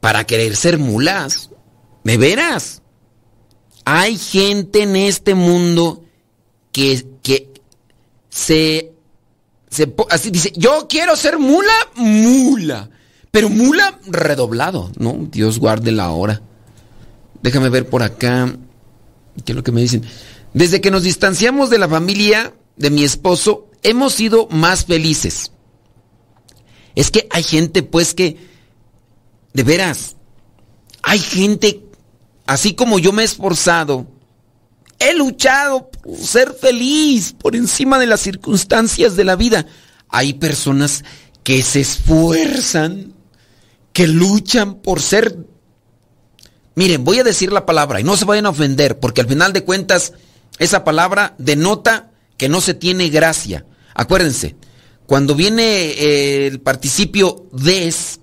para 0.00 0.24
querer 0.24 0.56
ser 0.56 0.78
mulas. 0.78 1.50
¿Me 2.04 2.16
verás? 2.16 2.82
Hay 3.84 4.16
gente 4.18 4.82
en 4.82 4.96
este 4.96 5.34
mundo 5.34 6.04
que, 6.72 7.04
que 7.22 7.50
se, 8.28 8.92
se... 9.70 9.94
Así 10.10 10.30
dice, 10.30 10.52
yo 10.56 10.86
quiero 10.88 11.16
ser 11.16 11.38
mula, 11.38 11.72
mula. 11.96 12.90
Pero 13.30 13.48
mula 13.48 13.98
redoblado, 14.06 14.90
¿no? 14.98 15.28
Dios 15.30 15.58
guarde 15.58 15.92
la 15.92 16.10
hora. 16.10 16.42
Déjame 17.42 17.68
ver 17.68 17.88
por 17.88 18.02
acá. 18.02 18.54
¿Qué 19.44 19.52
es 19.52 19.56
lo 19.56 19.62
que 19.62 19.72
me 19.72 19.80
dicen? 19.80 20.04
Desde 20.54 20.80
que 20.80 20.90
nos 20.90 21.02
distanciamos 21.02 21.70
de 21.70 21.78
la 21.78 21.88
familia 21.88 22.54
de 22.78 22.90
mi 22.90 23.04
esposo, 23.04 23.68
hemos 23.82 24.14
sido 24.14 24.48
más 24.50 24.84
felices. 24.84 25.52
Es 26.94 27.10
que 27.10 27.26
hay 27.30 27.42
gente, 27.42 27.82
pues, 27.82 28.14
que, 28.14 28.36
de 29.52 29.62
veras, 29.62 30.16
hay 31.02 31.18
gente, 31.18 31.84
así 32.46 32.74
como 32.74 32.98
yo 32.98 33.12
me 33.12 33.22
he 33.22 33.24
esforzado, 33.24 34.06
he 34.98 35.14
luchado 35.14 35.90
por 35.90 36.16
ser 36.16 36.52
feliz 36.54 37.32
por 37.32 37.54
encima 37.54 37.98
de 37.98 38.06
las 38.06 38.20
circunstancias 38.20 39.16
de 39.16 39.24
la 39.24 39.36
vida. 39.36 39.66
Hay 40.08 40.34
personas 40.34 41.04
que 41.44 41.62
se 41.62 41.80
esfuerzan, 41.80 43.14
que 43.92 44.06
luchan 44.06 44.76
por 44.76 45.00
ser... 45.00 45.36
Miren, 46.74 47.04
voy 47.04 47.18
a 47.18 47.24
decir 47.24 47.52
la 47.52 47.66
palabra 47.66 48.00
y 48.00 48.04
no 48.04 48.16
se 48.16 48.24
vayan 48.24 48.46
a 48.46 48.50
ofender, 48.50 48.98
porque 49.00 49.20
al 49.20 49.28
final 49.28 49.52
de 49.52 49.64
cuentas 49.64 50.12
esa 50.58 50.84
palabra 50.84 51.34
denota 51.38 52.10
que 52.38 52.48
no 52.48 52.62
se 52.62 52.72
tiene 52.72 53.10
gracia. 53.10 53.66
Acuérdense, 53.94 54.56
cuando 55.06 55.34
viene 55.34 56.46
el 56.46 56.60
participio 56.60 57.46
des, 57.52 58.20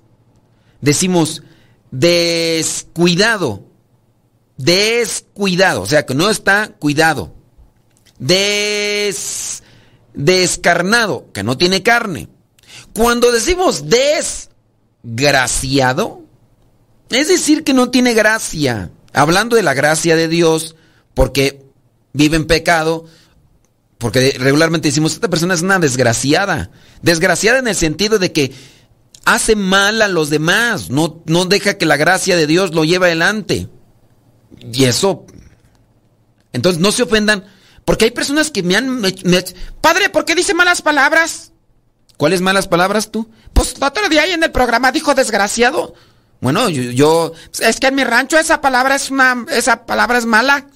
decimos 0.81 1.43
descuidado, 1.91 3.63
descuidado, 4.57 5.81
o 5.81 5.85
sea 5.85 6.07
que 6.07 6.15
no 6.15 6.29
está 6.29 6.69
cuidado. 6.69 7.35
Des, 8.17 9.61
descarnado, 10.13 11.31
que 11.33 11.43
no 11.43 11.57
tiene 11.57 11.83
carne. 11.83 12.29
Cuando 12.93 13.31
decimos 13.31 13.83
desgraciado, 15.03 16.21
es 17.09 17.27
decir 17.27 17.65
que 17.65 17.73
no 17.73 17.89
tiene 17.91 18.13
gracia. 18.13 18.91
Hablando 19.11 19.55
de 19.57 19.63
la 19.63 19.73
gracia 19.73 20.15
de 20.15 20.29
Dios, 20.29 20.75
porque 21.13 21.65
vive 22.13 22.37
en 22.37 22.47
pecado, 22.47 23.05
porque 23.97 24.35
regularmente 24.37 24.89
decimos, 24.89 25.13
esta 25.13 25.29
persona 25.29 25.53
es 25.53 25.61
una 25.61 25.79
desgraciada. 25.79 26.71
Desgraciada 27.01 27.59
en 27.59 27.67
el 27.67 27.75
sentido 27.75 28.19
de 28.19 28.31
que 28.31 28.53
hace 29.25 29.55
mal 29.55 30.01
a 30.01 30.07
los 30.07 30.29
demás, 30.29 30.89
no, 30.89 31.23
no 31.25 31.45
deja 31.45 31.77
que 31.77 31.85
la 31.85 31.97
gracia 31.97 32.35
de 32.35 32.47
Dios 32.47 32.73
lo 32.73 32.83
lleve 32.83 33.07
adelante. 33.07 33.69
Y 34.71 34.85
eso... 34.85 35.25
Entonces 36.53 36.81
no 36.81 36.93
se 36.93 37.03
ofendan, 37.03 37.43
porque 37.83 38.05
hay 38.05 38.11
personas 38.11 38.49
que 38.49 38.63
me 38.63 38.77
han... 38.77 39.01
Padre, 39.81 40.09
¿por 40.09 40.23
qué 40.23 40.35
dice 40.35 40.53
malas 40.53 40.81
palabras? 40.81 41.51
¿Cuáles 42.17 42.41
malas 42.41 42.67
palabras 42.67 43.11
tú? 43.11 43.29
Pues 43.53 43.75
otro 43.81 44.07
día 44.09 44.23
ahí 44.23 44.31
en 44.31 44.43
el 44.43 44.51
programa 44.51 44.91
dijo 44.91 45.13
desgraciado. 45.15 45.93
Bueno, 46.39 46.69
yo, 46.69 47.33
es 47.59 47.79
que 47.79 47.87
en 47.87 47.95
mi 47.95 48.03
rancho 48.03 48.37
esa 48.37 48.61
palabra 48.61 48.95
es 48.95 49.09
una 49.09 49.45
esa 49.49 49.85
palabra 49.85 50.17
es 50.17 50.25
mala. 50.25 50.67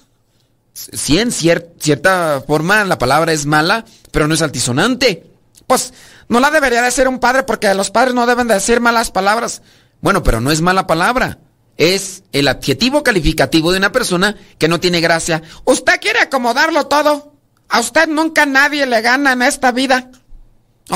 Sí, 0.92 1.18
en 1.18 1.30
cierta 1.32 2.42
forma 2.46 2.84
la 2.84 2.98
palabra 2.98 3.32
es 3.32 3.46
mala, 3.46 3.84
pero 4.10 4.26
no 4.26 4.34
es 4.34 4.42
altisonante. 4.42 5.30
Pues 5.66 5.92
no 6.28 6.40
la 6.40 6.50
debería 6.50 6.82
decir 6.82 7.06
un 7.06 7.18
padre 7.18 7.42
porque 7.42 7.72
los 7.74 7.90
padres 7.90 8.14
no 8.14 8.26
deben 8.26 8.48
de 8.48 8.54
decir 8.54 8.80
malas 8.80 9.10
palabras. 9.10 9.62
Bueno, 10.00 10.22
pero 10.22 10.40
no 10.40 10.50
es 10.50 10.60
mala 10.60 10.86
palabra. 10.86 11.38
Es 11.76 12.22
el 12.32 12.48
adjetivo 12.48 13.02
calificativo 13.02 13.72
de 13.72 13.78
una 13.78 13.92
persona 13.92 14.36
que 14.58 14.68
no 14.68 14.80
tiene 14.80 15.00
gracia. 15.00 15.42
Usted 15.64 16.00
quiere 16.00 16.20
acomodarlo 16.20 16.86
todo. 16.86 17.34
A 17.68 17.80
usted 17.80 18.08
nunca 18.08 18.46
nadie 18.46 18.86
le 18.86 19.00
gana 19.00 19.32
en 19.32 19.42
esta 19.42 19.72
vida. 19.72 20.10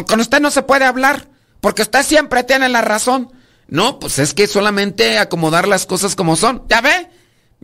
Con 0.08 0.20
usted 0.20 0.40
no 0.40 0.50
se 0.50 0.62
puede 0.62 0.84
hablar, 0.84 1.28
porque 1.60 1.82
usted 1.82 2.02
siempre 2.02 2.42
tiene 2.42 2.68
la 2.68 2.82
razón. 2.82 3.30
No, 3.68 3.98
pues 3.98 4.18
es 4.18 4.34
que 4.34 4.46
solamente 4.46 5.18
acomodar 5.18 5.68
las 5.68 5.86
cosas 5.86 6.16
como 6.16 6.36
son. 6.36 6.64
¿Ya 6.68 6.80
ve? 6.80 7.08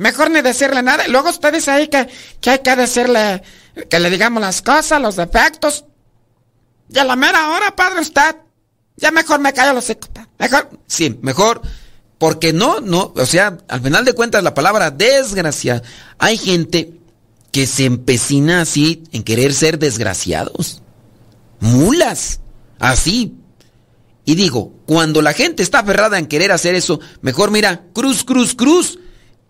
Mejor 0.01 0.31
ni 0.31 0.41
decirle 0.41 0.83
nada. 0.83 1.07
Luego 1.09 1.29
usted 1.29 1.53
dice 1.53 1.71
ahí 1.71 1.89
que, 1.89 2.09
que 2.41 2.51
hay 2.51 2.59
que 2.61 2.75
decirle, 2.75 3.43
que 3.91 4.01
le 4.01 4.09
digamos 4.09 4.41
las 4.41 4.63
cosas, 4.63 5.01
los 5.01 5.17
defectos. 5.17 5.85
Y 6.89 6.99
a 6.99 7.05
la 7.05 7.17
mera 7.17 7.51
hora, 7.51 7.77
padre, 7.77 8.01
usted. 8.01 8.37
Ya 8.97 9.11
mejor 9.11 9.41
me 9.41 9.53
callo 9.53 9.75
los 9.75 9.85
secos. 9.85 10.09
Mejor. 10.39 10.71
Sí, 10.87 11.19
mejor. 11.21 11.61
Porque 12.17 12.55
no, 12.55 12.81
no, 12.81 13.13
o 13.15 13.27
sea, 13.27 13.59
al 13.69 13.83
final 13.83 14.07
de 14.07 14.15
cuentas 14.15 14.43
la 14.43 14.55
palabra 14.55 14.91
desgracia. 14.91 15.83
Hay 16.19 16.39
gente 16.39 16.95
que 17.53 17.67
se 17.67 17.85
empecina 17.85 18.63
así 18.63 19.05
en 19.13 19.23
querer 19.23 19.53
ser 19.53 19.79
desgraciados 19.79 20.81
mulas. 21.61 22.41
Así. 22.79 23.37
Y 24.25 24.35
digo, 24.35 24.73
cuando 24.87 25.21
la 25.23 25.35
gente 25.35 25.63
está 25.63 25.81
aferrada 25.81 26.19
en 26.19 26.27
querer 26.27 26.53
hacer 26.53 26.75
eso, 26.75 27.01
mejor 27.21 27.51
mira, 27.51 27.83
cruz, 27.93 28.25
cruz, 28.25 28.55
cruz. 28.55 28.99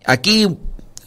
Aquí 0.05 0.47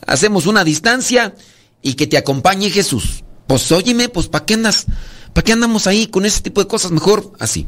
hacemos 0.06 0.46
una 0.46 0.64
distancia 0.64 1.34
y 1.82 1.94
que 1.94 2.06
te 2.06 2.16
acompañe 2.16 2.70
Jesús. 2.70 3.24
Pues 3.46 3.70
óyeme, 3.72 4.08
pues 4.08 4.28
¿para 4.28 4.44
qué 4.44 4.54
andas? 4.54 4.86
¿Para 5.32 5.44
qué 5.44 5.52
andamos 5.52 5.86
ahí 5.86 6.06
con 6.06 6.24
ese 6.24 6.40
tipo 6.40 6.60
de 6.60 6.68
cosas? 6.68 6.90
Mejor 6.90 7.32
así. 7.38 7.66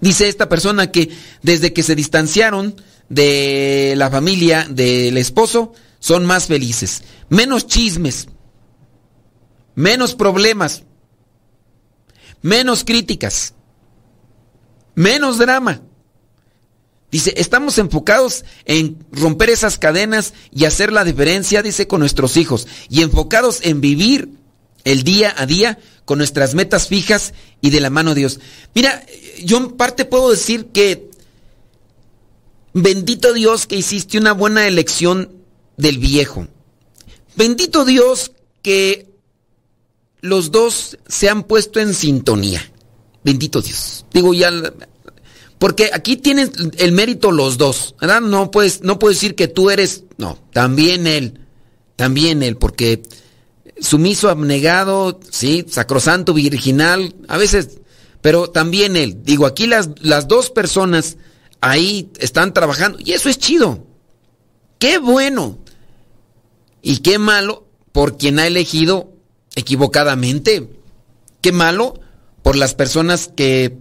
Dice 0.00 0.28
esta 0.28 0.48
persona 0.48 0.90
que 0.90 1.10
desde 1.42 1.72
que 1.72 1.82
se 1.82 1.94
distanciaron 1.94 2.74
de 3.08 3.94
la 3.96 4.10
familia 4.10 4.66
del 4.68 5.16
esposo, 5.16 5.72
son 5.98 6.26
más 6.26 6.46
felices. 6.46 7.02
Menos 7.28 7.66
chismes. 7.66 8.28
Menos 9.74 10.14
problemas 10.14 10.82
menos 12.42 12.84
críticas, 12.84 13.54
menos 14.94 15.38
drama. 15.38 15.80
Dice, 17.12 17.34
estamos 17.36 17.76
enfocados 17.76 18.46
en 18.64 19.04
romper 19.12 19.50
esas 19.50 19.78
cadenas 19.78 20.32
y 20.50 20.64
hacer 20.64 20.90
la 20.90 21.04
diferencia, 21.04 21.62
dice, 21.62 21.86
con 21.86 22.00
nuestros 22.00 22.38
hijos. 22.38 22.66
Y 22.88 23.02
enfocados 23.02 23.60
en 23.62 23.82
vivir 23.82 24.30
el 24.84 25.02
día 25.04 25.34
a 25.36 25.44
día 25.44 25.78
con 26.06 26.16
nuestras 26.16 26.54
metas 26.54 26.88
fijas 26.88 27.34
y 27.60 27.68
de 27.68 27.80
la 27.80 27.90
mano 27.90 28.14
de 28.14 28.20
Dios. 28.20 28.40
Mira, 28.74 29.04
yo 29.44 29.58
en 29.58 29.72
parte 29.72 30.06
puedo 30.06 30.30
decir 30.30 30.68
que 30.72 31.10
bendito 32.72 33.34
Dios 33.34 33.66
que 33.66 33.76
hiciste 33.76 34.16
una 34.16 34.32
buena 34.32 34.66
elección 34.66 35.30
del 35.76 35.98
viejo. 35.98 36.48
Bendito 37.36 37.84
Dios 37.84 38.32
que 38.62 39.06
los 40.22 40.50
dos 40.50 40.96
se 41.06 41.28
han 41.28 41.44
puesto 41.44 41.78
en 41.78 41.92
sintonía. 41.92 42.72
Bendito 43.22 43.60
Dios. 43.60 44.06
Digo 44.12 44.32
ya, 44.32 44.50
porque 45.62 45.90
aquí 45.94 46.16
tienen 46.16 46.50
el 46.78 46.90
mérito 46.90 47.30
los 47.30 47.56
dos, 47.56 47.94
¿verdad? 48.00 48.20
No 48.20 48.50
puedes, 48.50 48.82
no 48.82 48.98
puedes 48.98 49.18
decir 49.18 49.36
que 49.36 49.46
tú 49.46 49.70
eres, 49.70 50.02
no, 50.16 50.36
también 50.52 51.06
él, 51.06 51.38
también 51.94 52.42
él, 52.42 52.56
porque 52.56 53.04
sumiso, 53.78 54.28
abnegado, 54.28 55.20
sí, 55.30 55.64
sacrosanto, 55.68 56.34
virginal, 56.34 57.14
a 57.28 57.38
veces, 57.38 57.78
pero 58.20 58.50
también 58.50 58.96
él. 58.96 59.22
Digo, 59.22 59.46
aquí 59.46 59.68
las, 59.68 59.90
las 60.00 60.26
dos 60.26 60.50
personas 60.50 61.16
ahí 61.60 62.10
están 62.18 62.52
trabajando 62.54 62.98
y 63.00 63.12
eso 63.12 63.28
es 63.28 63.38
chido. 63.38 63.86
Qué 64.80 64.98
bueno 64.98 65.60
y 66.82 66.96
qué 67.02 67.20
malo 67.20 67.68
por 67.92 68.18
quien 68.18 68.40
ha 68.40 68.48
elegido 68.48 69.12
equivocadamente. 69.54 70.68
Qué 71.40 71.52
malo 71.52 72.00
por 72.42 72.56
las 72.56 72.74
personas 72.74 73.30
que 73.36 73.78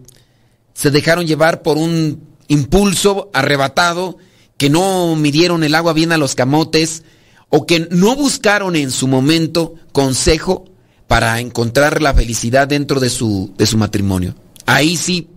se 0.74 0.92
dejaron 0.92 1.28
llevar 1.28 1.62
por 1.62 1.78
un 1.78 2.36
impulso 2.48 3.30
arrebatado, 3.34 4.18
que 4.58 4.70
no 4.70 5.16
midieron 5.16 5.64
el 5.64 5.76
agua 5.76 5.94
bien 5.94 6.12
a 6.12 6.18
los 6.18 6.36
camotes 6.36 7.04
o 7.50 7.66
que 7.66 7.88
no 7.92 8.16
buscaron 8.16 8.76
en 8.76 8.92
su 8.92 9.08
momento 9.08 9.76
consejo 9.92 10.66
para 11.08 11.40
encontrar 11.40 12.02
la 12.02 12.14
felicidad 12.14 12.68
dentro 12.68 13.00
de 13.00 13.10
su, 13.10 13.54
de 13.58 13.66
su 13.66 13.78
matrimonio. 13.78 14.36
Ahí 14.66 14.96
sí 14.98 15.30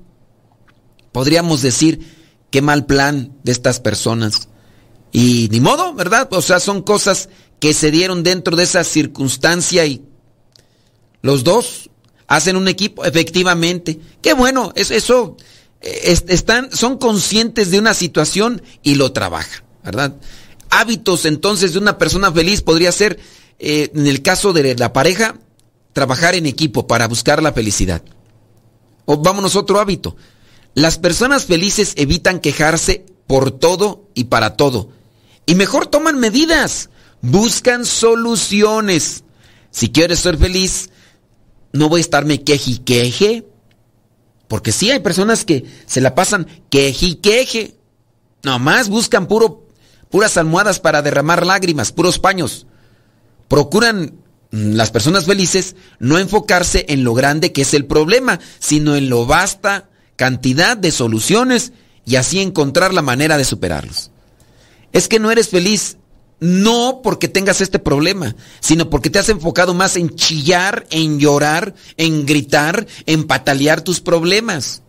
podríamos 1.10 1.62
decir 1.62 2.00
qué 2.50 2.62
mal 2.62 2.86
plan 2.86 3.32
de 3.42 3.52
estas 3.52 3.80
personas. 3.80 4.48
Y 5.10 5.48
ni 5.50 5.60
modo, 5.60 5.94
¿verdad? 5.94 6.28
O 6.32 6.42
sea, 6.42 6.60
son 6.60 6.82
cosas 6.82 7.28
que 7.60 7.72
se 7.72 7.90
dieron 7.90 8.22
dentro 8.22 8.56
de 8.56 8.64
esa 8.64 8.84
circunstancia 8.84 9.86
y 9.86 10.04
los 11.22 11.44
dos 11.44 11.90
hacen 12.26 12.56
un 12.56 12.68
equipo, 12.68 13.04
efectivamente. 13.04 13.98
Qué 14.22 14.32
bueno, 14.32 14.72
eso, 14.76 15.36
eh, 15.80 16.18
están, 16.28 16.72
son 16.72 16.98
conscientes 16.98 17.70
de 17.70 17.78
una 17.78 17.94
situación 17.94 18.62
y 18.82 18.94
lo 18.94 19.12
trabajan, 19.12 19.64
¿verdad? 19.84 20.16
Hábitos 20.70 21.24
entonces 21.24 21.72
de 21.72 21.78
una 21.78 21.98
persona 21.98 22.32
feliz 22.32 22.62
podría 22.62 22.92
ser, 22.92 23.18
eh, 23.58 23.90
en 23.94 24.06
el 24.06 24.22
caso 24.22 24.52
de 24.52 24.74
la 24.76 24.92
pareja, 24.92 25.36
trabajar 25.92 26.34
en 26.34 26.46
equipo 26.46 26.86
para 26.86 27.08
buscar 27.08 27.42
la 27.42 27.52
felicidad. 27.52 28.02
O 29.04 29.18
vámonos 29.18 29.56
otro 29.56 29.78
hábito. 29.78 30.16
Las 30.74 30.98
personas 30.98 31.44
felices 31.44 31.92
evitan 31.96 32.40
quejarse 32.40 33.06
por 33.26 33.52
todo 33.52 34.08
y 34.14 34.24
para 34.24 34.56
todo. 34.56 34.90
Y 35.46 35.54
mejor 35.54 35.86
toman 35.86 36.18
medidas, 36.18 36.90
buscan 37.20 37.84
soluciones. 37.84 39.22
Si 39.70 39.90
quieres 39.90 40.20
ser 40.20 40.36
feliz, 40.36 40.90
no 41.74 41.88
voy 41.88 41.98
a 41.98 42.00
estarme 42.02 42.42
queje 42.42 42.82
queje. 42.84 43.44
Porque 44.48 44.72
sí 44.72 44.90
hay 44.90 45.00
personas 45.00 45.44
que 45.44 45.64
se 45.86 46.00
la 46.00 46.14
pasan 46.14 46.46
queje 46.70 47.06
y 47.06 47.14
queje. 47.16 47.74
Nomás 48.44 48.88
buscan 48.88 49.26
puro, 49.26 49.66
puras 50.08 50.36
almohadas 50.36 50.78
para 50.78 51.02
derramar 51.02 51.44
lágrimas, 51.44 51.90
puros 51.90 52.20
paños. 52.20 52.66
Procuran 53.48 54.14
mm, 54.52 54.74
las 54.74 54.92
personas 54.92 55.24
felices 55.24 55.74
no 55.98 56.18
enfocarse 56.18 56.86
en 56.88 57.02
lo 57.02 57.12
grande 57.12 57.52
que 57.52 57.62
es 57.62 57.74
el 57.74 57.86
problema, 57.86 58.38
sino 58.60 58.94
en 58.94 59.10
lo 59.10 59.26
vasta 59.26 59.90
cantidad 60.14 60.76
de 60.76 60.92
soluciones 60.92 61.72
y 62.06 62.16
así 62.16 62.40
encontrar 62.40 62.94
la 62.94 63.02
manera 63.02 63.36
de 63.36 63.44
superarlos. 63.44 64.12
Es 64.92 65.08
que 65.08 65.18
no 65.18 65.32
eres 65.32 65.48
feliz 65.48 65.96
no 66.44 67.00
porque 67.02 67.26
tengas 67.26 67.62
este 67.62 67.78
problema, 67.78 68.36
sino 68.60 68.90
porque 68.90 69.08
te 69.08 69.18
has 69.18 69.30
enfocado 69.30 69.72
más 69.72 69.96
en 69.96 70.10
chillar, 70.10 70.86
en 70.90 71.18
llorar, 71.18 71.74
en 71.96 72.26
gritar, 72.26 72.86
en 73.06 73.26
patalear 73.26 73.80
tus 73.80 74.02
problemas. 74.02 74.82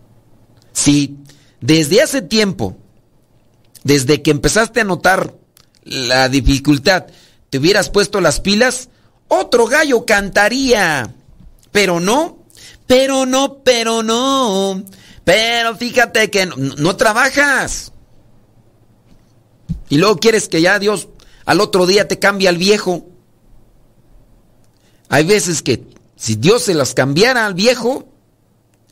Si 0.74 1.16
desde 1.62 2.02
hace 2.02 2.22
tiempo, 2.22 2.76
desde 3.86 4.22
que 4.22 4.32
empezaste 4.32 4.82
a 4.82 4.84
notar 4.84 5.34
la 5.86 6.28
dificultad, 6.28 7.06
te 7.50 7.58
hubieras 7.58 7.90
puesto 7.90 8.20
las 8.20 8.42
pilas, 8.42 8.90
otro 9.30 9.66
gallo 9.66 10.06
cantaría. 10.06 11.16
Pero 11.72 12.02
no, 12.02 12.40
pero 12.86 13.26
no, 13.26 13.60
pero 13.64 14.04
no. 14.04 14.84
Pero 15.24 15.78
fíjate 15.78 16.30
que 16.30 16.48
no, 16.48 16.58
no 16.58 16.98
trabajas. 16.98 17.94
Y 19.88 19.98
luego 20.00 20.18
quieres 20.18 20.50
que 20.50 20.62
ya 20.62 20.80
Dios 20.80 21.08
al 21.46 21.62
otro 21.62 21.86
día 21.86 22.08
te 22.08 22.20
cambia 22.20 22.50
el 22.50 22.58
viejo. 22.58 23.08
Hay 25.10 25.24
veces 25.24 25.62
que 25.62 25.84
si 26.16 26.36
Dios 26.36 26.64
se 26.64 26.74
las 26.74 26.94
cambiara 26.94 27.46
al 27.46 27.54
viejo, 27.54 28.08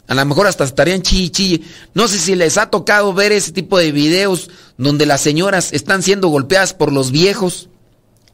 a 0.08 0.16
lo 0.16 0.26
mejor 0.26 0.48
hasta 0.48 0.64
estarían 0.64 1.02
chi 1.02 1.64
No 1.94 2.08
sé 2.08 2.20
si 2.20 2.36
les 2.36 2.58
ha 2.58 2.70
tocado 2.70 3.14
ver 3.14 3.32
ese 3.32 3.52
tipo 3.52 3.78
de 3.78 3.92
videos 3.92 4.50
donde 4.78 5.06
las 5.06 5.22
señoras 5.22 5.74
están 5.74 6.04
siendo 6.04 6.28
golpeadas 6.28 6.74
por 6.74 6.92
los 6.92 7.12
viejos. 7.12 7.70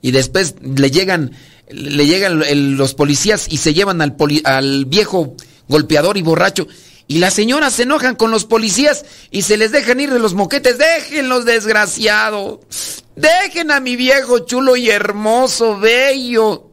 y 0.02 0.12
después 0.12 0.56
le 0.62 0.92
llegan, 0.92 1.32
le 1.70 2.06
llegan 2.06 2.78
los 2.78 2.94
policías 2.94 3.48
y 3.50 3.58
se 3.58 3.74
llevan 3.74 4.02
al, 4.02 4.16
al 4.46 4.86
viejo 4.86 5.36
golpeador 5.68 6.18
y 6.18 6.22
borracho. 6.22 6.68
Y 7.10 7.18
las 7.18 7.34
señoras 7.34 7.74
se 7.74 7.84
enojan 7.84 8.16
con 8.16 8.30
los 8.30 8.46
policías 8.46 9.04
y 9.32 9.42
se 9.42 9.58
les 9.58 9.72
dejan 9.72 10.00
ir 10.00 10.14
de 10.14 10.20
los 10.20 10.36
moquetes. 10.36 10.78
Déjenlos, 10.78 11.44
desgraciado. 11.44 12.62
Dejen 13.16 13.72
a 13.72 13.80
mi 13.80 13.96
viejo 13.96 14.46
chulo 14.46 14.76
y 14.78 14.92
hermoso, 14.92 15.80
bello. 15.80 16.70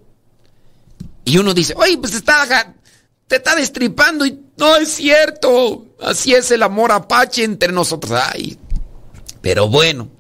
Y 1.25 1.39
uno 1.39 1.55
dice, 1.55 1.73
oye, 1.75 1.97
pues 1.97 2.13
está, 2.13 2.75
te 3.27 3.37
está 3.37 3.57
destripando 3.57 4.27
y 4.27 4.39
no 4.59 4.77
es 4.77 4.91
cierto. 4.91 5.87
Así 6.03 6.35
es 6.35 6.51
el 6.51 6.63
amor 6.63 6.93
apache 6.93 7.43
entre 7.43 7.73
nosotros. 7.73 8.21
Ay, 8.31 8.59
pero 9.41 9.71
bueno, 9.71 10.11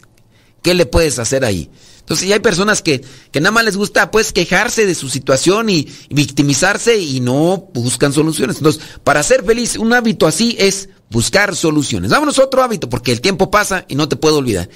¿qué 0.63 0.73
le 0.73 0.87
puedes 0.87 1.19
hacer 1.19 1.45
ahí? 1.45 1.71
Entonces, 2.07 2.29
ya 2.29 2.37
hay 2.37 2.41
personas 2.41 2.83
que, 2.83 3.05
que 3.33 3.41
nada 3.41 3.51
más 3.51 3.65
les 3.65 3.77
gusta 3.77 4.13
pues 4.13 4.33
quejarse 4.33 4.87
de 4.87 4.95
su 4.95 5.09
situación 5.09 5.69
y, 5.69 5.89
victimizarse 6.09 6.97
y 7.01 7.19
no 7.19 7.69
buscan 7.75 8.13
soluciones. 8.13 8.59
Entonces, 8.59 8.81
para 9.03 9.25
ser 9.25 9.45
feliz, 9.45 9.77
un 9.77 9.93
hábito 9.93 10.29
así 10.29 10.55
es 10.57 10.89
buscar 11.11 11.57
soluciones. 11.57 12.13
Vámonos 12.13 12.39
a 12.39 12.45
otro 12.45 12.63
hábito 12.63 12.89
porque 12.89 13.11
el 13.11 13.21
tiempo 13.21 13.51
pasa 13.51 13.87
y 13.89 13.97
no 13.97 14.09
te 14.09 14.15
puedo 14.15 14.37
olvidar. 14.37 14.69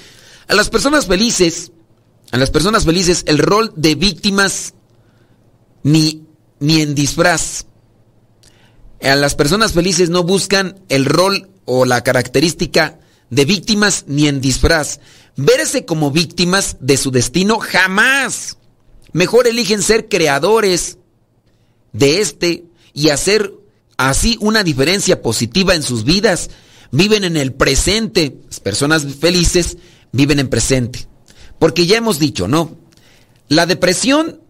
A 0.49 0.55
las 0.55 0.69
personas 0.69 1.07
felices, 1.07 1.71
a 2.31 2.37
las 2.37 2.51
personas 2.51 2.83
felices, 2.83 3.23
el 3.25 3.37
rol 3.37 3.71
de 3.77 3.95
víctimas 3.95 4.73
ni, 5.83 6.25
ni 6.59 6.81
en 6.81 6.95
disfraz. 6.95 7.65
A 9.01 9.15
las 9.15 9.35
personas 9.35 9.71
felices 9.71 10.09
no 10.09 10.23
buscan 10.23 10.81
el 10.89 11.05
rol 11.05 11.49
o 11.63 11.85
la 11.85 12.03
característica 12.03 12.99
de 13.29 13.45
víctimas 13.45 14.03
ni 14.07 14.27
en 14.27 14.41
disfraz 14.41 14.99
verse 15.35 15.85
como 15.85 16.11
víctimas 16.11 16.77
de 16.79 16.97
su 16.97 17.11
destino 17.11 17.59
jamás. 17.59 18.57
Mejor 19.13 19.47
eligen 19.47 19.81
ser 19.81 20.07
creadores 20.07 20.97
de 21.93 22.21
este 22.21 22.65
y 22.93 23.09
hacer 23.09 23.53
así 23.97 24.37
una 24.39 24.63
diferencia 24.63 25.21
positiva 25.21 25.75
en 25.75 25.83
sus 25.83 26.03
vidas. 26.03 26.49
Viven 26.91 27.23
en 27.23 27.37
el 27.37 27.53
presente. 27.53 28.37
Las 28.47 28.59
personas 28.59 29.05
felices 29.19 29.77
viven 30.11 30.39
en 30.39 30.49
presente. 30.49 31.07
Porque 31.59 31.85
ya 31.85 31.97
hemos 31.97 32.19
dicho, 32.19 32.47
¿no? 32.47 32.77
La 33.47 33.65
depresión 33.65 34.41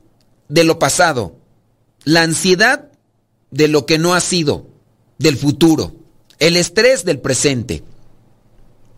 de 0.48 0.64
lo 0.64 0.80
pasado, 0.80 1.36
la 2.04 2.22
ansiedad 2.24 2.92
de 3.52 3.68
lo 3.68 3.86
que 3.86 3.98
no 3.98 4.14
ha 4.14 4.22
sido, 4.22 4.68
del 5.18 5.38
futuro, 5.38 5.96
el 6.40 6.58
estrés 6.58 7.06
del 7.06 7.20
presente 7.20 7.84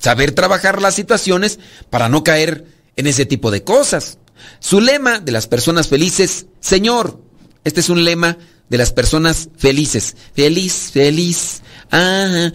saber 0.03 0.33
trabajar 0.33 0.81
las 0.81 0.95
situaciones 0.95 1.59
para 1.89 2.09
no 2.09 2.25
caer 2.25 2.65
en 2.97 3.07
ese 3.07 3.25
tipo 3.25 3.51
de 3.51 3.63
cosas. 3.63 4.17
Su 4.59 4.81
lema 4.81 5.21
de 5.21 5.31
las 5.31 5.47
personas 5.47 5.87
felices, 5.87 6.47
Señor, 6.59 7.21
este 7.63 7.79
es 7.79 7.87
un 7.87 8.03
lema 8.03 8.37
de 8.67 8.77
las 8.77 8.91
personas 8.91 9.47
felices. 9.55 10.17
Feliz, 10.33 10.89
feliz. 10.91 11.61
Ah, 11.89 12.51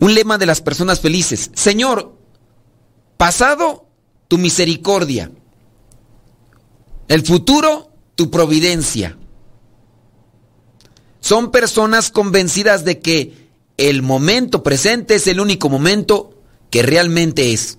un 0.00 0.14
lema 0.14 0.36
de 0.36 0.44
las 0.44 0.60
personas 0.60 1.00
felices. 1.00 1.50
Señor, 1.54 2.14
pasado, 3.16 3.88
tu 4.28 4.36
misericordia. 4.36 5.30
El 7.08 7.24
futuro, 7.24 7.90
tu 8.16 8.30
providencia. 8.30 9.16
Son 11.20 11.50
personas 11.50 12.10
convencidas 12.10 12.84
de 12.84 13.00
que 13.00 13.48
el 13.78 14.02
momento 14.02 14.62
presente 14.62 15.14
es 15.14 15.26
el 15.26 15.40
único 15.40 15.70
momento 15.70 16.33
que 16.74 16.82
realmente 16.82 17.52
es. 17.52 17.78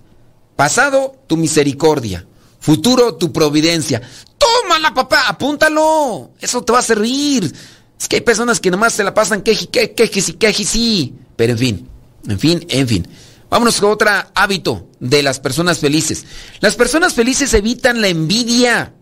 Pasado, 0.55 1.17
tu 1.27 1.35
misericordia. 1.35 2.25
Futuro, 2.61 3.15
tu 3.15 3.33
providencia. 3.33 4.01
Tómala, 4.37 4.93
papá, 4.93 5.27
apúntalo. 5.27 6.31
Eso 6.39 6.63
te 6.63 6.71
va 6.71 6.79
a 6.79 6.81
servir. 6.81 7.53
Es 7.99 8.07
que 8.07 8.15
hay 8.15 8.21
personas 8.21 8.61
que 8.61 8.71
nomás 8.71 8.93
se 8.93 9.03
la 9.03 9.13
pasan 9.13 9.41
queji, 9.41 9.67
quejes 9.67 10.29
y 10.29 10.33
quejes, 10.35 10.69
sí. 10.69 11.13
Pero 11.35 11.51
en 11.51 11.59
fin, 11.59 11.89
en 12.25 12.39
fin, 12.39 12.65
en 12.69 12.87
fin. 12.87 13.07
Vámonos 13.49 13.81
con 13.81 13.91
otro 13.91 14.09
hábito 14.33 14.87
de 15.01 15.23
las 15.23 15.41
personas 15.41 15.79
felices. 15.79 16.25
Las 16.61 16.75
personas 16.75 17.13
felices 17.13 17.53
evitan 17.53 17.99
la 17.99 18.07
envidia 18.07 18.93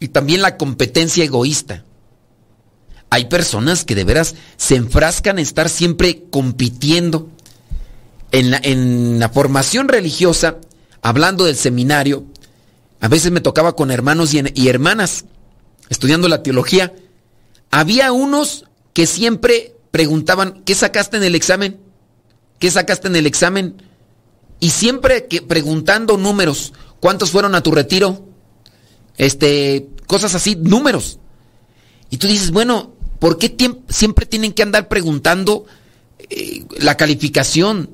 y 0.00 0.08
también 0.08 0.42
la 0.42 0.56
competencia 0.56 1.22
egoísta. 1.22 1.84
Hay 3.10 3.26
personas 3.26 3.84
que 3.84 3.94
de 3.94 4.02
veras 4.02 4.34
se 4.56 4.74
enfrascan 4.74 5.38
en 5.38 5.44
estar 5.44 5.68
siempre 5.68 6.24
compitiendo 6.32 7.28
en 8.32 9.18
la, 9.18 9.28
formación 9.28 9.88
religiosa, 9.88 10.56
hablando 11.02 11.44
del 11.44 11.56
seminario, 11.56 12.24
a 13.00 13.08
veces 13.08 13.30
me 13.30 13.40
tocaba 13.40 13.76
con 13.76 13.90
hermanos 13.90 14.34
y, 14.34 14.42
y 14.54 14.68
hermanas 14.68 15.24
estudiando 15.88 16.28
la 16.28 16.42
teología. 16.42 16.94
Había 17.70 18.12
unos 18.12 18.64
que 18.94 19.06
siempre 19.06 19.74
preguntaban, 19.90 20.62
¿qué 20.64 20.74
sacaste 20.74 21.18
en 21.18 21.22
el 21.22 21.34
examen? 21.34 21.78
¿Qué 22.58 22.70
sacaste 22.70 23.08
en 23.08 23.16
el 23.16 23.26
examen? 23.26 23.76
Y 24.60 24.70
siempre 24.70 25.26
que 25.26 25.42
preguntando 25.42 26.16
números, 26.16 26.72
¿cuántos 27.00 27.30
fueron 27.30 27.54
a 27.54 27.62
tu 27.62 27.72
retiro? 27.72 28.26
Este, 29.16 29.88
cosas 30.06 30.34
así, 30.34 30.56
números. 30.56 31.18
Y 32.10 32.18
tú 32.18 32.26
dices, 32.26 32.50
bueno, 32.50 32.94
¿por 33.18 33.38
qué 33.38 33.54
siempre 33.88 34.26
tienen 34.26 34.52
que 34.52 34.62
andar 34.62 34.88
preguntando 34.88 35.66
eh, 36.30 36.64
la 36.78 36.96
calificación? 36.96 37.90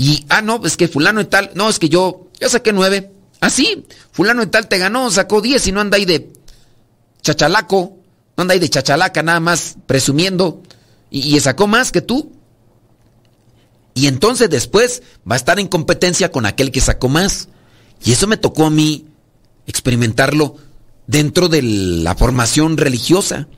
Y, 0.00 0.24
ah, 0.30 0.40
no, 0.40 0.64
es 0.64 0.78
que 0.78 0.88
fulano 0.88 1.20
y 1.20 1.26
tal, 1.26 1.50
no, 1.54 1.68
es 1.68 1.78
que 1.78 1.90
yo, 1.90 2.30
yo 2.40 2.48
saqué 2.48 2.72
nueve. 2.72 3.12
Ah, 3.38 3.50
sí, 3.50 3.84
fulano 4.12 4.42
y 4.42 4.46
tal 4.46 4.66
te 4.66 4.78
ganó, 4.78 5.10
sacó 5.10 5.42
diez 5.42 5.66
y 5.66 5.72
no 5.72 5.82
anda 5.82 5.98
ahí 5.98 6.06
de 6.06 6.32
chachalaco, 7.20 7.98
no 8.34 8.40
anda 8.40 8.54
ahí 8.54 8.60
de 8.60 8.70
chachalaca 8.70 9.22
nada 9.22 9.40
más 9.40 9.76
presumiendo 9.84 10.62
y, 11.10 11.36
y 11.36 11.38
sacó 11.40 11.66
más 11.66 11.92
que 11.92 12.00
tú. 12.00 12.32
Y 13.92 14.06
entonces 14.06 14.48
después 14.48 15.02
va 15.30 15.34
a 15.34 15.36
estar 15.36 15.60
en 15.60 15.68
competencia 15.68 16.32
con 16.32 16.46
aquel 16.46 16.72
que 16.72 16.80
sacó 16.80 17.10
más. 17.10 17.48
Y 18.02 18.12
eso 18.12 18.26
me 18.26 18.38
tocó 18.38 18.64
a 18.64 18.70
mí 18.70 19.06
experimentarlo 19.66 20.56
dentro 21.06 21.50
de 21.50 21.60
la 21.60 22.14
formación 22.14 22.78
religiosa. 22.78 23.48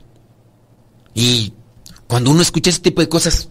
Y 1.13 1.53
cuando 2.07 2.31
uno 2.31 2.41
escucha 2.41 2.69
ese 2.69 2.81
tipo 2.81 2.99
de 2.99 3.07
cosas, 3.07 3.47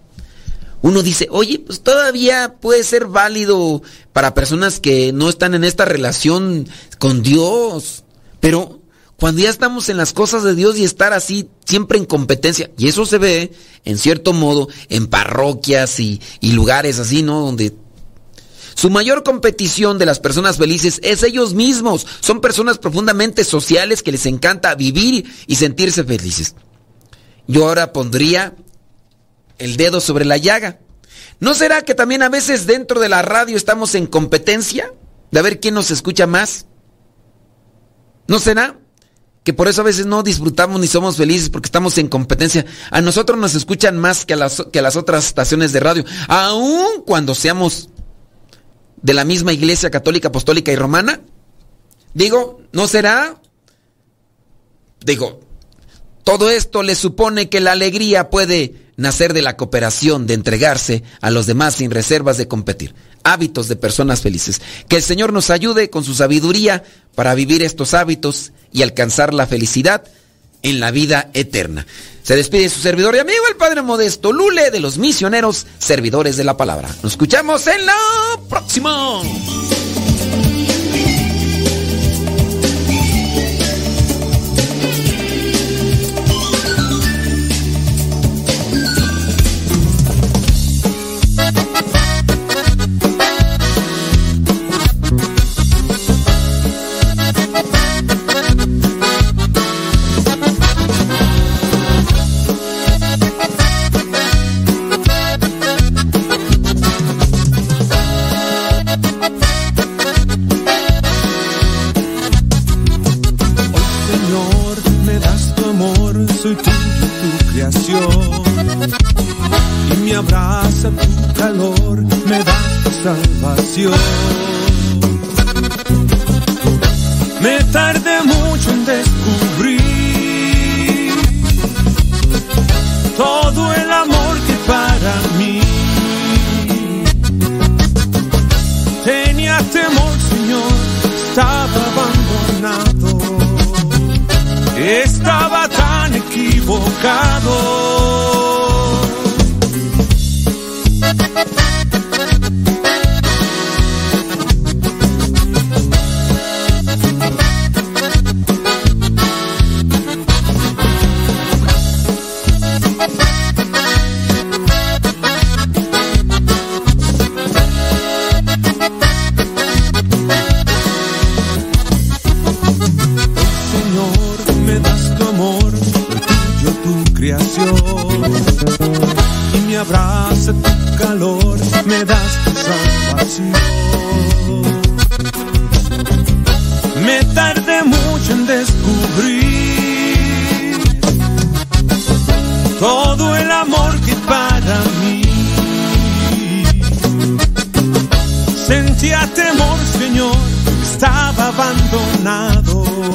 uno 0.83 1.03
dice, 1.03 1.29
oye, 1.31 1.61
pues 1.61 1.81
todavía 1.81 2.57
puede 2.61 2.83
ser 2.83 3.07
válido 3.07 3.83
para 4.13 4.35
personas 4.35 4.81
que 4.81 5.13
no 5.13 5.29
están 5.29 5.55
en 5.55 5.63
esta 5.63 5.85
relación 5.85 6.69
con 6.99 7.23
Dios. 7.23 8.03
Pero 8.41 8.81
cuando 9.17 9.41
ya 9.41 9.51
estamos 9.51 9.89
en 9.89 9.97
las 9.97 10.13
cosas 10.13 10.43
de 10.43 10.57
Dios 10.57 10.77
y 10.77 10.83
estar 10.83 11.13
así 11.13 11.49
siempre 11.65 11.99
en 11.99 12.05
competencia, 12.05 12.73
y 12.77 12.89
eso 12.89 13.07
se 13.07 13.19
ve 13.19 13.53
en 13.85 13.97
cierto 13.97 14.33
modo 14.33 14.69
en 14.89 15.07
parroquias 15.07 16.01
y, 16.01 16.21
lugares 16.43 16.99
así, 16.99 17.23
¿no? 17.23 17.41
Donde 17.41 17.77
su 18.75 18.91
mayor 18.91 19.23
competición 19.23 19.99
de 19.99 20.07
las 20.07 20.19
personas 20.19 20.57
felices 20.57 20.99
es 21.05 21.23
ellos 21.23 21.55
mismos. 21.55 22.05
Son 22.21 22.41
personas 22.41 22.79
profundamente 22.79 23.45
sociales 23.45 24.03
que 24.03 24.11
les 24.11 24.27
encanta 24.27 24.75
vivir 24.75 25.33
y 25.47 25.55
sentirse 25.55 26.03
felices. 26.03 26.57
Yo 27.47 27.69
ahora 27.69 27.93
pondría 27.93 28.57
el 29.63 29.77
dedo 29.77 30.01
sobre 30.01 30.25
la 30.25 30.37
llaga. 30.37 30.81
¿No 31.41 31.55
será 31.55 31.83
que 31.83 31.95
también 31.95 32.23
a 32.23 32.29
veces 32.29 32.67
dentro 32.67 33.01
de 33.01 33.09
la 33.09 33.23
radio 33.23 33.57
estamos 33.57 33.95
en 33.95 34.07
competencia 34.07 34.93
de 35.31 35.43
ver 35.43 35.61
quién 35.61 35.75
nos 35.75 35.91
escucha 35.91 36.27
más? 36.27 36.67
¿No 38.27 38.39
será? 38.39 38.79
Que 39.45 39.53
por 39.53 39.67
eso 39.67 39.81
a 39.81 39.85
veces 39.85 40.07
no 40.07 40.23
disfrutamos 40.23 40.81
ni 40.81 40.87
somos 40.87 41.17
felices 41.17 41.51
porque 41.51 41.67
estamos 41.67 41.99
en 41.99 42.09
competencia. 42.09 42.65
A 42.91 43.01
nosotros 43.01 43.39
nos 43.39 43.55
escuchan 43.55 43.99
más 43.99 44.25
que 44.25 44.35
a 44.35 44.37
las, 44.37 44.65
que 44.73 44.79
a 44.79 44.83
las 44.83 44.97
otras 44.97 45.27
estaciones 45.27 45.73
de 45.73 45.81
radio. 45.81 46.05
Aun 46.29 47.03
cuando 47.05 47.35
seamos 47.35 47.89
de 49.01 49.15
la 49.15 49.25
misma 49.25 49.53
iglesia 49.53 49.91
católica, 49.91 50.29
apostólica 50.29 50.73
y 50.73 50.77
romana. 50.77 51.21
Digo, 52.15 52.63
¿no 52.73 52.87
será? 52.87 53.41
Digo, 55.05 55.41
todo 56.25 56.51
esto 56.51 56.83
le 56.83 56.95
supone 56.95 57.49
que 57.49 57.61
la 57.61 57.73
alegría 57.73 58.31
puede 58.31 58.92
nacer 59.03 59.35
de 59.35 59.43
la 59.43 59.57
cooperación, 59.57 60.27
de 60.27 60.35
entregarse 60.35 61.03
a 61.21 61.31
los 61.31 61.47
demás 61.47 61.75
sin 61.75 61.91
reservas 61.91 62.39
de 62.39 62.49
competir. 62.49 62.95
Hábitos 63.25 63.69
de 63.69 63.77
personas 63.77 64.23
felices. 64.23 64.63
Que 64.89 64.97
el 64.97 65.03
Señor 65.03 65.33
nos 65.33 65.51
ayude 65.51 65.91
con 65.91 66.05
su 66.05 66.15
sabiduría 66.15 66.85
para 67.15 67.35
vivir 67.35 67.63
estos 67.63 67.95
hábitos 67.95 68.53
y 68.73 68.83
alcanzar 68.83 69.35
la 69.35 69.47
felicidad 69.47 70.05
en 70.63 70.81
la 70.81 70.91
vida 70.91 71.31
eterna. 71.35 71.87
Se 72.23 72.37
despide 72.37 72.69
su 72.69 72.81
servidor 72.81 73.17
y 73.17 73.19
amigo 73.19 73.43
el 73.51 73.57
Padre 73.57 73.83
Modesto 73.83 74.33
Lule 74.33 74.71
de 74.71 74.81
los 74.81 74.97
misioneros 74.97 75.67
servidores 75.79 76.37
de 76.37 76.45
la 76.45 76.57
palabra. 76.57 76.89
Nos 77.03 77.13
escuchamos 77.13 77.67
en 77.67 77.85
la 77.85 77.97
próxima. 78.49 79.23